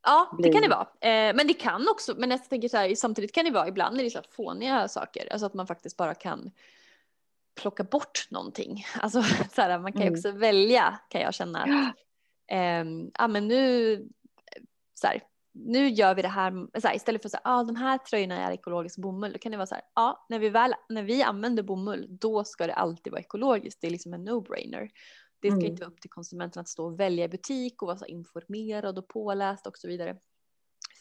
Ja, 0.02 0.36
det 0.42 0.52
kan 0.52 0.62
det 0.62 0.68
vara. 0.68 0.88
Eh, 1.00 1.34
men 1.36 1.46
det 1.46 1.54
kan 1.54 1.88
också, 1.88 2.14
men 2.18 2.30
jag 2.30 2.48
tänker 2.48 2.68
så 2.68 2.76
här, 2.76 2.94
samtidigt 2.94 3.34
kan 3.34 3.44
det 3.44 3.50
vara 3.50 3.68
ibland 3.68 4.00
är 4.00 4.04
det 4.04 4.10
så 4.10 4.22
fåniga 4.36 4.88
saker, 4.88 5.32
alltså 5.32 5.46
att 5.46 5.54
man 5.54 5.66
faktiskt 5.66 5.96
bara 5.96 6.14
kan 6.14 6.50
plocka 7.60 7.84
bort 7.84 8.26
någonting. 8.30 8.86
Alltså 9.00 9.22
så 9.54 9.62
här, 9.62 9.78
man 9.78 9.92
kan 9.92 10.02
ju 10.02 10.06
mm. 10.06 10.18
också 10.18 10.30
välja 10.30 10.98
kan 11.08 11.20
jag 11.20 11.34
känna. 11.34 11.62
Att, 11.62 11.96
eh, 12.52 12.84
ja, 13.18 13.28
men 13.28 13.48
nu 13.48 14.08
så 14.94 15.06
här, 15.06 15.22
nu 15.52 15.88
gör 15.88 16.14
vi 16.14 16.22
det 16.22 16.28
här, 16.28 16.80
så 16.80 16.88
här, 16.88 16.96
istället 16.96 17.22
för 17.22 17.28
att 17.28 17.32
säga 17.32 17.40
ah, 17.44 17.64
de 17.64 17.76
här 17.76 17.98
tröjorna 17.98 18.46
är 18.46 18.52
ekologisk 18.52 18.98
bomull, 18.98 19.32
då 19.32 19.38
kan 19.38 19.52
det 19.52 19.58
vara 19.58 19.66
så 19.66 19.74
här, 19.74 19.84
ja, 19.94 20.26
när 20.28 20.38
vi 20.38 20.48
väl, 20.48 20.74
när 20.88 21.02
vi 21.02 21.22
använder 21.22 21.62
bomull, 21.62 22.06
då 22.10 22.44
ska 22.44 22.66
det 22.66 22.74
alltid 22.74 23.10
vara 23.10 23.20
ekologiskt. 23.20 23.80
Det 23.80 23.86
är 23.86 23.90
liksom 23.90 24.14
en 24.14 24.28
no-brainer. 24.28 24.88
Det 25.40 25.48
ska 25.48 25.58
mm. 25.58 25.66
inte 25.66 25.82
vara 25.82 25.90
upp 25.90 26.00
till 26.00 26.10
konsumenten 26.10 26.60
att 26.60 26.68
stå 26.68 26.84
och 26.84 27.00
välja 27.00 27.24
i 27.24 27.28
butik 27.28 27.82
och 27.82 27.86
vara 27.86 27.98
så 27.98 28.06
informerad 28.06 28.98
och 28.98 29.08
påläst 29.08 29.66
och 29.66 29.78
så 29.78 29.88
vidare. 29.88 30.16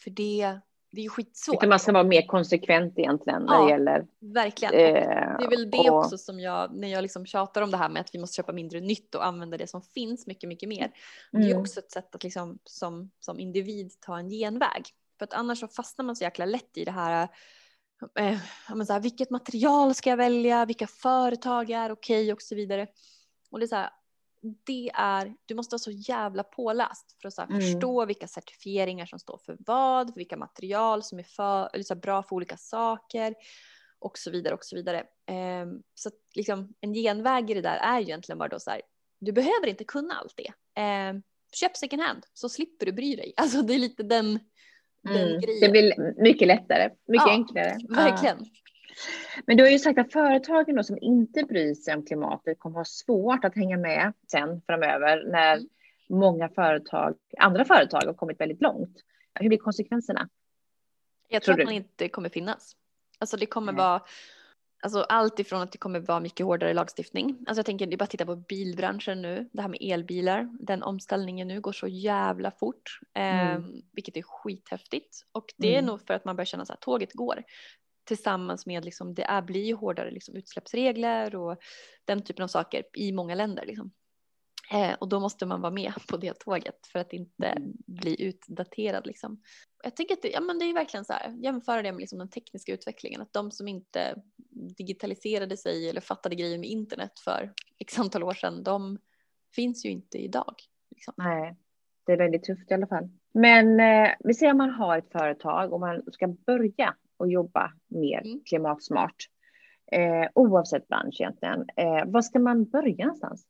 För 0.03 0.09
det, 0.09 0.59
det 0.91 1.01
är 1.01 1.03
ju 1.03 1.09
skitsvårt. 1.09 1.55
Utan 1.55 1.69
man 1.69 1.79
ska 1.79 1.91
vara 1.91 2.03
mer 2.03 2.27
konsekvent 2.27 2.99
egentligen 2.99 3.43
när 3.43 3.53
ja, 3.53 3.63
det 3.63 3.69
gäller. 3.69 4.07
Verkligen. 4.19 4.73
Eh, 4.73 5.37
det 5.39 5.45
är 5.45 5.49
väl 5.49 5.71
det 5.71 5.89
och... 5.89 5.97
också 5.97 6.17
som 6.17 6.39
jag, 6.39 6.75
när 6.75 6.87
jag 6.87 7.01
liksom 7.01 7.25
tjatar 7.25 7.61
om 7.61 7.71
det 7.71 7.77
här 7.77 7.89
med 7.89 7.99
att 7.99 8.15
vi 8.15 8.19
måste 8.19 8.35
köpa 8.35 8.51
mindre 8.51 8.79
nytt 8.79 9.15
och 9.15 9.25
använda 9.25 9.57
det 9.57 9.67
som 9.67 9.81
finns 9.81 10.27
mycket, 10.27 10.47
mycket 10.49 10.69
mer. 10.69 10.83
Mm. 10.83 10.91
Det 11.31 11.47
är 11.47 11.51
mm. 11.51 11.61
också 11.61 11.79
ett 11.79 11.91
sätt 11.91 12.15
att 12.15 12.23
liksom 12.23 12.59
som, 12.63 13.11
som 13.19 13.39
individ 13.39 13.91
ta 13.99 14.19
en 14.19 14.29
genväg. 14.29 14.85
För 15.17 15.23
att 15.23 15.33
annars 15.33 15.59
så 15.59 15.67
fastnar 15.67 16.05
man 16.05 16.15
så 16.15 16.23
jäkla 16.23 16.45
lätt 16.45 16.77
i 16.77 16.85
det 16.85 16.91
här 16.91 17.27
eh, 18.19 18.37
så 18.85 18.93
här, 18.93 18.99
vilket 18.99 19.29
material 19.29 19.95
ska 19.95 20.09
jag 20.09 20.17
välja, 20.17 20.65
vilka 20.65 20.87
företag 20.87 21.69
är 21.69 21.91
okej 21.91 22.23
okay 22.23 22.33
och 22.33 22.41
så 22.41 22.55
vidare. 22.55 22.87
Och 23.51 23.59
det 23.59 23.65
är 23.65 23.67
så 23.67 23.75
här, 23.75 23.89
det 24.41 24.91
är, 24.93 25.35
du 25.45 25.55
måste 25.55 25.73
vara 25.73 25.79
så 25.79 25.91
jävla 25.91 26.43
påläst 26.43 27.17
för 27.21 27.27
att 27.27 27.33
så 27.33 27.41
mm. 27.41 27.61
förstå 27.61 28.05
vilka 28.05 28.27
certifieringar 28.27 29.05
som 29.05 29.19
står 29.19 29.39
för 29.45 29.57
vad, 29.59 30.07
för 30.07 30.15
vilka 30.15 30.37
material 30.37 31.03
som 31.03 31.19
är 31.19 31.23
för, 31.23 31.83
så 31.83 31.95
bra 31.95 32.23
för 32.23 32.35
olika 32.35 32.57
saker. 32.57 33.35
och 33.99 34.17
så 34.17 34.31
vidare 34.31 34.53
och 34.53 34.65
så 34.65 34.75
vidare. 34.75 34.99
Eh, 35.25 35.67
så 35.93 36.09
att 36.09 36.15
liksom 36.35 36.73
en 36.81 36.93
genväg 36.93 37.51
i 37.51 37.53
det 37.53 37.61
där 37.61 37.77
är 37.77 37.99
ju 37.99 38.05
egentligen 38.05 38.39
bara 38.39 38.49
då 38.49 38.59
så 38.59 38.69
här, 38.69 38.81
du 39.19 39.31
behöver 39.31 39.67
inte 39.67 39.83
kunna 39.83 40.13
allt 40.13 40.33
det. 40.37 40.81
Eh, 40.81 41.13
köp 41.53 41.77
second 41.77 42.01
hand 42.01 42.25
så 42.33 42.49
slipper 42.49 42.85
du 42.85 42.91
bry 42.91 43.15
dig. 43.15 43.33
Alltså 43.37 43.61
det 43.61 43.73
är 43.73 43.79
lite 43.79 44.03
den, 44.03 44.39
den 45.03 45.27
Mm. 45.27 45.41
grejen. 45.41 45.61
Det 45.61 45.69
blir 45.69 46.23
mycket 46.23 46.47
lättare, 46.47 46.89
mycket 47.07 47.27
Ja, 47.27 47.31
enklare. 47.31 47.77
Verkligen. 47.89 48.45
Men 49.45 49.57
du 49.57 49.63
har 49.63 49.69
ju 49.69 49.79
sagt 49.79 49.99
att 49.99 50.13
företagen 50.13 50.75
då 50.75 50.83
som 50.83 50.97
inte 51.01 51.43
bryr 51.43 51.73
sig 51.73 51.95
om 51.95 52.05
klimatet 52.05 52.59
kommer 52.59 52.75
ha 52.77 52.85
svårt 52.85 53.45
att 53.45 53.55
hänga 53.55 53.77
med 53.77 54.13
sen 54.31 54.61
framöver 54.65 55.23
när 55.31 55.55
Mm. 55.55 56.19
många 56.19 56.49
företag, 56.49 57.15
andra 57.37 57.65
företag 57.65 58.05
har 58.05 58.13
kommit 58.13 58.39
väldigt 58.39 58.61
långt. 58.61 58.97
Hur 59.39 59.47
blir 59.49 59.57
konsekvenserna? 59.57 60.29
Jag 61.27 61.43
Tror 61.43 61.53
tror 61.53 61.61
att 61.63 61.67
man 61.67 61.75
inte 61.75 62.09
kommer 62.09 62.29
finnas. 62.29 62.75
Alltså 63.19 63.37
det 63.37 63.45
kommer 63.45 63.71
Nej. 63.71 63.77
vara 63.77 64.01
Alltså 64.81 65.01
allt 65.01 65.39
ifrån 65.39 65.61
att 65.61 65.71
det 65.71 65.77
kommer 65.77 65.99
vara 65.99 66.19
mycket 66.19 66.45
hårdare 66.45 66.73
lagstiftning. 66.73 67.37
Alltså 67.47 67.59
jag 67.59 67.65
tänker, 67.65 67.87
det 67.87 67.95
är 67.95 67.97
bara 67.97 68.03
att 68.03 68.09
titta 68.09 68.25
på 68.25 68.35
bilbranschen 68.35 69.21
nu. 69.21 69.49
Det 69.53 69.61
här 69.61 69.69
med 69.69 69.77
elbilar. 69.81 70.49
Den 70.59 70.83
omställningen 70.83 71.47
nu 71.47 71.61
går 71.61 71.71
så 71.71 71.87
jävla 71.87 72.51
fort. 72.51 72.99
Eh, 73.13 73.51
Mm. 73.51 73.81
vilket 73.91 74.17
är 74.17 74.21
skithäftigt. 74.21 75.25
Och 75.31 75.53
det 75.57 75.67
är 75.67 75.79
Mm. 75.79 75.85
nog 75.85 76.01
för 76.07 76.13
att 76.13 76.25
man 76.25 76.35
börjar 76.35 76.45
känna 76.45 76.63
att 76.63 76.81
tåget 76.81 77.13
går. 77.13 77.43
Tillsammans 78.09 78.65
med 78.65 78.85
liksom, 78.85 79.13
det 79.13 79.23
är, 79.23 79.41
blir 79.41 79.65
ju 79.65 79.73
hårdare 79.73 80.11
liksom, 80.11 80.35
utsläppsregler 80.35 81.35
och 81.35 81.57
den 82.05 82.23
typen 82.23 82.43
av 82.43 82.47
saker 82.47 82.83
i 82.93 83.11
många 83.11 83.35
länder. 83.35 83.65
Liksom. 83.65 83.91
Eh, 84.71 84.93
och 84.93 85.09
då 85.09 85.19
måste 85.19 85.45
man 85.45 85.61
vara 85.61 85.71
med 85.71 85.93
på 86.09 86.17
det 86.17 86.39
tåget 86.39 86.87
för 86.87 86.99
att 86.99 87.13
inte 87.13 87.55
bli 87.87 88.23
utdaterad. 88.23 89.07
Liksom. 89.07 89.41
Jag 89.83 89.95
tycker 89.95 90.13
att 90.13 90.21
det, 90.21 90.29
ja, 90.29 90.41
men 90.41 90.59
det 90.59 90.65
är 90.65 90.73
verkligen 90.73 91.05
så 91.05 91.13
här, 91.13 91.35
jämföra 91.43 91.81
det 91.81 91.91
med 91.91 91.99
liksom 91.99 92.19
den 92.19 92.29
tekniska 92.29 92.73
utvecklingen. 92.73 93.21
Att 93.21 93.33
de 93.33 93.51
som 93.51 93.67
inte 93.67 94.21
digitaliserade 94.77 95.57
sig 95.57 95.89
eller 95.89 96.01
fattade 96.01 96.35
grejer 96.35 96.57
med 96.57 96.69
internet 96.69 97.19
för 97.23 97.53
x 97.79 97.99
antal 97.99 98.23
år 98.23 98.33
sedan, 98.33 98.63
de 98.63 98.97
finns 99.55 99.85
ju 99.85 99.89
inte 99.89 100.17
idag. 100.17 100.55
Liksom. 100.91 101.13
Nej, 101.17 101.55
det 102.05 102.11
är 102.11 102.17
väldigt 102.17 102.43
tufft 102.43 102.71
i 102.71 102.73
alla 102.73 102.87
fall. 102.87 103.09
Men 103.33 103.79
eh, 103.79 104.11
vi 104.19 104.33
säger 104.33 104.51
om 104.51 104.57
man 104.57 104.69
har 104.69 104.97
ett 104.97 105.11
företag 105.11 105.73
och 105.73 105.79
man 105.79 106.03
ska 106.11 106.27
börja 106.27 106.95
och 107.19 107.31
jobba 107.31 107.73
mer 107.87 108.21
Mm. 108.25 108.41
klimatsmart. 108.45 109.29
Eh, 109.91 110.29
oavsett 110.35 110.87
bransch 110.87 111.21
egentligen. 111.21 111.65
Eh, 111.75 112.05
var 112.05 112.21
ska 112.21 112.39
man 112.39 112.65
börja 112.65 113.05
någonstans? 113.05 113.45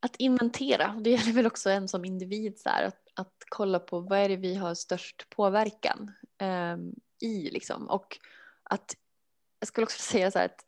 Att 0.00 0.16
inventera, 0.16 0.94
det 1.00 1.10
gäller 1.10 1.32
väl 1.32 1.46
också 1.46 1.70
en 1.70 1.88
som 1.88 2.04
individ, 2.04 2.58
så 2.58 2.68
här, 2.68 2.84
att, 2.84 3.02
att 3.14 3.34
kolla 3.48 3.78
på 3.78 4.00
vad 4.00 4.18
är 4.18 4.28
det 4.28 4.36
vi 4.36 4.54
har 4.54 4.74
störst 4.74 5.26
påverkan 5.30 6.12
ehm, 6.38 6.94
i. 7.20 7.50
Liksom. 7.50 7.88
Och 7.88 8.18
att, 8.62 8.96
jag 9.60 9.68
skulle 9.68 9.84
också 9.84 10.02
säga 10.02 10.30
så 10.30 10.38
här 10.38 10.46
att 10.46 10.64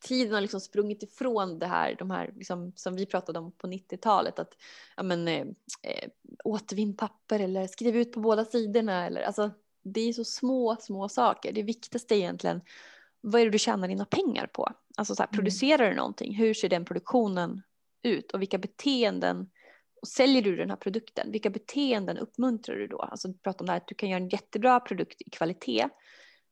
tiden 0.00 0.34
har 0.34 0.40
liksom 0.40 0.60
sprungit 0.60 1.02
ifrån 1.02 1.58
det 1.58 1.66
här, 1.66 1.96
de 1.98 2.10
här 2.10 2.32
liksom, 2.36 2.72
som 2.76 2.96
vi 2.96 3.06
pratade 3.06 3.38
om 3.38 3.52
på 3.52 3.66
90-talet. 3.66 4.38
Att 4.38 4.56
ja, 4.96 5.02
men, 5.02 5.28
eh, 5.28 5.46
eh, 5.82 6.10
återvinn 6.44 6.96
papper 6.96 7.40
eller 7.40 7.66
skriv 7.66 7.96
ut 7.96 8.12
på 8.12 8.20
båda 8.20 8.44
sidorna. 8.44 9.06
Eller, 9.06 9.22
alltså, 9.22 9.50
det 9.82 10.00
är 10.00 10.12
så 10.12 10.24
små, 10.24 10.76
små 10.80 11.08
saker. 11.08 11.52
Det 11.52 11.62
viktigaste 11.62 12.14
är 12.14 12.18
egentligen 12.18 12.60
vad 13.20 13.40
är 13.40 13.44
det 13.44 13.50
du 13.50 13.58
tjänar 13.58 13.88
dina 13.88 14.04
pengar 14.04 14.46
på? 14.46 14.68
Alltså 14.96 15.14
så 15.14 15.22
här, 15.22 15.28
Mm. 15.28 15.36
producerar 15.36 15.90
du 15.90 15.96
någonting? 15.96 16.34
Hur 16.34 16.54
ser 16.54 16.68
den 16.68 16.84
produktionen 16.84 17.62
ut? 18.02 18.32
Och 18.32 18.42
vilka 18.42 18.58
beteenden 18.58 19.50
och 20.02 20.08
säljer 20.08 20.42
du 20.42 20.56
den 20.56 20.70
här 20.70 20.76
produkten? 20.76 21.32
Vilka 21.32 21.50
beteenden 21.50 22.18
uppmuntrar 22.18 22.76
du 22.76 22.86
då? 22.86 22.98
Alltså 22.98 23.32
prata 23.32 23.62
om 23.62 23.66
det 23.66 23.72
här 23.72 23.76
att 23.80 23.88
du 23.88 23.94
kan 23.94 24.08
göra 24.08 24.20
en 24.22 24.28
jättebra 24.28 24.80
produkt 24.80 25.22
i 25.22 25.30
kvalitet 25.30 25.88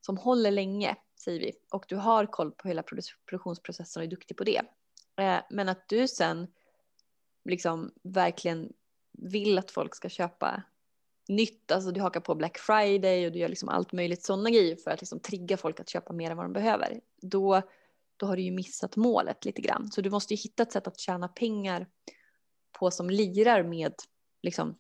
som 0.01 0.17
håller 0.17 0.51
länge, 0.51 0.97
säger 1.25 1.41
vi, 1.41 1.53
och 1.73 1.85
du 1.89 1.97
har 1.97 2.27
koll 2.27 2.51
på 2.53 2.69
hela 2.69 2.83
produ- 2.83 3.15
produktionsprocessen 3.27 4.01
och 4.01 4.05
är 4.05 4.11
duktig 4.11 4.37
på 4.37 4.45
det. 4.45 4.61
Eh, 5.21 5.39
men 5.51 5.69
att 5.69 5.89
du 5.89 6.09
sen 6.09 6.47
liksom 7.45 7.93
verkligen 8.03 8.73
vill 9.13 9.59
att 9.59 9.71
folk 9.71 9.95
ska 9.95 10.09
köpa 10.09 10.63
nytt, 11.29 11.73
alltså 11.73 11.91
du 11.91 12.01
hakar 12.01 12.21
på 12.21 12.35
Black 12.35 12.59
Friday 12.59 13.27
och 13.27 13.33
du 13.33 13.39
gör 13.39 13.49
liksom 13.49 13.69
allt 13.69 13.93
möjligt 13.93 14.25
sådana 14.25 14.51
grejer 14.51 14.77
för 14.77 14.91
att 14.91 15.01
liksom 15.01 15.21
trigga 15.21 15.57
folk 15.57 15.81
att 15.81 15.89
köpa 15.89 16.13
mer 16.13 16.31
än 16.31 16.37
vad 16.37 16.47
de 16.47 16.53
behöver. 16.53 17.01
Då, 17.23 17.63
då 18.17 18.27
har 18.27 18.37
du 18.37 18.43
ju 18.43 18.51
missat 18.51 18.97
målet 18.97 19.45
lite 19.45 19.61
grann. 19.63 19.91
Så 19.91 20.01
du 20.01 20.11
måste 20.11 20.35
ju 20.35 20.39
hitta 20.39 20.63
ett 20.63 20.73
sätt 20.73 20.87
att 20.87 20.99
tjäna 20.99 21.29
pengar 21.29 21.87
på 22.79 22.91
som 22.91 23.11
lirar 23.11 23.63
med 23.63 23.93
liksom 24.43 24.79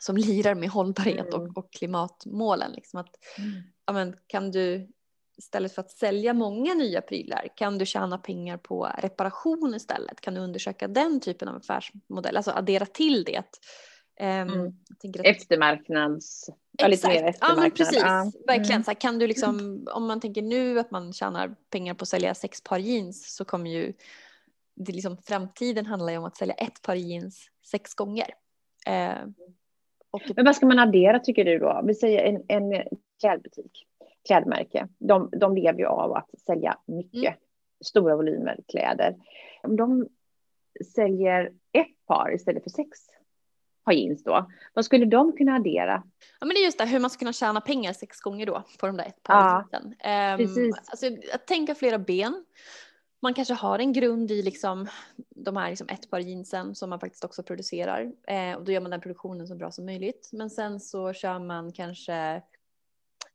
som 0.00 0.16
lirar 0.16 0.54
med 0.54 0.68
hållbarhet 0.70 1.34
Mm. 1.34 1.40
och, 1.40 1.58
och 1.58 1.72
klimatmålen. 1.72 2.72
Liksom 2.72 3.00
att, 3.00 3.16
ja, 3.86 3.92
men, 3.92 4.16
kan 4.26 4.50
du 4.50 4.88
istället 5.38 5.74
för 5.74 5.82
att 5.82 5.90
sälja 5.90 6.34
många 6.34 6.74
nya 6.74 7.00
prylar 7.00 7.48
kan 7.56 7.78
du 7.78 7.86
tjäna 7.86 8.18
pengar 8.18 8.56
på 8.56 8.92
reparation 8.98 9.74
istället? 9.74 10.20
Kan 10.20 10.34
du 10.34 10.40
undersöka 10.40 10.88
den 10.88 11.20
typen 11.20 11.48
av 11.48 11.56
affärsmodell? 11.56 12.36
Alltså 12.36 12.50
addera 12.50 12.86
till 12.86 13.24
det. 13.24 13.44
Ehm, 14.20 14.48
Mm. 14.48 14.66
att- 15.18 15.26
Eftermarknads... 15.26 16.50
Exakt, 16.78 17.38
ja 17.40 17.54
men 17.56 17.70
precis. 17.70 17.98
Ja. 18.02 18.32
Verkligen, 18.46 18.72
Mm. 18.72 18.84
så 18.84 18.90
här, 18.90 19.00
kan 19.00 19.18
du 19.18 19.26
liksom, 19.26 19.86
om 19.92 20.06
man 20.06 20.20
tänker 20.20 20.42
nu 20.42 20.78
att 20.78 20.90
man 20.90 21.12
tjänar 21.12 21.54
pengar 21.70 21.94
på 21.94 22.02
att 22.02 22.08
sälja 22.08 22.34
sex 22.34 22.60
par 22.62 22.78
jeans 22.78 23.34
så 23.36 23.44
kommer 23.44 23.70
ju, 23.70 23.92
det 24.74 24.92
liksom, 24.92 25.16
framtiden 25.16 25.86
handlar 25.86 26.12
ju 26.12 26.18
om 26.18 26.24
att 26.24 26.36
sälja 26.36 26.54
ett 26.54 26.82
par 26.82 26.94
jeans 26.94 27.50
sex 27.70 27.94
gånger. 27.94 28.26
Eh, 28.86 29.28
och 30.10 30.22
Men 30.36 30.44
vad 30.44 30.56
ska 30.56 30.66
man 30.66 30.78
addera 30.78 31.18
tycker 31.18 31.44
du 31.44 31.58
då? 31.58 31.80
Vi 31.84 31.94
säger 31.94 32.22
en, 32.24 32.42
en 32.48 32.82
klädbutik, 33.20 33.86
klädmärke. 34.26 34.88
De, 34.98 35.30
de 35.32 35.56
lever 35.56 35.78
ju 35.78 35.86
av 35.86 36.12
att 36.12 36.30
sälja 36.46 36.78
mycket, 36.86 37.24
Mm. 37.28 37.38
stora 37.84 38.16
volymer 38.16 38.58
kläder. 38.68 39.16
Om 39.62 39.76
de 39.76 40.08
säljer 40.94 41.52
ett 41.72 42.06
par 42.06 42.34
istället 42.34 42.62
för 42.62 42.70
sex 42.70 42.98
par 43.88 43.94
jeans 43.94 44.24
då, 44.24 44.50
vad 44.74 44.84
skulle 44.84 45.04
de 45.04 45.32
kunna 45.32 45.54
addera? 45.54 46.02
Ja 46.40 46.46
men 46.46 46.48
det 46.48 46.60
är 46.60 46.64
just 46.64 46.78
det 46.78 46.86
hur 46.86 47.00
man 47.00 47.10
ska 47.10 47.18
kunna 47.18 47.32
tjäna 47.32 47.60
pengar 47.60 47.92
sex 47.92 48.20
gånger 48.20 48.46
då 48.46 48.62
på 48.80 48.86
de 48.86 48.96
där 48.96 49.04
ett 49.04 49.22
par 49.22 49.34
Ja, 49.34 50.36
precis. 50.36 50.76
alltså, 50.86 51.06
att 51.34 51.46
tänka 51.46 51.74
flera 51.74 51.98
ben. 51.98 52.44
Man 53.22 53.34
kanske 53.34 53.54
har 53.54 53.78
en 53.78 53.92
grund 53.92 54.30
i 54.30 54.42
liksom 54.42 54.86
de 55.16 55.56
här 55.56 55.70
liksom 55.70 55.88
ett 55.88 56.10
par 56.10 56.18
jeansen 56.18 56.74
som 56.74 56.90
man 56.90 57.00
faktiskt 57.00 57.24
också 57.24 57.42
producerar 57.42 58.12
eh, 58.28 58.56
och 58.56 58.64
då 58.64 58.72
gör 58.72 58.80
man 58.80 58.90
den 58.90 59.00
produktionen 59.00 59.46
så 59.46 59.54
bra 59.54 59.70
som 59.70 59.86
möjligt. 59.86 60.30
Men 60.32 60.50
sen 60.50 60.80
så 60.80 61.12
kör 61.12 61.38
man 61.38 61.72
kanske, 61.72 62.14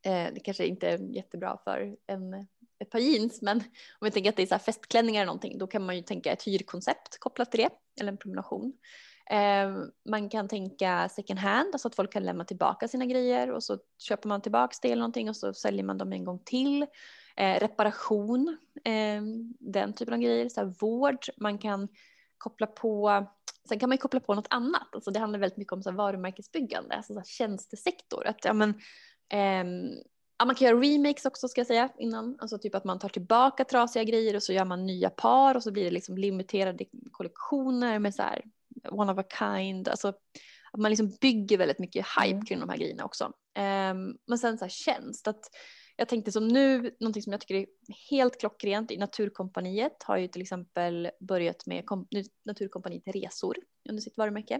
eh, 0.01 0.27
det 0.33 0.39
kanske 0.43 0.65
inte 0.65 0.87
är 0.87 1.15
jättebra 1.15 1.57
för 1.63 1.95
en, 2.07 2.33
ett 2.79 2.89
par 2.89 2.99
jeans, 2.99 3.41
men 3.41 3.57
om 3.99 4.05
vi 4.05 4.11
tänker 4.11 4.29
att 4.29 4.35
det 4.35 4.43
är 4.43 4.47
så 4.47 4.53
här 4.55 4.59
festklänningar 4.59 5.21
eller 5.21 5.27
någonting, 5.27 5.57
då 5.57 5.67
kan 5.67 5.85
man 5.85 5.95
ju 5.95 6.01
tänka 6.01 6.31
ett 6.31 6.43
hyrkoncept 6.43 7.17
kopplat 7.19 7.51
till 7.51 7.59
det 7.59 7.69
eller 8.01 8.11
en 8.11 8.17
prenumeration. 8.17 8.73
Eh, 9.29 9.69
man 10.09 10.29
kan 10.29 10.47
tänka 10.47 11.09
second 11.09 11.39
hand, 11.39 11.69
alltså 11.73 11.87
att 11.87 11.95
folk 11.95 12.13
kan 12.13 12.23
lämna 12.23 12.45
tillbaka 12.45 12.87
sina 12.87 13.05
grejer 13.05 13.51
och 13.51 13.63
så 13.63 13.77
köper 13.97 14.29
man 14.29 14.41
tillbaka 14.41 14.75
det 14.81 14.87
eller 14.87 14.99
någonting 14.99 15.29
och 15.29 15.35
så 15.35 15.53
säljer 15.53 15.83
man 15.83 15.97
dem 15.97 16.13
en 16.13 16.23
gång 16.23 16.39
till. 16.39 16.85
Eh, 17.35 17.59
reparation, 17.59 18.57
eh, 18.83 19.21
den 19.59 19.93
typen 19.93 20.13
av 20.13 20.19
grejer, 20.19 20.49
så 20.49 20.61
här, 20.61 20.73
vård, 20.79 21.25
man 21.37 21.57
kan 21.57 21.87
koppla 22.37 22.67
på 22.67 23.25
Sen 23.69 23.79
kan 23.79 23.89
man 23.89 23.97
koppla 23.97 24.19
på 24.19 24.33
något 24.33 24.47
annat. 24.49 24.95
Alltså 24.95 25.11
det 25.11 25.19
handlar 25.19 25.39
väldigt 25.39 25.57
mycket 25.57 25.73
om 25.73 25.83
så 25.83 25.89
här 25.89 25.97
varumärkesbyggande, 25.97 26.95
alltså 26.95 27.13
så 27.13 27.19
här 27.19 27.25
tjänstesektor. 27.25 28.27
Att, 28.27 28.45
ja, 28.45 28.53
men, 28.53 28.73
ehm, 29.29 29.89
ja, 30.37 30.45
man 30.45 30.55
kan 30.55 30.67
göra 30.67 30.79
remakes 30.79 31.25
också 31.25 31.47
ska 31.47 31.59
jag 31.59 31.67
säga 31.67 31.89
innan. 31.97 32.37
Alltså 32.39 32.57
typ 32.57 32.75
att 32.75 32.83
man 32.83 32.99
tar 32.99 33.09
tillbaka 33.09 33.65
trasiga 33.65 34.03
grejer 34.03 34.35
och 34.35 34.43
så 34.43 34.53
gör 34.53 34.65
man 34.65 34.85
nya 34.85 35.09
par 35.09 35.55
och 35.55 35.63
så 35.63 35.71
blir 35.71 35.83
det 35.83 35.91
liksom 35.91 36.17
limiterade 36.17 36.85
kollektioner 37.11 37.99
med 37.99 38.15
så 38.15 38.21
här 38.21 38.41
one 38.89 39.11
of 39.11 39.19
a 39.19 39.23
kind. 39.39 39.87
Alltså 39.87 40.07
att 40.71 40.79
man 40.79 40.91
liksom 40.91 41.17
bygger 41.21 41.57
väldigt 41.57 41.79
mycket 41.79 42.05
hype 42.19 42.35
Mm. 42.35 42.45
kring 42.45 42.59
de 42.59 42.69
här 42.69 42.77
grejerna 42.77 43.05
också. 43.05 43.31
Ehm, 43.55 44.17
men 44.27 44.37
sen 44.37 44.57
så 44.57 44.65
här 44.65 44.69
tjänst. 44.69 45.27
Att 45.27 45.45
jag 45.95 46.07
tänkte 46.07 46.31
som 46.31 46.47
nu, 46.47 46.95
någonting 46.99 47.23
som 47.23 47.31
jag 47.31 47.41
tycker 47.41 47.55
är 47.55 47.65
helt 48.09 48.39
klockrent 48.39 48.91
i 48.91 48.97
Naturkompaniet 48.97 50.03
har 50.03 50.17
ju 50.17 50.27
till 50.27 50.41
exempel 50.41 51.11
börjat 51.19 51.65
med 51.65 51.85
kom, 51.85 52.07
Naturkompaniet 52.45 53.03
resor 53.07 53.57
under 53.89 54.01
sitt 54.01 54.17
varumärke. 54.17 54.59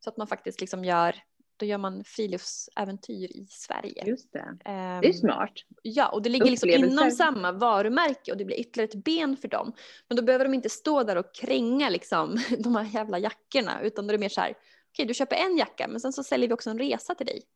Så 0.00 0.10
att 0.10 0.16
man 0.16 0.26
faktiskt 0.26 0.60
liksom 0.60 0.84
gör, 0.84 1.16
då 1.56 1.66
gör 1.66 1.78
man 1.78 2.04
friluftsäventyr 2.04 3.24
i 3.36 3.46
Sverige. 3.50 4.04
Just 4.06 4.32
det. 4.32 4.58
Ehm, 4.64 5.00
Det 5.00 5.08
är 5.08 5.12
smart. 5.12 5.52
Ja, 5.82 6.08
och 6.08 6.22
det 6.22 6.28
ligger 6.30 6.50
liksom 6.50 6.70
inom 6.70 7.10
samma 7.10 7.52
varumärke 7.52 8.32
och 8.32 8.38
det 8.38 8.44
blir 8.44 8.60
ytterligare 8.60 8.88
ett 8.88 9.04
ben 9.04 9.36
för 9.36 9.48
dem. 9.48 9.72
Men 10.08 10.16
då 10.16 10.22
behöver 10.22 10.44
de 10.44 10.54
inte 10.54 10.68
stå 10.70 11.02
där 11.02 11.16
och 11.16 11.34
kränga 11.34 11.88
liksom 11.88 12.38
de 12.58 12.76
här 12.76 12.84
jävla 12.94 13.18
jackorna 13.18 13.80
utan 13.82 14.06
då 14.06 14.10
är 14.10 14.12
det 14.12 14.20
mer 14.20 14.28
så 14.28 14.40
här, 14.40 14.54
okej 14.92 15.06
du 15.06 15.14
köper 15.14 15.36
en 15.36 15.56
jacka 15.56 15.88
men 15.88 16.00
sen 16.00 16.12
så 16.12 16.22
säljer 16.24 16.48
vi 16.48 16.54
också 16.54 16.70
en 16.70 16.78
resa 16.78 17.14
till 17.14 17.26
dig. 17.26 17.42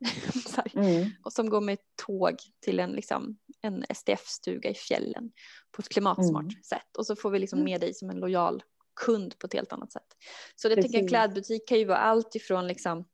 Mm. 0.74 1.10
och 1.22 1.32
som 1.32 1.50
går 1.50 1.60
med 1.60 1.78
tåg 2.06 2.34
till 2.64 2.80
en, 2.80 2.90
liksom, 2.90 3.38
en 3.62 3.84
SDF-stuga 3.94 4.70
i 4.70 4.74
fjällen 4.74 5.30
på 5.70 5.82
ett 5.82 5.88
klimatsmart 5.88 6.42
Mm. 6.42 6.62
sätt. 6.62 6.96
Och 6.98 7.06
så 7.06 7.16
får 7.16 7.30
vi 7.30 7.38
liksom 7.38 7.58
Mm. 7.58 7.64
med 7.72 7.80
dig 7.80 7.94
som 7.94 8.10
en 8.10 8.16
lojal 8.16 8.62
kund 9.00 9.38
på 9.38 9.46
ett 9.46 9.52
helt 9.52 9.72
annat 9.72 9.92
sätt. 9.92 10.06
Så 10.56 10.68
det 10.68 10.74
tänker 10.82 10.98
jag 10.98 11.08
klädbutik 11.08 11.68
kan 11.68 11.78
ju 11.78 11.84
vara 11.84 11.98
allt 11.98 12.34
ifrån 12.34 12.66
liksom 12.66 13.04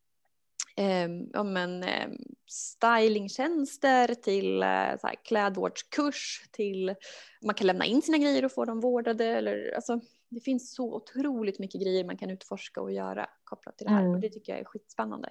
eh, 0.76 1.08
ja, 1.32 1.42
men, 1.42 1.82
eh, 1.82 2.08
stylingtjänster 2.46 4.14
till 4.14 4.62
eh, 4.62 4.98
så 5.00 5.06
här, 5.06 5.24
klädvårdskurs 5.24 6.48
till 6.52 6.94
man 7.42 7.54
kan 7.54 7.66
lämna 7.66 7.84
in 7.84 8.02
sina 8.02 8.18
grejer 8.18 8.44
och 8.44 8.52
få 8.52 8.64
dem 8.64 8.80
vårdade. 8.80 9.24
Eller, 9.24 9.72
alltså, 9.74 10.00
det 10.28 10.40
finns 10.40 10.74
så 10.74 10.94
otroligt 10.94 11.58
mycket 11.58 11.82
grejer 11.82 12.04
man 12.04 12.16
kan 12.16 12.30
utforska 12.30 12.80
och 12.80 12.92
göra 12.92 13.26
kopplat 13.44 13.78
till 13.78 13.86
det 13.86 13.92
här 13.92 14.00
mm. 14.00 14.14
och 14.14 14.20
det 14.20 14.28
tycker 14.28 14.52
jag 14.52 14.60
är 14.60 14.64
skitspännande. 14.64 15.28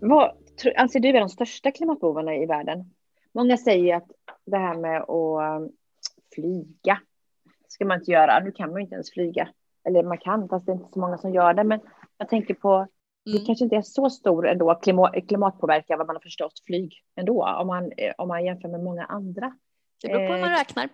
Vad 0.00 0.36
anser 0.76 1.00
du 1.00 1.08
är 1.08 1.20
de 1.20 1.28
största 1.28 1.70
klimatbovarna 1.70 2.36
i 2.36 2.46
världen? 2.46 2.94
Många 3.32 3.56
säger 3.56 3.96
att 3.96 4.10
det 4.44 4.56
här 4.56 4.76
med 4.76 5.02
att 5.02 5.72
flyga 6.34 7.00
ska 7.78 7.84
man 7.84 7.98
inte 7.98 8.10
göra. 8.10 8.40
Nu 8.40 8.52
kan 8.52 8.70
man 8.70 8.76
ju 8.78 8.82
inte 8.82 8.94
ens 8.94 9.12
flyga. 9.12 9.48
Eller 9.88 10.02
man 10.02 10.18
kan, 10.18 10.48
fast 10.48 10.66
det 10.66 10.72
är 10.72 10.74
inte 10.74 10.92
så 10.92 11.00
många 11.00 11.18
som 11.18 11.34
gör 11.34 11.54
det. 11.54 11.64
Men 11.64 11.80
jag 12.18 12.28
tänker 12.28 12.54
på, 12.54 12.74
mm. 12.74 12.88
det 13.24 13.38
kanske 13.46 13.64
inte 13.64 13.76
är 13.76 13.82
så 13.82 14.10
stor 14.10 14.48
ändå 14.48 14.74
klimat, 14.74 15.14
klimatpåverkan 15.28 15.98
vad 15.98 16.06
man 16.06 16.16
har 16.16 16.20
förstått 16.20 16.62
flyg 16.66 16.94
ändå. 17.16 17.44
Om 17.60 17.66
man, 17.66 17.92
om 18.18 18.28
man 18.28 18.44
jämför 18.44 18.68
med 18.68 18.82
många 18.82 19.04
andra. 19.04 19.52
Det 20.02 20.08
beror 20.08 20.26
på 20.26 20.32
hur 20.32 20.40
man 20.40 20.52
eh, 20.52 20.58
räknar. 20.58 20.88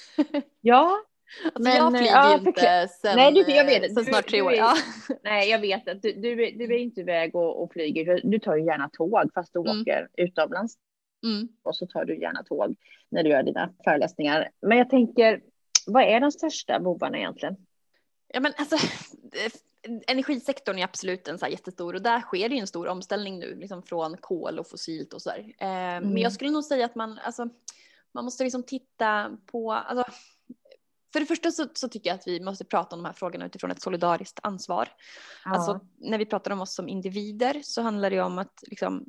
ja, 0.60 0.98
Alltså 1.44 1.62
men, 1.62 1.76
jag 1.76 1.92
flyger 1.92 2.12
ja, 2.12 2.38
inte 2.38 2.88
sen, 2.88 3.16
nej, 3.16 3.32
du, 3.32 3.52
jag 3.52 3.64
vet, 3.64 3.94
sen 3.94 4.04
snart 4.04 4.28
tre 4.28 4.42
år. 4.42 4.52
Ja. 4.52 4.74
Nej, 5.22 5.50
jag 5.50 5.58
vet 5.58 5.88
att 5.88 6.02
du, 6.02 6.12
du, 6.12 6.36
du 6.36 6.64
är 6.64 6.78
inte 6.78 7.00
iväg 7.00 7.34
och, 7.34 7.62
och 7.62 7.72
flyger. 7.72 8.20
Du 8.24 8.38
tar 8.38 8.56
ju 8.56 8.64
gärna 8.64 8.90
tåg 8.92 9.30
fast 9.34 9.52
du 9.52 9.60
mm. 9.60 9.80
åker 9.80 10.08
utomlands. 10.16 10.74
Mm. 11.24 11.48
Och 11.62 11.76
så 11.76 11.86
tar 11.86 12.04
du 12.04 12.20
gärna 12.20 12.42
tåg 12.42 12.76
när 13.10 13.22
du 13.22 13.30
gör 13.30 13.42
dina 13.42 13.70
föreläsningar. 13.84 14.48
Men 14.62 14.78
jag 14.78 14.90
tänker, 14.90 15.40
vad 15.86 16.02
är 16.02 16.20
de 16.20 16.32
största 16.32 16.80
bovarna 16.80 17.18
egentligen? 17.18 17.56
Ja, 18.28 18.40
men 18.40 18.52
alltså, 18.56 18.76
energisektorn 20.06 20.78
är 20.78 20.84
absolut 20.84 21.28
en 21.28 21.38
så 21.38 21.44
här 21.44 21.52
jättestor 21.52 21.94
och 21.94 22.02
där 22.02 22.20
sker 22.20 22.48
det 22.48 22.54
ju 22.54 22.60
en 22.60 22.66
stor 22.66 22.88
omställning 22.88 23.38
nu, 23.38 23.54
liksom 23.54 23.82
från 23.82 24.16
kol 24.16 24.58
och 24.58 24.68
fossilt 24.68 25.12
och 25.12 25.22
så 25.22 25.30
där. 25.30 25.54
Eh, 25.58 25.68
mm. 25.68 26.08
Men 26.08 26.22
jag 26.22 26.32
skulle 26.32 26.50
nog 26.50 26.64
säga 26.64 26.84
att 26.84 26.94
man, 26.94 27.18
alltså, 27.18 27.48
man 28.12 28.24
måste 28.24 28.44
liksom 28.44 28.62
titta 28.62 29.38
på, 29.46 29.72
alltså, 29.72 30.12
för 31.12 31.20
det 31.20 31.26
första 31.26 31.50
så, 31.50 31.68
så, 31.74 31.88
tycker 31.88 32.10
jag 32.10 32.14
att 32.14 32.26
vi 32.26 32.40
måste 32.40 32.64
prata 32.64 32.96
om 32.96 33.02
de 33.02 33.06
här 33.06 33.12
frågorna 33.12 33.46
utifrån 33.46 33.70
ett 33.70 33.82
solidariskt 33.82 34.40
ansvar. 34.42 34.88
Ja. 35.44 35.50
Alltså 35.50 35.80
när 35.98 36.18
vi 36.18 36.26
pratar 36.26 36.50
om 36.50 36.60
oss 36.60 36.74
som 36.74 36.88
individer 36.88 37.60
så 37.62 37.82
handlar 37.82 38.10
det 38.10 38.20
om 38.20 38.38
att 38.38 38.62
liksom 38.62 39.04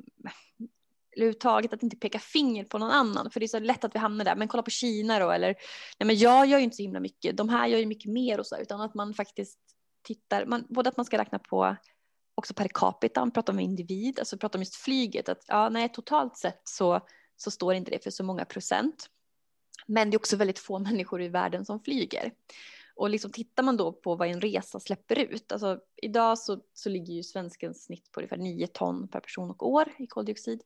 överhuvudtaget 1.16 1.72
att 1.72 1.82
inte 1.82 1.96
peka 1.96 2.18
finger 2.18 2.64
på 2.64 2.78
någon 2.78 2.90
annan 2.90 3.30
för 3.30 3.40
det 3.40 3.46
är 3.46 3.48
så 3.48 3.58
lätt 3.58 3.84
att 3.84 3.94
vi 3.94 3.98
hamnar 3.98 4.24
där. 4.24 4.36
Men 4.36 4.48
kolla 4.48 4.62
på 4.62 4.70
Kina 4.70 5.18
då 5.18 5.30
eller 5.30 5.54
nej 5.98 6.06
men 6.06 6.16
jag 6.16 6.46
gör 6.46 6.58
ju 6.58 6.64
inte 6.64 6.76
så 6.76 6.82
himla 6.82 7.00
mycket. 7.00 7.36
De 7.36 7.48
här 7.48 7.66
gör 7.66 7.78
ju 7.78 7.86
mycket 7.86 8.12
mer 8.12 8.40
och 8.40 8.46
så 8.46 8.56
utan 8.56 8.80
att 8.80 8.94
man 8.94 9.14
faktiskt 9.14 9.58
tittar, 10.02 10.46
man, 10.46 10.66
både 10.68 10.88
att 10.88 10.96
man 10.96 11.06
ska 11.06 11.18
räkna 11.18 11.38
på 11.38 11.76
också 12.34 12.54
per 12.54 12.68
capita, 12.74 13.20
man 13.20 13.30
pratar 13.30 13.52
om 13.52 13.60
individ, 13.60 14.18
alltså 14.18 14.38
pratar 14.38 14.58
om 14.58 14.62
just 14.62 14.76
flyget 14.76 15.28
att 15.28 15.44
ja 15.48 15.68
nej 15.68 15.88
totalt 15.88 16.36
sett 16.36 16.60
så 16.64 17.00
så 17.36 17.50
står 17.50 17.74
inte 17.74 17.90
det 17.90 18.04
för 18.04 18.10
så 18.10 18.24
många 18.24 18.44
procent. 18.44 19.08
Men 19.86 20.10
det 20.10 20.14
är 20.14 20.18
också 20.18 20.36
väldigt 20.36 20.58
få 20.58 20.78
människor 20.78 21.22
i 21.22 21.28
världen 21.28 21.64
som 21.64 21.80
flyger. 21.80 22.32
Och 22.96 23.10
liksom 23.10 23.32
tittar 23.32 23.62
man 23.62 23.76
då 23.76 23.92
på 23.92 24.14
vad 24.14 24.28
en 24.28 24.40
resa 24.40 24.80
släpper 24.80 25.18
ut, 25.18 25.52
alltså 25.52 25.80
idag 26.02 26.38
så, 26.38 26.60
så 26.72 26.88
ligger 26.88 27.14
ju 27.14 27.22
svenskens 27.22 27.84
snitt 27.84 28.12
på 28.12 28.20
ungefär 28.20 28.36
9 28.36 28.66
ton 28.66 29.08
per 29.08 29.20
person 29.20 29.50
och 29.50 29.68
år 29.68 29.92
i 29.98 30.06
koldioxid. 30.06 30.62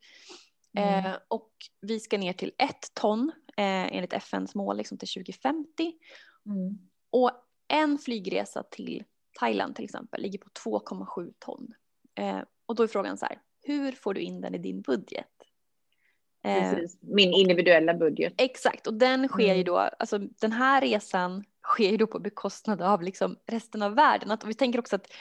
Mm. 0.76 1.04
Eh, 1.04 1.16
och 1.28 1.50
vi 1.80 2.00
ska 2.00 2.18
ner 2.18 2.32
till 2.32 2.52
ett 2.58 2.94
ton 2.94 3.32
eh, 3.56 3.96
enligt 3.96 4.12
FNs 4.12 4.54
mål 4.54 4.76
liksom 4.76 4.98
till 4.98 5.08
2050. 5.08 5.92
Mm. 6.46 6.78
Och 7.10 7.30
en 7.68 7.98
flygresa 7.98 8.62
till 8.62 9.04
Thailand 9.40 9.76
till 9.76 9.84
exempel 9.84 10.22
ligger 10.22 10.38
på 10.38 10.48
2,7 10.48 11.32
ton. 11.38 11.74
Eh, 12.14 12.40
och 12.66 12.74
då 12.74 12.82
är 12.82 12.86
frågan 12.86 13.18
så 13.18 13.26
här, 13.26 13.38
hur 13.62 13.92
får 13.92 14.14
du 14.14 14.20
in 14.20 14.40
den 14.40 14.54
i 14.54 14.58
din 14.58 14.80
budget? 14.80 15.26
Eh, 16.44 16.70
Precis. 16.70 16.98
Min 17.00 17.32
individuella 17.32 17.94
budget. 17.94 18.34
Exakt, 18.36 18.86
och 18.86 18.94
den 18.94 19.28
sker 19.28 19.44
mm. 19.44 19.56
ju 19.56 19.62
då, 19.62 19.76
alltså 19.76 20.18
den 20.18 20.52
här 20.52 20.80
resan 20.80 21.44
sker 21.68 21.90
ju 21.90 21.96
då 21.96 22.06
på 22.06 22.18
bekostnad 22.18 22.82
av 22.82 23.02
liksom 23.02 23.36
resten 23.46 23.82
av 23.82 23.94
världen. 23.94 24.30
Att, 24.30 24.44
vi 24.44 24.54
tänker 24.54 24.78
också 24.78 24.96
att, 24.96 25.12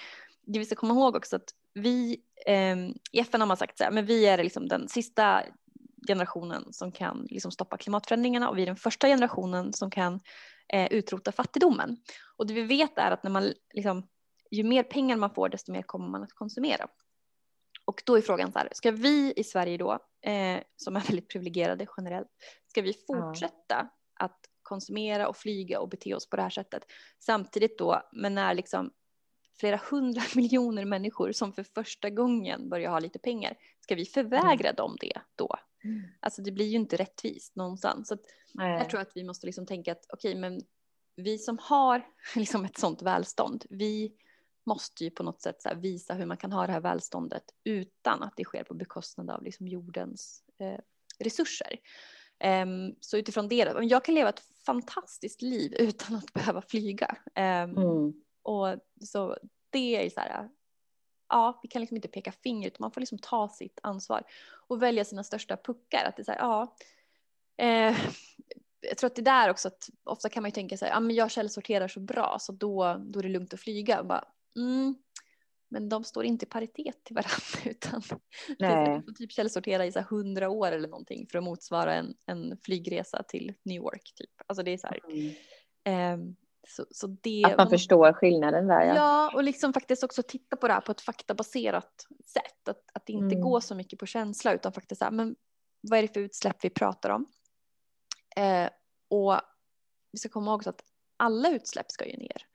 det 0.46 0.60
vi 0.60 0.66
ska 0.66 0.76
komma 0.76 0.94
ihåg 0.94 1.16
också 1.16 1.36
att 1.36 1.54
vi, 1.74 2.22
eh, 2.46 2.78
i 3.12 3.20
FN 3.20 3.42
har 3.42 3.48
man 3.48 3.58
sagt 3.58 3.78
så 3.78 3.84
här, 3.84 3.92
men 3.92 4.06
vi 4.06 4.26
är 4.26 4.38
liksom 4.44 4.68
den 4.68 4.88
sista 4.88 5.44
generationen 6.08 6.74
som 6.74 6.92
kan 6.92 7.28
liksom 7.30 7.52
stoppa 7.52 7.78
klimatförändringarna 7.78 8.50
och 8.50 8.58
vi 8.58 8.62
är 8.62 8.66
den 8.66 8.76
första 8.76 9.08
generationen 9.08 9.74
som 9.74 9.92
kan 9.92 10.20
eh, 10.74 10.88
utrota 10.92 11.32
fattigdomen. 11.32 11.98
Och 12.38 12.48
det 12.48 12.54
vi 12.54 12.62
vet 12.62 12.98
är 12.98 13.12
att 13.12 13.24
när 13.24 13.32
man 13.32 13.54
liksom, 13.74 14.08
ju 14.52 14.64
mer 14.64 14.84
pengar 14.84 15.18
man 15.18 15.34
får 15.34 15.50
desto 15.50 15.72
mer 15.72 15.82
kommer 15.82 16.08
man 16.08 16.24
att 16.24 16.34
konsumera. 16.34 16.88
Och 17.86 18.04
då 18.06 18.18
är 18.18 18.22
frågan 18.22 18.52
så 18.52 18.60
här, 18.60 18.70
ska 18.72 18.92
vi 18.92 19.34
i 19.36 19.44
Sverige 19.44 19.78
då, 19.78 19.94
eh, 20.22 20.60
som 20.76 20.96
är 20.96 21.02
väldigt 21.02 21.30
privilegierade 21.30 21.88
generellt, 21.98 22.28
ska 22.68 22.82
vi 22.82 22.94
fortsätta 23.08 23.76
ja. 23.76 23.90
att 24.26 24.40
konsumera 24.68 25.28
och 25.28 25.38
flyga 25.38 25.80
och 25.80 25.90
bete 25.90 26.16
oss 26.16 26.30
på 26.30 26.36
det 26.36 26.42
här 26.42 26.50
sättet? 26.50 26.84
Samtidigt 27.20 27.78
då, 27.78 28.02
men 28.12 28.36
när 28.36 28.54
liksom 28.54 28.92
flera 29.60 29.80
hundra 29.90 30.22
miljoner 30.36 30.86
människor 30.86 31.32
som 31.32 31.54
för 31.54 31.64
första 31.64 32.10
gången 32.10 32.70
börjar 32.70 32.92
ha 32.92 33.00
lite 33.00 33.20
pengar, 33.20 33.56
ska 33.80 33.96
vi 33.96 34.06
förvägra 34.06 34.70
mm. 34.70 34.76
dem 34.76 34.98
det 35.00 35.22
då? 35.36 35.56
Mm. 35.84 36.02
Alltså 36.20 36.42
det 36.42 36.52
blir 36.52 36.66
ju 36.66 36.76
inte 36.76 36.98
rättvist 36.98 37.56
någonstans. 37.56 38.08
Så 38.08 38.14
att 38.14 38.22
jag 38.54 38.90
tror 38.90 39.02
att 39.02 39.12
vi 39.16 39.24
måste 39.24 39.46
liksom 39.46 39.66
tänka 39.66 39.92
att 39.92 40.06
okej, 40.10 40.32
okay, 40.32 40.42
men 40.42 40.62
vi 41.16 41.38
som 41.38 41.58
har 41.62 42.08
liksom 42.36 42.66
ett 42.66 42.78
sånt 42.78 43.02
välstånd, 43.02 43.66
vi 43.70 44.14
måste 44.66 45.04
ju 45.04 45.12
på 45.12 45.24
något 45.24 45.42
sätt 45.42 45.62
så 45.62 45.70
visa 45.76 46.14
hur 46.14 46.26
man 46.26 46.38
kan 46.38 46.52
ha 46.52 46.68
det 46.68 46.74
här 46.74 46.82
välståndet 46.82 47.44
utan 47.64 48.24
att 48.24 48.34
det 48.36 48.44
sker 48.44 48.64
på 48.64 48.74
bekostnad 48.74 49.30
av 49.30 49.44
liksom 49.44 49.68
jordens 49.68 50.44
eh, 50.60 50.80
resurser. 51.20 51.80
Um, 52.44 52.96
så 53.00 53.18
utifrån 53.18 53.48
det, 53.48 53.76
jag 53.82 54.06
kan 54.06 54.16
leva 54.16 54.30
ett 54.30 54.44
fantastiskt 54.68 55.42
liv 55.42 55.74
utan 55.80 56.16
att 56.16 56.34
behöva 56.34 56.62
flyga. 56.62 57.18
Um, 57.36 57.78
mm. 57.78 58.14
Och 58.44 58.68
så 59.02 59.38
det 59.70 60.06
är 60.06 60.10
så 60.10 60.20
här, 60.20 60.50
ja, 61.30 61.60
vi 61.64 61.70
kan 61.70 61.80
liksom 61.80 61.96
inte 61.96 62.08
peka 62.08 62.32
finger 62.32 62.68
utan 62.68 62.78
man 62.80 62.92
får 62.92 63.02
liksom 63.02 63.20
ta 63.20 63.50
sitt 63.50 63.80
ansvar 63.84 64.24
och 64.68 64.82
välja 64.82 65.06
sina 65.06 65.24
största 65.24 65.58
puckar. 65.58 66.06
Att 66.06 66.16
det 66.16 66.22
är 66.22 66.24
så 66.24 66.32
här, 66.32 66.40
ja, 66.40 66.76
eh, 67.58 67.98
jag 68.82 68.98
tror 68.98 69.08
att 69.08 69.16
det 69.16 69.22
är 69.22 69.44
där 69.44 69.50
också 69.50 69.68
att 69.68 69.90
ofta 70.04 70.30
kan 70.30 70.44
man 70.44 70.50
ju 70.50 70.54
tänka 70.54 70.78
här, 70.82 70.90
ja 70.90 71.00
men 71.00 71.16
jag 71.16 71.32
källsorterar 71.32 71.88
så 71.88 72.00
bra 72.00 72.38
så 72.40 72.52
då, 72.52 73.02
då 73.06 73.20
är 73.20 73.24
det 73.24 73.30
lugnt 73.30 73.54
att 73.54 73.60
flyga. 73.60 74.00
Och 74.00 74.06
bara, 74.06 74.26
Mm. 74.58 74.96
Men 75.70 75.90
de 75.90 76.04
står 76.04 76.26
inte 76.26 76.46
i 76.46 76.50
paritet 76.50 77.04
till 77.04 77.16
varandra 77.16 77.60
utan 77.66 78.02
Nej. 78.60 79.02
får 79.04 79.12
typ 79.12 79.32
källsortera 79.32 79.86
i 79.86 79.92
så 79.92 80.02
hundra 80.02 80.50
år 80.50 80.72
eller 80.72 80.88
någonting 80.88 81.28
för 81.32 81.38
att 81.38 81.44
motsvara 81.44 81.94
en, 81.94 82.16
en 82.26 82.58
flygresa 82.64 83.24
till 83.24 83.54
New 83.64 83.76
York. 83.76 84.14
Typ. 84.16 84.30
Alltså 84.48 84.64
det 84.64 84.72
är 84.72 84.78
så 84.78 84.88
här. 84.88 85.00
Mm. 85.10 86.24
Eh, 86.24 86.34
så, 86.68 86.86
så 86.92 87.08
det, 87.08 87.44
att 87.46 87.52
man, 87.52 87.58
man 87.58 87.70
förstår 87.70 88.14
skillnaden 88.14 88.68
där. 88.68 88.82
Ja. 88.82 88.96
ja, 88.96 89.32
och 89.36 89.44
liksom 89.44 89.74
faktiskt 89.74 90.04
också 90.04 90.24
titta 90.24 90.56
på 90.56 90.68
det 90.68 90.74
här 90.74 90.82
på 90.82 90.92
ett 90.92 91.02
faktabaserat 91.02 92.08
sätt. 92.26 92.70
Att, 92.70 92.84
att 92.94 93.10
inte 93.10 93.36
mm. 93.36 93.42
gå 93.42 93.62
så 93.62 93.76
mycket 93.76 94.00
på 94.00 94.06
känsla 94.06 94.54
utan 94.54 94.74
faktiskt 94.74 95.00
så 95.00 95.12
men 95.12 95.36
vad 95.82 96.00
är 96.00 96.02
det 96.02 96.14
för 96.14 96.20
utsläpp 96.20 96.58
vi 96.62 96.70
pratar 96.70 97.10
om? 97.10 97.26
Eh, 98.36 98.70
och 99.10 99.40
vi 100.12 100.20
ska 100.20 100.30
komma 100.30 100.52
ihåg 100.52 100.68
att 100.68 100.82
alla 101.18 101.50
utsläpp 101.50 101.92
ska 101.92 102.06
ju 102.06 102.18
ner. 102.18 102.46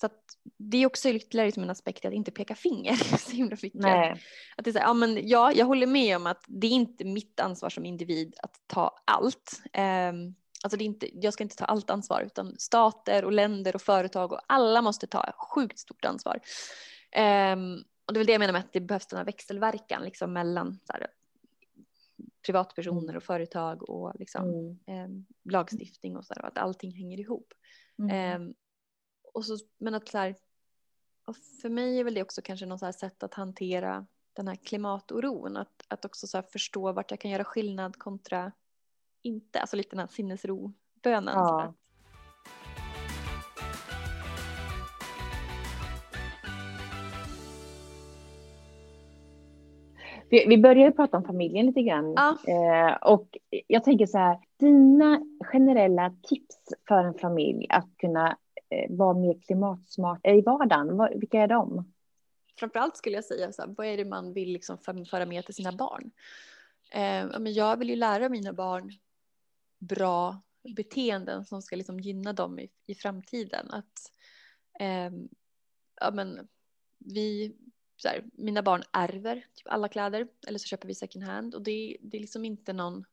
Så 0.00 0.06
att 0.06 0.20
det 0.58 0.76
är 0.76 0.86
också 0.86 1.08
ytterligare 1.08 1.52
som 1.52 1.62
en 1.62 1.70
aspekt 1.70 2.04
att 2.04 2.12
inte 2.12 2.30
peka 2.30 2.54
finger 2.54 2.94
så 3.18 3.30
himla 3.30 3.56
mycket. 3.62 3.80
Nej. 3.80 4.20
Att 4.56 4.64
det 4.64 4.70
är 4.70 4.72
så 4.72 4.78
här, 4.78 4.86
ja, 4.86 4.94
men 4.94 5.28
ja, 5.28 5.52
jag 5.52 5.66
håller 5.66 5.86
med 5.86 6.16
om 6.16 6.26
att 6.26 6.44
det 6.46 6.66
är 6.66 6.70
inte 6.70 7.04
mitt 7.04 7.40
ansvar 7.40 7.70
som 7.70 7.84
individ 7.84 8.34
att 8.42 8.60
ta 8.66 8.96
allt. 9.04 9.62
Um, 10.10 10.34
alltså 10.62 10.76
det 10.76 10.84
är 10.84 10.86
inte, 10.86 11.08
jag 11.12 11.32
ska 11.32 11.42
inte 11.42 11.56
ta 11.56 11.64
allt 11.64 11.90
ansvar 11.90 12.22
utan 12.22 12.54
stater 12.58 13.24
och 13.24 13.32
länder 13.32 13.74
och 13.74 13.82
företag 13.82 14.32
och 14.32 14.40
alla 14.46 14.82
måste 14.82 15.06
ta 15.06 15.32
sjukt 15.54 15.78
stort 15.78 16.04
ansvar. 16.04 16.40
Um, 17.52 17.84
och 18.06 18.12
det 18.12 18.18
är 18.18 18.20
väl 18.20 18.26
det 18.26 18.32
jag 18.32 18.38
menar 18.38 18.52
med 18.52 18.60
att 18.60 18.72
det 18.72 18.80
behövs 18.80 19.06
den 19.06 19.16
här 19.16 19.24
växelverkan 19.24 20.02
liksom 20.02 20.32
mellan 20.32 20.78
så 20.86 20.92
här, 20.92 21.06
privatpersoner 22.46 23.16
och 23.16 23.22
företag 23.22 23.88
och 23.90 24.12
liksom, 24.18 24.48
mm. 24.86 25.04
um, 25.04 25.26
lagstiftning 25.44 26.16
och 26.16 26.24
så 26.24 26.34
där, 26.34 26.46
att 26.46 26.58
allting 26.58 26.92
hänger 26.92 27.20
ihop. 27.20 27.54
Mm. 27.98 28.42
Um, 28.42 28.54
och 29.34 29.44
så, 29.44 29.56
men 29.78 29.94
att 29.94 30.08
så 30.08 30.18
här, 30.18 30.34
för 31.62 31.68
mig 31.68 32.00
är 32.00 32.04
väl 32.04 32.14
det 32.14 32.22
också 32.22 32.42
kanske 32.42 32.66
något 32.66 32.94
sätt 32.94 33.22
att 33.22 33.34
hantera 33.34 34.06
den 34.32 34.48
här 34.48 34.56
klimatoron. 34.56 35.56
Att, 35.56 35.84
att 35.88 36.04
också 36.04 36.26
så 36.26 36.42
förstå 36.42 36.92
vart 36.92 37.10
jag 37.10 37.20
kan 37.20 37.30
göra 37.30 37.44
skillnad 37.44 37.98
kontra 37.98 38.52
inte. 39.22 39.60
Alltså 39.60 39.76
lite 39.76 39.90
den 39.90 39.98
här 39.98 40.06
sinnesro-bönen. 40.06 41.34
Ja. 41.34 41.74
Vi, 50.30 50.46
vi 50.48 50.58
började 50.58 50.92
prata 50.92 51.16
om 51.16 51.24
familjen 51.24 51.66
lite 51.66 51.82
grann. 51.82 52.14
Ja. 52.16 52.38
Eh, 52.46 52.96
och 52.96 53.38
jag 53.66 53.84
tänker 53.84 54.06
så 54.06 54.18
här, 54.18 54.38
dina 54.56 55.20
generella 55.40 56.16
tips 56.22 56.56
för 56.88 57.04
en 57.04 57.14
familj 57.14 57.66
att 57.70 57.88
kunna 57.98 58.36
Eh, 58.70 58.96
vara 58.96 59.14
mer 59.14 59.40
klimatsmart 59.40 60.26
i 60.26 60.40
vardagen, 60.40 61.20
vilka 61.20 61.40
är 61.40 61.48
de? 61.48 61.92
Framförallt 62.58 62.96
skulle 62.96 63.16
jag 63.16 63.24
säga, 63.24 63.52
så 63.52 63.62
här, 63.62 63.74
vad 63.76 63.86
är 63.86 63.96
det 63.96 64.04
man 64.04 64.32
vill 64.32 64.52
liksom 64.52 64.78
föra 65.10 65.26
med 65.26 65.44
till 65.44 65.54
sina 65.54 65.72
barn? 65.72 66.10
Eh, 66.92 67.40
men 67.40 67.52
jag 67.52 67.76
vill 67.76 67.90
ju 67.90 67.96
lära 67.96 68.28
mina 68.28 68.52
barn 68.52 68.92
bra 69.78 70.42
beteenden 70.76 71.44
som 71.44 71.62
ska 71.62 71.76
liksom 71.76 72.00
gynna 72.00 72.32
dem 72.32 72.58
i, 72.58 72.70
i 72.86 72.94
framtiden. 72.94 73.70
Att, 73.70 74.12
eh, 74.80 75.10
ja, 76.00 76.10
men, 76.12 76.48
vi, 76.98 77.56
så 77.96 78.08
här, 78.08 78.24
mina 78.32 78.62
barn 78.62 78.82
ärver 78.92 79.34
typ 79.54 79.66
alla 79.66 79.88
kläder 79.88 80.28
eller 80.46 80.58
så 80.58 80.66
köper 80.66 80.88
vi 80.88 80.94
second 80.94 81.24
hand 81.24 81.54
och 81.54 81.62
det, 81.62 81.96
det 82.00 82.16
är 82.16 82.20
liksom 82.20 82.44
inte 82.44 82.72
någon, 82.72 83.04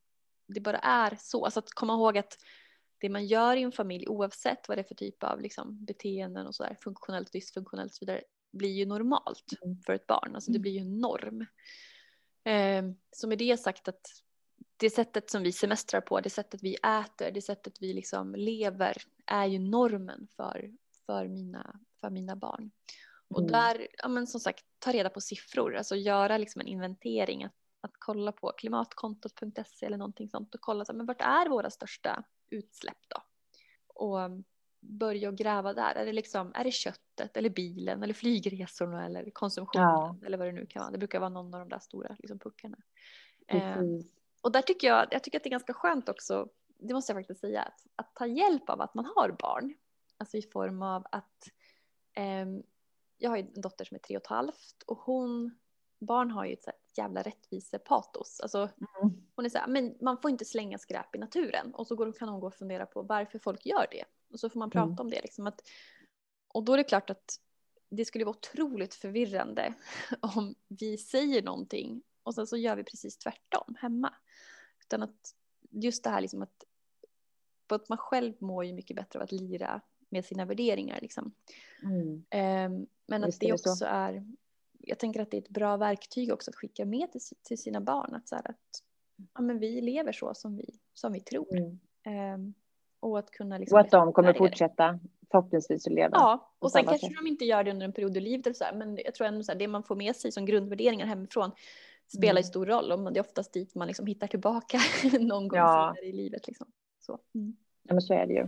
det 0.48 0.60
bara 0.60 0.78
är 0.78 1.18
så. 1.20 1.46
Alltså 1.46 1.60
att 1.60 1.72
komma 1.72 1.94
ihåg 1.94 2.18
att 2.18 2.38
det 3.02 3.10
man 3.10 3.26
gör 3.26 3.56
i 3.56 3.62
en 3.62 3.72
familj 3.72 4.08
oavsett 4.08 4.68
vad 4.68 4.78
det 4.78 4.82
är 4.82 4.88
för 4.88 4.96
typ 4.96 5.24
av 5.24 5.42
liksom, 5.42 5.86
beteenden 5.86 6.48
och 6.48 6.56
sådär, 6.56 6.78
funktionellt, 6.84 7.32
dysfunktionellt 7.32 7.92
och 7.92 7.96
så 7.96 8.06
vidare, 8.06 8.22
blir 8.52 8.70
ju 8.70 8.86
normalt 8.86 9.54
mm. 9.62 9.78
för 9.86 9.94
ett 9.94 10.08
barn. 10.08 10.36
Alltså 10.36 10.52
det 10.52 10.56
mm. 10.56 10.62
blir 10.62 10.72
ju 10.72 10.80
en 10.80 11.00
norm. 11.00 11.46
Eh, 12.44 12.84
så 13.12 13.28
med 13.28 13.38
det 13.38 13.60
sagt 13.60 13.88
att 13.88 14.02
det 14.78 14.90
sättet 14.90 15.30
som 15.30 15.44
vi 15.44 15.52
semestrar 15.52 16.02
på, 16.02 16.20
det 16.20 16.30
sättet 16.30 16.64
vi 16.64 16.76
äter, 16.76 17.32
det 17.32 17.42
sättet 17.42 17.82
vi 17.82 17.94
liksom 17.94 18.36
lever 18.36 18.98
är 19.26 19.46
ju 19.46 19.60
normen 19.60 20.28
för, 20.36 20.72
för, 21.06 21.28
mina, 21.28 21.80
för 22.02 22.10
mina 22.10 22.36
barn. 22.36 22.72
Och 23.28 23.40
mm. 23.40 23.52
där, 23.52 23.88
ja 23.98 24.08
men 24.08 24.28
som 24.28 24.40
sagt, 24.40 24.66
ta 24.80 24.92
reda 24.92 25.10
på 25.10 25.22
siffror, 25.22 25.76
alltså 25.76 25.96
göra 25.96 26.38
liksom 26.38 26.62
en 26.62 26.68
inventering, 26.68 27.44
att, 27.44 27.56
att 27.82 27.92
kolla 28.00 28.32
på 28.32 28.52
klimatkontot.se 28.58 29.86
eller 29.86 29.98
någonting 29.98 30.30
sånt 30.30 30.56
och 30.56 30.62
kolla 30.62 30.86
så, 30.86 30.94
men 30.94 31.06
vart 31.06 31.22
är 31.22 31.50
våra 31.50 31.70
största 31.70 32.24
utsläpp 32.52 32.98
då? 33.08 33.24
Och 33.88 34.20
börja 34.82 35.30
och 35.30 35.38
gräva 35.38 35.74
där. 35.74 35.96
Är 35.96 36.06
det, 36.06 36.14
liksom, 36.14 36.52
är 36.56 36.64
det 36.64 36.72
köttet 36.72 37.38
eller 37.38 37.50
bilen 37.50 38.04
eller 38.04 38.14
flygresorna 38.14 39.06
eller 39.06 39.30
konsumtionen 39.30 39.86
ja. 39.86 40.16
eller 40.26 40.38
vad 40.38 40.48
det 40.48 40.52
nu 40.52 40.66
kan 40.66 40.80
vara. 40.80 40.92
Det 40.92 40.98
brukar 40.98 41.20
vara 41.20 41.30
någon 41.30 41.54
av 41.54 41.60
de 41.60 41.70
där 41.70 41.80
stora 41.80 42.16
liksom, 42.20 42.40
puckarna. 42.40 42.78
Eh, 43.48 43.82
och 44.42 44.52
där 44.52 44.62
tycker 44.62 44.88
jag, 44.88 45.08
jag 45.12 45.24
tycker 45.24 45.38
att 45.38 45.44
det 45.44 45.48
är 45.48 45.52
ganska 45.52 45.74
skönt 45.74 46.10
också, 46.10 46.48
det 46.78 46.94
måste 46.94 47.14
jag 47.14 47.20
faktiskt 47.20 47.40
säga, 47.40 47.62
att, 47.62 47.86
att 47.96 48.16
ta 48.16 48.26
hjälp 48.26 48.70
av 48.70 48.82
att 48.82 48.94
man 48.94 49.06
har 49.06 49.36
barn. 49.40 49.74
Alltså 50.18 50.38
i 50.38 50.42
form 50.42 50.82
av 50.82 51.06
att 51.12 51.50
eh, 52.14 52.46
jag 53.18 53.30
har 53.30 53.38
en 53.38 53.62
dotter 53.62 53.86
som 53.86 53.96
är 53.96 54.00
tre 54.00 54.18
och 54.18 54.24
ett 54.24 54.28
halvt 54.28 54.84
och 54.86 54.98
hon, 54.98 55.60
barn 56.00 56.32
har 56.32 56.46
ju 56.46 56.54
ett 56.54 56.64
jävla 56.98 57.22
rättvisepatos. 57.22 58.40
Alltså, 58.40 58.58
mm. 58.58 59.14
Hon 59.36 59.46
är 59.46 59.50
så 59.50 59.58
här, 59.58 59.68
men 59.68 59.96
man 60.02 60.18
får 60.22 60.32
inte 60.32 60.46
slänga 60.46 60.78
skräp 60.78 61.16
i 61.16 61.20
naturen 61.20 61.74
och 61.74 61.88
så 61.88 61.96
går, 61.96 62.12
kan 62.12 62.30
hon 62.30 62.40
gå 62.40 62.48
och 62.48 62.54
fundera 62.54 62.86
på 62.86 63.02
varför 63.02 63.40
folk 63.40 63.66
gör 63.66 63.88
det. 63.92 64.04
Och 64.32 64.40
så 64.40 64.50
får 64.50 64.60
man 64.60 64.70
prata 64.70 64.86
mm. 64.86 65.00
om 65.00 65.10
det. 65.10 65.22
Liksom, 65.22 65.48
att, 65.48 65.62
och 66.48 66.64
då 66.64 66.74
är 66.74 66.78
det 66.78 66.84
klart 66.84 67.10
att 67.10 67.40
det 67.90 68.06
skulle 68.06 68.26
vara 68.26 68.36
otroligt 68.36 68.94
förvirrande 68.94 69.74
om 70.36 70.56
vi 70.68 70.98
säger 70.98 71.44
någonting 71.44 72.04
och 72.24 72.36
sen 72.36 72.48
så 72.48 72.58
gör 72.58 72.76
vi 72.76 72.84
precis 72.84 73.18
tvärtom 73.18 73.76
hemma. 73.80 74.14
Utan 74.82 75.04
att 75.04 75.36
just 75.70 76.04
det 76.04 76.10
här 76.10 76.22
liksom 76.22 76.42
att, 76.42 76.64
att 77.68 77.90
man 77.90 77.98
själv 77.98 78.34
mår 78.40 78.66
ju 78.66 78.74
mycket 78.74 78.96
bättre 78.96 79.20
av 79.20 79.24
att 79.24 79.32
lira 79.32 79.82
med 80.10 80.26
sina 80.26 80.46
värderingar. 80.46 81.00
Liksom. 81.02 81.34
Mm. 81.84 82.76
Um, 82.76 82.88
men 83.06 83.24
att 83.24 83.40
det 83.40 83.54
också 83.54 83.76
så. 83.76 83.86
är, 83.86 84.26
jag 84.84 85.00
tänker 85.00 85.22
att 85.22 85.32
det 85.32 85.38
är 85.38 85.42
ett 85.42 85.50
bra 85.50 85.78
verktyg 85.78 86.34
också 86.34 86.52
att 86.52 86.56
skicka 86.56 86.86
med 86.86 87.12
till, 87.12 87.22
till 87.44 87.58
sina 87.58 87.82
barn. 87.82 88.16
Att, 88.16 88.28
så 88.28 88.36
här, 88.36 88.50
att 88.50 88.84
ja, 89.34 89.42
men 89.42 89.60
vi 89.60 89.82
lever 89.82 90.12
så 90.12 90.34
som 90.34 90.58
vi, 90.58 90.80
som 90.94 91.14
vi 91.14 91.20
tror. 91.20 91.58
Mm. 92.06 92.34
Um, 92.34 92.54
och 93.00 93.20
att 93.20 93.32
kunna 93.32 93.58
liksom 93.58 93.76
Och 93.76 93.80
att 93.80 93.92
de 93.92 94.14
kommer 94.14 94.34
fortsätta 94.34 95.00
förhoppningsvis 95.32 95.88
att 95.88 95.94
leva. 95.94 96.10
Ja, 96.14 96.54
och 96.60 96.72
sen 96.72 96.84
kanske 96.86 97.08
sätt. 97.08 97.16
de 97.24 97.28
inte 97.28 97.46
gör 97.46 97.64
det 97.64 97.72
under 97.72 97.86
en 97.86 97.94
period 97.94 98.18
i 98.18 98.20
livet 98.20 98.58
så 98.58 98.64
här, 98.64 98.74
men 98.74 98.98
jag 99.06 99.16
tror 99.16 99.28
ändå 99.28 99.44
så 99.44 99.52
här, 99.52 99.60
det 99.60 99.68
man 99.68 99.84
får 99.84 99.96
med 99.96 100.16
sig 100.16 100.32
som 100.32 100.46
grundvärderingar 100.46 101.06
hemifrån 101.06 101.52
spelar 102.08 102.42
ju 102.42 102.44
mm. 102.44 102.44
stor 102.44 102.66
roll 102.66 102.92
och 102.92 103.14
det 103.14 103.20
är 103.20 103.22
oftast 103.22 103.54
dit 103.54 103.76
man 103.76 103.88
liksom 103.88 104.06
hittar 104.06 104.28
tillbaka 104.28 104.80
någon 105.20 105.48
gång 105.48 105.60
ja. 105.60 105.94
senare 105.96 106.10
i 106.10 106.14
livet. 106.14 106.48
Liksom. 106.48 106.68
Så. 107.00 107.20
Mm. 107.36 107.56
Ja, 107.84 107.94
men 107.94 108.02
så 108.02 108.14
är 108.14 108.28
det 108.28 108.34
ju. 108.34 108.48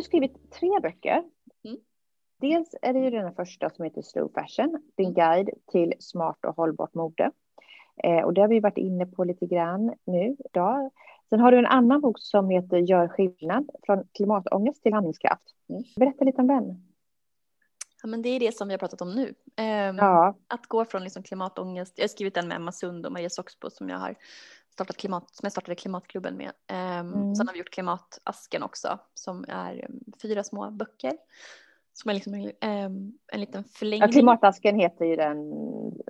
Ju 0.00 0.04
skrivit 0.04 0.52
tre 0.52 0.80
böcker. 0.82 1.22
Mm. 1.64 1.78
Dels 2.40 2.74
är 2.82 2.92
det 2.92 3.00
ju 3.00 3.10
den 3.10 3.34
första 3.34 3.70
som 3.70 3.84
heter 3.84 4.02
Slow 4.02 4.32
Fashion, 4.34 4.82
din 4.96 5.06
mm. 5.06 5.14
guide 5.14 5.50
till 5.72 5.94
smart 5.98 6.44
och 6.44 6.56
hållbart 6.56 6.94
mode. 6.94 7.30
Eh, 8.04 8.24
och 8.24 8.34
det 8.34 8.40
har 8.40 8.48
vi 8.48 8.60
varit 8.60 8.78
inne 8.78 9.06
på 9.06 9.24
lite 9.24 9.46
grann 9.46 9.94
nu 10.04 10.36
idag. 10.44 10.90
Sen 11.30 11.40
har 11.40 11.52
du 11.52 11.58
en 11.58 11.66
annan 11.66 12.00
bok 12.00 12.18
som 12.18 12.50
heter 12.50 12.76
Gör 12.76 13.08
skillnad, 13.08 13.70
från 13.82 14.04
klimatångest 14.14 14.82
till 14.82 14.92
handlingskraft. 14.92 15.54
Mm. 15.68 15.82
Berätta 15.96 16.24
lite 16.24 16.40
om 16.40 16.46
den. 16.46 16.90
Ja, 18.02 18.08
men 18.08 18.22
det 18.22 18.28
är 18.28 18.40
det 18.40 18.54
som 18.54 18.68
vi 18.68 18.74
har 18.74 18.78
pratat 18.78 19.00
om 19.00 19.14
nu. 19.14 19.26
Um, 19.28 19.98
ja. 19.98 20.36
Att 20.48 20.66
gå 20.66 20.84
från 20.84 21.04
liksom 21.04 21.22
klimatångest. 21.22 21.94
Jag 21.96 22.02
har 22.02 22.08
skrivit 22.08 22.34
den 22.34 22.48
med 22.48 22.56
Emma 22.56 22.72
Sund 22.72 23.06
och 23.06 23.12
Maria 23.12 23.30
Soxbo 23.30 23.70
som 23.70 23.88
jag 23.88 23.98
har 23.98 24.14
startat 24.72 24.96
klimat, 24.96 25.36
som 25.36 25.46
jag 25.46 25.52
startade 25.52 25.74
klimatklubben 25.74 26.36
med. 26.36 26.52
Um, 26.72 27.12
mm. 27.12 27.34
Sen 27.34 27.46
har 27.46 27.52
vi 27.52 27.58
gjort 27.58 27.70
klimatasken 27.70 28.62
också 28.62 28.98
som 29.14 29.44
är 29.48 29.86
um, 29.88 30.00
fyra 30.22 30.44
små 30.44 30.70
böcker 30.70 31.12
som 31.92 32.10
är 32.10 32.14
liksom 32.14 32.34
en, 32.34 32.52
ehm, 32.60 33.12
en 33.32 33.40
liten 33.40 33.64
förlängning. 33.64 34.08
Ja, 34.08 34.12
klimatasken 34.12 34.80
heter 34.80 35.04
ju 35.04 35.16
den 35.16 35.52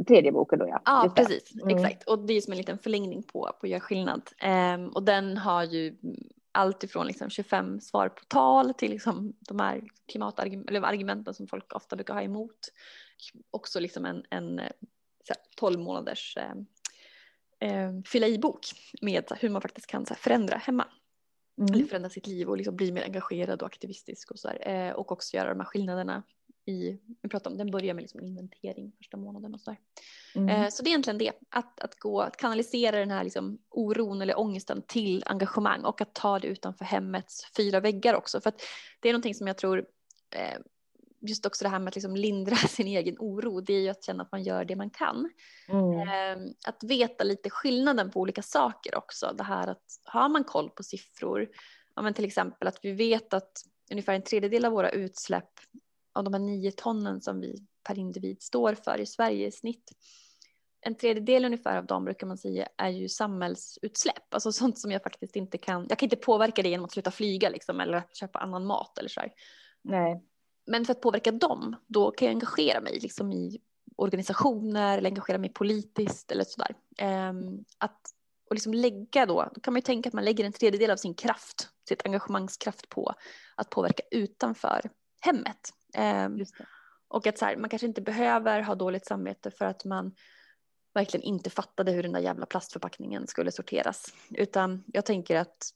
tredje 0.09 0.33
boken 0.33 0.59
då 0.59 0.69
ja. 0.69 0.83
Ja, 0.85 1.13
precis. 1.17 1.55
Mm. 1.63 1.77
Exakt. 1.77 2.09
Och 2.09 2.19
det 2.19 2.33
är 2.33 2.41
som 2.41 2.53
en 2.53 2.59
liten 2.59 2.79
förlängning 2.79 3.23
på, 3.23 3.51
på 3.61 3.67
Gör 3.67 3.81
skillnad. 3.81 4.23
Um, 4.75 4.89
och 4.89 5.03
den 5.03 5.37
har 5.37 5.65
ju 5.65 5.97
allt 6.53 6.85
ifrån 6.85 7.07
liksom 7.07 7.31
25 7.31 7.81
svar 7.81 8.09
på 8.09 8.25
tal 8.29 8.75
till 8.75 8.91
liksom 8.91 9.33
de 9.41 9.61
här 9.61 9.83
klimatargumenten 10.09 11.35
som 11.35 11.47
folk 11.47 11.75
ofta 11.75 11.97
brukar 11.97 12.15
ha 12.15 12.23
emot. 12.23 12.59
Också 13.51 13.81
liksom 13.81 14.05
en, 14.05 14.25
en 14.31 14.61
12 15.57 15.81
månaders 15.81 16.37
eh, 17.61 17.93
fylla 18.07 18.27
i-bok 18.27 18.67
med 19.01 19.25
hur 19.41 19.49
man 19.49 19.63
faktiskt 19.63 19.87
kan 19.87 20.07
förändra 20.07 20.57
hemma. 20.57 20.87
Mm. 21.59 21.75
Eller 21.75 21.85
förändra 21.85 22.11
sitt 22.11 22.27
liv 22.27 22.49
och 22.49 22.57
liksom 22.57 22.77
bli 22.77 22.93
mer 22.93 23.03
engagerad 23.03 23.63
och 23.63 23.67
aktivistisk 23.67 24.31
och 24.31 24.39
så 24.39 24.49
här. 24.49 24.69
Eh, 24.69 24.93
och 24.93 25.13
också 25.13 25.37
göra 25.37 25.49
de 25.49 25.61
här 25.61 25.67
skillnaderna 25.67 26.23
i, 26.65 26.99
vi 27.23 27.29
pratar 27.29 27.51
om, 27.51 27.57
den 27.57 27.71
börjar 27.71 27.95
med 27.95 28.03
liksom 28.03 28.21
inventering 28.21 28.93
första 28.99 29.17
månaden 29.17 29.55
och 29.55 29.61
så 29.61 29.77
mm. 30.35 30.49
eh, 30.49 30.69
så 30.69 30.83
det 30.83 30.89
är 30.89 30.91
egentligen 30.91 31.19
det, 31.19 31.33
att, 31.49 31.81
att 31.81 31.95
gå, 31.99 32.21
att 32.21 32.37
kanalisera 32.37 32.99
den 32.99 33.11
här 33.11 33.25
liksom 33.25 33.59
oron 33.69 34.23
eller 34.23 34.39
ångesten 34.39 34.83
till 34.83 35.23
engagemang 35.27 35.85
och 35.85 36.01
att 36.01 36.15
ta 36.15 36.39
det 36.39 36.49
utanför 36.49 36.85
hemmets 36.85 37.53
fyra 37.57 37.81
väggar 37.81 38.15
också. 38.15 38.41
För 38.41 38.49
att 38.49 38.63
det 39.01 39.09
är 39.09 39.13
någonting 39.13 39.35
som 39.35 39.47
jag 39.47 39.59
tror, 39.59 39.87
just 41.21 41.47
också 41.47 41.65
det 41.65 41.69
här 41.69 41.79
med 41.79 41.89
att 41.89 41.95
liksom 41.95 42.17
lindra 42.17 42.57
sin 42.69 42.87
egen 42.87 43.17
oro, 43.19 43.61
det 43.61 43.75
är 43.75 43.81
ju 43.81 43.89
att 43.89 44.05
känna 44.05 44.23
att 44.23 44.33
man 44.33 44.43
gör 44.43 44.65
det 44.65 44.77
man 44.77 44.91
kan. 44.91 45.31
Mm. 45.69 46.09
Eh, 46.09 46.53
att 46.67 46.85
veta 46.85 47.25
lite 47.25 47.51
skillnaden 47.51 48.11
på 48.11 48.21
olika 48.21 48.43
saker 48.43 48.97
också, 48.97 49.35
det 49.39 49.45
här 49.45 49.67
att 49.69 49.85
har 50.05 50.29
man 50.29 50.45
koll 50.45 50.71
på 50.71 50.83
siffror, 50.83 51.49
ja, 51.97 52.03
men 52.03 52.15
till 52.15 52.25
exempel 52.25 52.69
att 52.69 52.79
vi 52.83 52.93
vet 52.93 53.35
att 53.35 53.53
ungefär 53.91 54.15
en 54.15 54.23
tredjedel 54.23 54.65
av 54.65 54.73
våra 54.73 54.91
utsläpp 54.91 55.51
av 56.13 56.25
de 56.25 56.35
här 56.35 56.41
nio 56.41 56.73
tonnen 56.73 57.21
som 57.21 57.41
vi 57.41 57.67
per 57.83 57.99
individ 57.99 58.43
står 58.43 58.75
för 58.75 59.01
i 59.01 59.07
Sverige 59.07 59.47
i 59.47 59.53
snitt. 59.53 59.93
En 60.83 60.95
tredjedel 60.95 61.45
ungefär 61.45 61.77
av 61.77 61.87
dem 61.87 62.05
brukar 62.05 62.27
man 62.27 62.39
säga 62.39 62.69
är 62.77 62.89
ju 62.89 63.09
samhällsutsläpp, 63.09 64.35
alltså 64.35 64.53
sånt 64.53 64.79
som 64.79 64.91
jag 64.91 65.03
faktiskt 65.03 65.37
inte 65.37 65.59
kan. 65.59 65.87
Jag 65.89 65.99
kan 65.99 66.07
inte 66.07 66.17
påverka 66.17 66.63
det 66.63 66.69
genom 66.69 66.85
att 66.85 66.93
sluta 66.93 67.11
flyga 67.11 67.49
liksom, 67.49 67.81
eller 67.81 67.99
att 67.99 68.17
köpa 68.17 68.39
annan 68.39 68.67
mat 68.67 68.99
eller 68.99 69.09
så 69.09 69.21
här. 69.21 69.33
Nej. 69.83 70.23
Men 70.71 70.85
för 70.85 70.93
att 70.93 71.01
påverka 71.01 71.33
dem, 71.33 71.77
då 71.87 72.11
kan 72.11 72.27
jag 72.27 72.35
engagera 72.35 72.81
mig 72.81 72.99
liksom 73.01 73.33
i 73.33 73.61
organisationer 73.97 74.99
eller 74.99 75.11
engagera 75.11 75.39
mig 75.39 75.53
politiskt 75.53 76.33
eller 76.33 76.45
sådär. 76.45 76.75
Um, 77.31 77.65
att 77.79 78.01
och 78.51 78.55
liksom 78.55 78.75
lägga 78.75 79.27
då, 79.27 79.51
då 79.55 79.61
kan 79.61 79.75
man 79.75 79.79
ju 79.79 79.83
tänka 79.83 80.09
att 80.09 80.15
man 80.15 80.25
lägger 80.25 80.45
en 80.45 80.53
tredjedel 80.53 80.91
av 80.91 80.97
sin 80.97 81.15
kraft, 81.15 81.69
sitt 81.89 82.07
engagemangskraft 82.07 82.89
på 82.89 83.15
att 83.55 83.71
påverka 83.71 84.03
utanför 84.11 84.91
hemmet. 85.21 85.73
Um, 85.99 86.45
och 87.09 87.27
att 87.27 87.39
så 87.39 87.45
här, 87.45 87.57
man 87.57 87.71
kanske 87.71 87.87
inte 87.87 88.03
behöver 88.03 88.61
ha 88.61 88.75
dåligt 88.75 89.07
samvete 89.07 89.51
för 89.51 89.65
att 89.65 89.85
man 89.85 90.15
verkligen 90.95 91.25
inte 91.25 91.51
fattade 91.51 91.93
hur 91.93 92.03
den 92.03 92.13
där 92.13 92.21
jävla 92.21 92.47
plastförpackningen 92.47 93.27
skulle 93.27 93.53
sorteras. 93.53 94.15
Utan 94.31 94.85
jag 94.87 95.05
tänker 95.05 95.37
att 95.37 95.71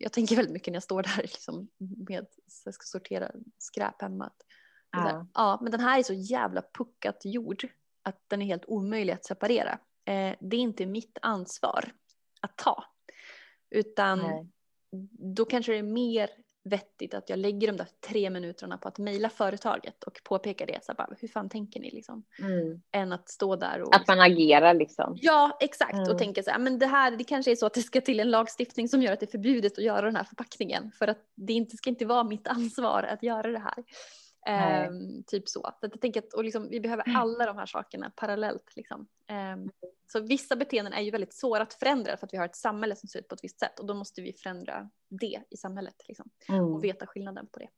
jag 0.00 0.12
tänker 0.12 0.36
väldigt 0.36 0.52
mycket 0.52 0.72
när 0.72 0.76
jag 0.76 0.82
står 0.82 1.02
där 1.02 1.16
liksom 1.22 1.68
med 1.78 2.26
så 2.46 2.68
jag 2.68 2.74
ska 2.74 2.84
sortera 2.84 3.30
skräp 3.58 4.02
hemma. 4.02 4.32
Ja. 4.90 4.98
Där, 5.04 5.26
ja, 5.34 5.58
men 5.62 5.72
den 5.72 5.80
här 5.80 5.98
är 5.98 6.02
så 6.02 6.12
jävla 6.12 6.62
puckat 6.78 7.20
gjord 7.24 7.68
att 8.02 8.22
den 8.28 8.42
är 8.42 8.46
helt 8.46 8.64
omöjlig 8.66 9.12
att 9.12 9.24
separera. 9.24 9.78
Eh, 10.04 10.36
det 10.40 10.56
är 10.56 10.60
inte 10.60 10.86
mitt 10.86 11.18
ansvar 11.22 11.92
att 12.40 12.56
ta, 12.56 12.84
utan 13.70 14.18
Nej. 14.18 14.48
då 15.34 15.44
kanske 15.44 15.72
det 15.72 15.78
är 15.78 15.82
mer 15.82 16.30
vettigt 16.64 17.14
att 17.14 17.30
jag 17.30 17.38
lägger 17.38 17.66
de 17.66 17.76
där 17.76 17.88
tre 18.08 18.30
minuterna 18.30 18.78
på 18.78 18.88
att 18.88 18.98
mejla 18.98 19.28
företaget 19.28 20.04
och 20.04 20.20
påpeka 20.24 20.66
det. 20.66 20.84
Så 20.84 20.94
bara, 20.94 21.16
hur 21.20 21.28
fan 21.28 21.48
tänker 21.48 21.80
ni 21.80 21.90
liksom? 21.90 22.24
Mm. 22.38 22.82
Än 22.92 23.12
att 23.12 23.28
stå 23.28 23.56
där 23.56 23.82
och... 23.82 23.96
Att 23.96 24.08
man 24.08 24.20
agerar 24.20 24.74
liksom. 24.74 25.18
Ja, 25.20 25.58
exakt. 25.60 25.94
Mm. 25.94 26.10
Och 26.10 26.18
tänker 26.18 26.42
så 26.42 26.50
här, 26.50 26.58
men 26.58 26.78
det 26.78 26.86
här, 26.86 27.10
det 27.10 27.24
kanske 27.24 27.50
är 27.50 27.56
så 27.56 27.66
att 27.66 27.74
det 27.74 27.82
ska 27.82 28.00
till 28.00 28.20
en 28.20 28.30
lagstiftning 28.30 28.88
som 28.88 29.02
gör 29.02 29.12
att 29.12 29.20
det 29.20 29.26
är 29.26 29.30
förbjudet 29.30 29.78
att 29.78 29.84
göra 29.84 30.06
den 30.06 30.16
här 30.16 30.24
förpackningen. 30.24 30.92
För 30.98 31.08
att 31.08 31.24
det 31.34 31.52
inte 31.52 31.76
ska 31.76 31.90
inte 31.90 32.06
vara 32.06 32.24
mitt 32.24 32.48
ansvar 32.48 33.02
att 33.02 33.22
göra 33.22 33.50
det 33.50 33.58
här. 33.58 33.84
Um, 34.48 35.22
typ 35.26 35.48
så. 35.48 35.60
så 35.60 35.74
jag 35.80 36.00
tänker 36.00 36.20
att 36.20 36.32
och 36.32 36.44
liksom, 36.44 36.68
vi 36.68 36.80
behöver 36.80 37.08
mm. 37.08 37.20
alla 37.20 37.46
de 37.46 37.56
här 37.56 37.66
sakerna 37.66 38.12
parallellt. 38.16 38.76
Liksom. 38.76 39.06
Um, 39.54 39.70
så 40.12 40.20
vissa 40.20 40.56
beteenden 40.56 40.92
är 40.92 41.00
ju 41.00 41.10
väldigt 41.10 41.34
svåra 41.34 41.62
att 41.62 41.74
förändra 41.74 42.16
för 42.16 42.26
att 42.26 42.32
vi 42.32 42.38
har 42.38 42.44
ett 42.44 42.56
samhälle 42.56 42.96
som 42.96 43.08
ser 43.08 43.18
ut 43.18 43.28
på 43.28 43.34
ett 43.34 43.44
visst 43.44 43.60
sätt 43.60 43.80
och 43.80 43.86
då 43.86 43.94
måste 43.94 44.22
vi 44.22 44.32
förändra 44.32 44.90
det 45.08 45.40
i 45.50 45.56
samhället 45.56 45.94
liksom, 46.08 46.30
mm. 46.48 46.64
och 46.64 46.84
veta 46.84 47.06
skillnaden 47.06 47.46
på 47.46 47.58
det. 47.58 47.68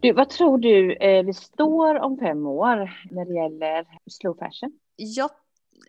Du, 0.00 0.12
vad 0.12 0.30
tror 0.30 0.58
du 0.58 0.96
eh, 0.96 1.24
vi 1.24 1.32
står 1.32 1.98
om 1.98 2.18
fem 2.18 2.46
år 2.46 2.76
när 3.10 3.24
det 3.24 3.34
gäller 3.34 3.86
slow 4.10 4.34
fashion? 4.34 4.78
Jag 4.96 5.30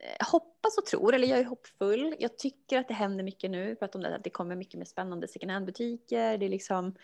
Eh, 0.01 0.27
hoppas 0.31 0.77
och 0.77 0.85
tror, 0.85 1.15
eller 1.15 1.27
jag 1.27 1.39
är 1.39 1.43
hoppfull. 1.43 2.15
Jag 2.19 2.37
tycker 2.37 2.77
att 2.77 2.87
det 2.87 2.93
händer 2.93 3.23
mycket 3.23 3.51
nu. 3.51 3.75
För 3.75 3.85
att 3.85 3.95
om 3.95 4.01
det, 4.01 4.15
att 4.15 4.23
det 4.23 4.29
kommer 4.29 4.55
mycket 4.55 4.77
mer 4.77 4.85
spännande 4.85 5.27
second 5.27 5.51
hand-butiker. 5.51 6.37
Det 6.37 6.49
liksom 6.49 6.95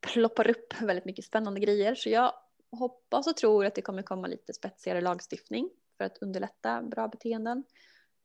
ploppar 0.00 0.50
upp 0.50 0.80
väldigt 0.80 1.04
mycket 1.04 1.24
spännande 1.24 1.60
grejer. 1.60 1.94
Så 1.94 2.08
jag 2.08 2.32
hoppas 2.70 3.26
och 3.26 3.36
tror 3.36 3.66
att 3.66 3.74
det 3.74 3.82
kommer 3.82 4.02
komma 4.02 4.26
lite 4.26 4.52
spetsigare 4.52 5.00
lagstiftning 5.00 5.70
för 5.96 6.04
att 6.04 6.18
underlätta 6.18 6.82
bra 6.82 7.08
beteenden. 7.08 7.64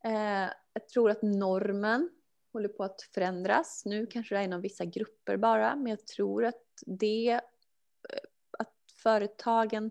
Eh, 0.04 0.50
jag 0.72 0.88
tror 0.92 1.10
att 1.10 1.22
normen 1.22 2.10
håller 2.52 2.68
på 2.68 2.84
att 2.84 3.02
förändras. 3.14 3.82
Nu 3.84 4.06
kanske 4.06 4.34
det 4.34 4.38
är 4.38 4.44
inom 4.44 4.60
vissa 4.60 4.84
grupper 4.84 5.36
bara, 5.36 5.76
men 5.76 5.86
jag 5.86 6.06
tror 6.06 6.44
att 6.44 6.64
det, 6.86 7.30
eh, 7.30 7.40
att 8.58 8.74
företagen 9.02 9.90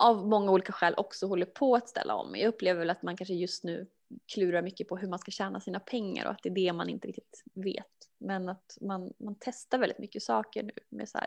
av 0.00 0.28
många 0.28 0.52
olika 0.52 0.72
skäl 0.72 0.94
också 0.96 1.26
håller 1.26 1.46
på 1.46 1.74
att 1.74 1.88
ställa 1.88 2.14
om. 2.14 2.36
Jag 2.36 2.48
upplever 2.48 2.78
väl 2.78 2.90
att 2.90 3.02
man 3.02 3.16
kanske 3.16 3.34
just 3.34 3.64
nu 3.64 3.86
klurar 4.32 4.62
mycket 4.62 4.88
på 4.88 4.96
hur 4.96 5.08
man 5.08 5.18
ska 5.18 5.30
tjäna 5.30 5.60
sina 5.60 5.80
pengar 5.80 6.24
och 6.26 6.30
att 6.30 6.42
det 6.42 6.48
är 6.48 6.54
det 6.54 6.72
man 6.72 6.88
inte 6.88 7.08
riktigt 7.08 7.42
vet. 7.54 8.08
Men 8.18 8.48
att 8.48 8.78
man, 8.80 9.12
man 9.18 9.36
testar 9.40 9.78
väldigt 9.78 9.98
mycket 9.98 10.22
saker 10.22 10.62
nu 10.62 10.72
med 10.88 11.08
så 11.08 11.18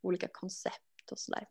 olika 0.00 0.28
koncept 0.32 1.12
och 1.12 1.18
sådär. 1.18 1.48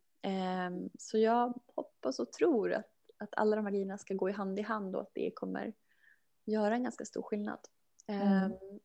Um, 0.68 0.90
så 1.00 1.18
jag 1.18 1.54
hoppas 1.76 2.20
och 2.20 2.32
tror 2.32 2.74
att, 2.74 2.92
att 3.18 3.34
alla 3.38 3.56
de 3.56 3.66
här 3.66 3.72
grejerna 3.72 3.98
ska 3.98 4.14
gå 4.14 4.30
i 4.30 4.34
hand 4.34 4.60
i 4.60 4.62
hand 4.62 4.96
och 4.96 5.02
att 5.02 5.12
det 5.14 5.32
kommer 5.36 5.74
göra 6.46 6.76
en 6.76 6.84
ganska 6.84 7.06
stor 7.06 7.22
skillnad. 7.22 7.60
Mm. 8.08 8.44
Um, 8.44 8.80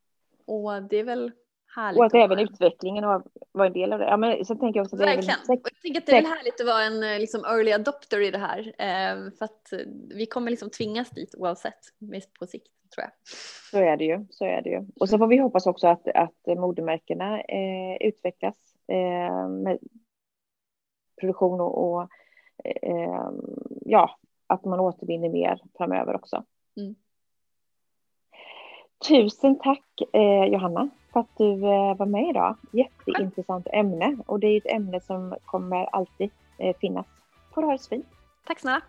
och 0.46 0.82
det 0.82 0.96
är 0.96 1.04
väl 1.04 1.32
Härligt 1.78 1.98
och 1.98 2.06
att 2.06 2.14
även 2.14 2.38
utvecklingen 2.38 3.04
var 3.52 3.66
en 3.66 3.72
del 3.72 3.92
av 3.92 3.98
det. 3.98 4.04
Ja, 4.04 4.16
men 4.16 4.44
så 4.44 4.54
tänker 4.54 4.80
jag 4.80 4.84
också 4.84 4.96
Verkligen. 4.96 5.38
Det 5.46 5.52
är 5.52 5.60
jag 5.62 5.82
tänker 5.82 6.00
att 6.00 6.06
det 6.06 6.12
är 6.12 6.36
härligt 6.36 6.60
att 6.60 6.66
vara 6.66 6.82
en 6.82 7.02
eh, 7.02 7.18
liksom, 7.18 7.44
early 7.44 7.72
adopter 7.72 8.20
i 8.20 8.30
det 8.30 8.38
här. 8.38 8.58
Eh, 8.58 9.30
för 9.38 9.44
att 9.44 9.72
eh, 9.72 9.78
vi 10.14 10.26
kommer 10.26 10.50
liksom 10.50 10.70
tvingas 10.70 11.10
dit 11.10 11.34
oavsett 11.34 11.78
på 12.38 12.46
sikt 12.46 12.72
tror 12.94 13.02
jag. 13.02 13.10
Så 13.70 13.78
är 13.78 13.96
det 13.96 14.04
ju. 14.04 14.26
Så 14.30 14.44
är 14.44 14.62
det 14.62 14.70
ju. 14.70 14.86
Och 15.00 15.08
så 15.08 15.18
får 15.18 15.26
vi 15.26 15.38
hoppas 15.38 15.66
också 15.66 15.86
att, 15.86 16.08
att 16.08 16.46
modemärkena 16.46 17.40
eh, 17.40 17.96
utvecklas 18.00 18.56
eh, 18.88 19.48
med 19.48 19.78
produktion 21.20 21.60
och, 21.60 21.84
och 21.84 22.08
eh, 22.64 23.30
ja, 23.84 24.18
att 24.46 24.64
man 24.64 24.80
återvinner 24.80 25.28
mer 25.28 25.62
framöver 25.76 26.14
också. 26.14 26.44
Mm. 26.76 26.94
Tusen 28.98 29.58
tack 29.58 30.00
eh, 30.12 30.44
Johanna 30.52 30.88
för 31.12 31.20
att 31.20 31.38
du 31.38 31.52
eh, 31.52 31.96
var 31.96 32.06
med 32.06 32.28
idag. 32.30 32.56
Jätteintressant 32.72 33.66
ämne 33.72 34.16
och 34.26 34.40
det 34.40 34.46
är 34.46 34.56
ett 34.56 34.72
ämne 34.76 35.00
som 35.00 35.34
kommer 35.44 35.84
alltid 35.84 36.30
eh, 36.58 36.76
finnas. 36.80 37.06
Får 37.54 37.62
du 37.62 37.66
ha 37.66 37.72
det 37.72 37.78
så 37.78 37.88
fint. 37.88 38.06
Tack 38.46 38.60
snälla. 38.60 38.82